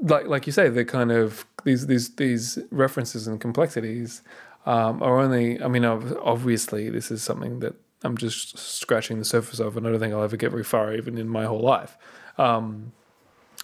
[0.00, 4.22] like like you say, the kind of these these these references and complexities
[4.66, 5.62] um, are only.
[5.62, 9.90] I mean, obviously, this is something that I'm just scratching the surface of, and I
[9.90, 11.96] don't think I'll ever get very far, even in my whole life.
[12.38, 12.92] Um,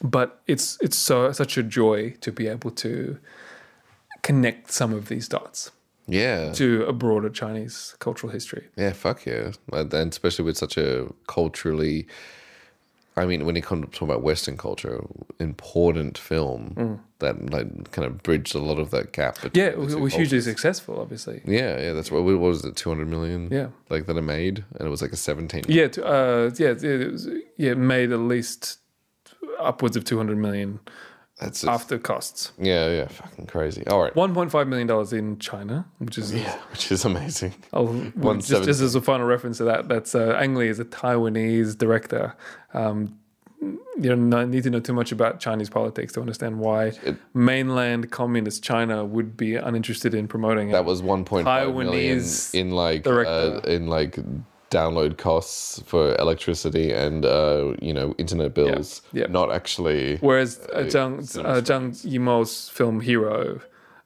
[0.02, 3.18] but it's it's so such a joy to be able to
[4.22, 5.70] connect some of these dots
[6.08, 6.52] Yeah.
[6.52, 8.68] to a broader Chinese cultural history.
[8.76, 9.52] Yeah, fuck yeah.
[9.72, 12.06] And and especially with such a culturally,
[13.16, 15.04] I mean, when you come to talk about Western culture,
[15.38, 19.36] important film that like kind of bridged a lot of that gap.
[19.36, 19.56] between Mm.
[19.56, 21.42] Yeah, it two was hugely successful, obviously.
[21.44, 22.22] Yeah, yeah, that's what.
[22.22, 22.76] What was it?
[22.76, 23.48] Two hundred million.
[23.50, 23.68] Yeah.
[23.88, 25.64] like that it made, and it was like a seventeen.
[25.68, 28.78] Yeah, uh, yeah, it was, yeah, it made at least
[29.58, 30.80] upwards of 200 million
[31.40, 32.52] That's after costs.
[32.58, 33.86] yeah, yeah, fucking crazy.
[33.86, 34.14] All right.
[34.14, 37.54] 1.5 million dollars in China, which is Yeah, which is amazing.
[37.72, 40.78] Oh, One just, just as a final reference to that, that's uh, Ang Lee is
[40.78, 42.34] a Taiwanese director.
[42.74, 43.16] Um,
[43.62, 46.92] you don't need to know too much about Chinese politics to understand why
[47.34, 50.72] mainland communist China would be uninterested in promoting it.
[50.72, 54.18] That was one point five million in like uh, in like
[54.70, 59.02] download costs for electricity and uh, you know internet bills.
[59.12, 59.26] yeah.
[59.28, 60.16] Not actually.
[60.18, 63.60] Whereas uh, Zhang, uh, Zhang Yimou's film Hero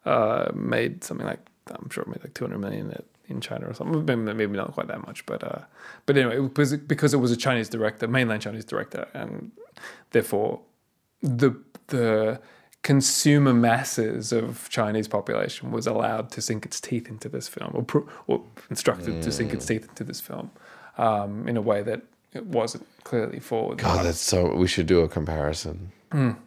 [0.05, 3.73] uh, made something like I'm sure it made like 200 million in- in China or
[3.73, 4.05] something.
[4.05, 5.61] Maybe, maybe not quite that much, but uh,
[6.05, 9.51] but anyway, was because it was a Chinese director, mainland Chinese director, and
[10.11, 10.61] therefore
[11.23, 11.53] the
[11.87, 12.39] the
[12.85, 17.83] consumer masses of Chinese population was allowed to sink its teeth into this film, or,
[17.83, 19.55] pro- or instructed to sink Mm.
[19.55, 20.51] its teeth into this film
[20.99, 22.03] um, in a way that
[22.33, 23.75] it wasn't clearly for.
[23.75, 24.55] God, that's so.
[24.55, 25.91] We should do a comparison.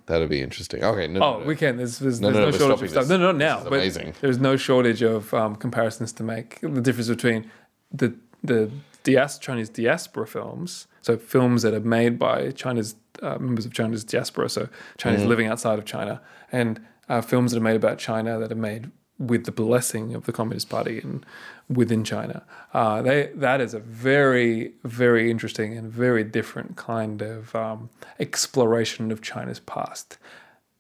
[0.06, 0.82] That'd be interesting.
[0.82, 1.08] Okay.
[1.08, 1.20] No.
[1.22, 1.76] Oh, no, we can.
[1.76, 3.10] There's, there's, No, there's no, no, shortage of stuff.
[3.10, 3.64] No, no, not now.
[3.66, 4.14] But amazing.
[4.22, 6.62] there's no shortage of um, comparisons to make.
[6.62, 7.52] The difference between
[7.92, 8.72] the the
[9.04, 14.04] dias- Chinese diaspora films, so films that are made by China's uh, members of China's
[14.04, 15.30] diaspora, so Chinese Mm-hmm.
[15.30, 16.22] living outside of China,
[16.52, 16.80] and
[17.10, 20.32] uh, films that are made about China that are made with the blessing of the
[20.32, 21.26] Communist Party and
[21.70, 22.44] within China.
[22.74, 27.90] Uh, they that is a very very interesting and very different kind of um,
[28.20, 30.18] exploration of China's past,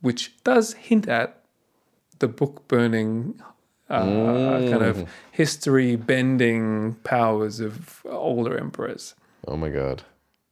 [0.02, 1.42] which does hint at
[2.20, 3.42] the book burning.
[3.90, 9.16] Uh, kind of history bending powers of older emperors.
[9.48, 10.04] Oh my god,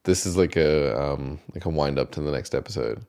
[0.06, 3.06] this is like a um like a wind up to the next episode.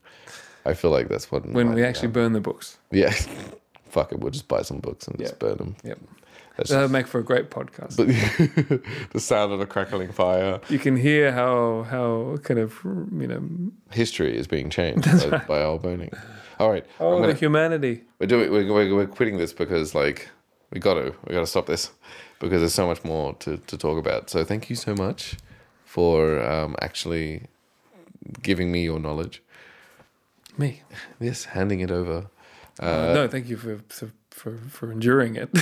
[0.65, 2.79] I feel like that's what When we actually burn the books.
[2.91, 3.15] Yeah.
[3.89, 4.19] Fuck it.
[4.19, 5.77] We'll just buy some books and just burn them.
[5.85, 5.99] Yep.
[6.57, 7.97] That's That'll make for a great podcast.
[9.13, 10.59] the sound of a crackling fire.
[10.71, 13.43] you can hear how how kind of you know
[13.93, 16.11] History is being changed by, by our burning.
[16.59, 16.85] All right.
[16.99, 18.05] Oh gonna- the humanity.
[18.19, 18.51] we're doing.
[18.51, 20.29] We're, we're, we're quitting this because like
[20.73, 21.15] we got to.
[21.27, 21.91] We got to stop this
[22.41, 24.31] because there's so much more to to talk about.
[24.31, 25.37] So thank you so much
[25.97, 27.41] for um, actually
[28.43, 29.43] giving me your knowledge.
[30.59, 30.83] Me.
[31.19, 32.27] Yes, handing it over.
[32.83, 34.11] no, thank you for for
[34.69, 35.49] for, enduring it.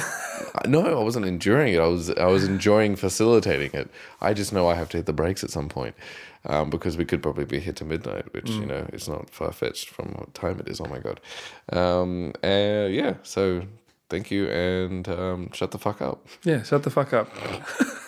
[0.66, 1.80] No, I wasn't enduring it.
[1.80, 3.88] I was I was enjoying facilitating it.
[4.20, 5.94] I just know I have to hit the brakes at some point
[6.44, 9.52] um, because we could probably be here to midnight, which you know is not far
[9.52, 10.80] fetched from what time it is.
[10.80, 11.20] Oh my god.
[11.80, 13.14] Um, uh, yeah.
[13.22, 13.62] So
[14.08, 16.26] thank you and um, shut the fuck up.
[16.44, 17.28] yeah, shut the fuck up.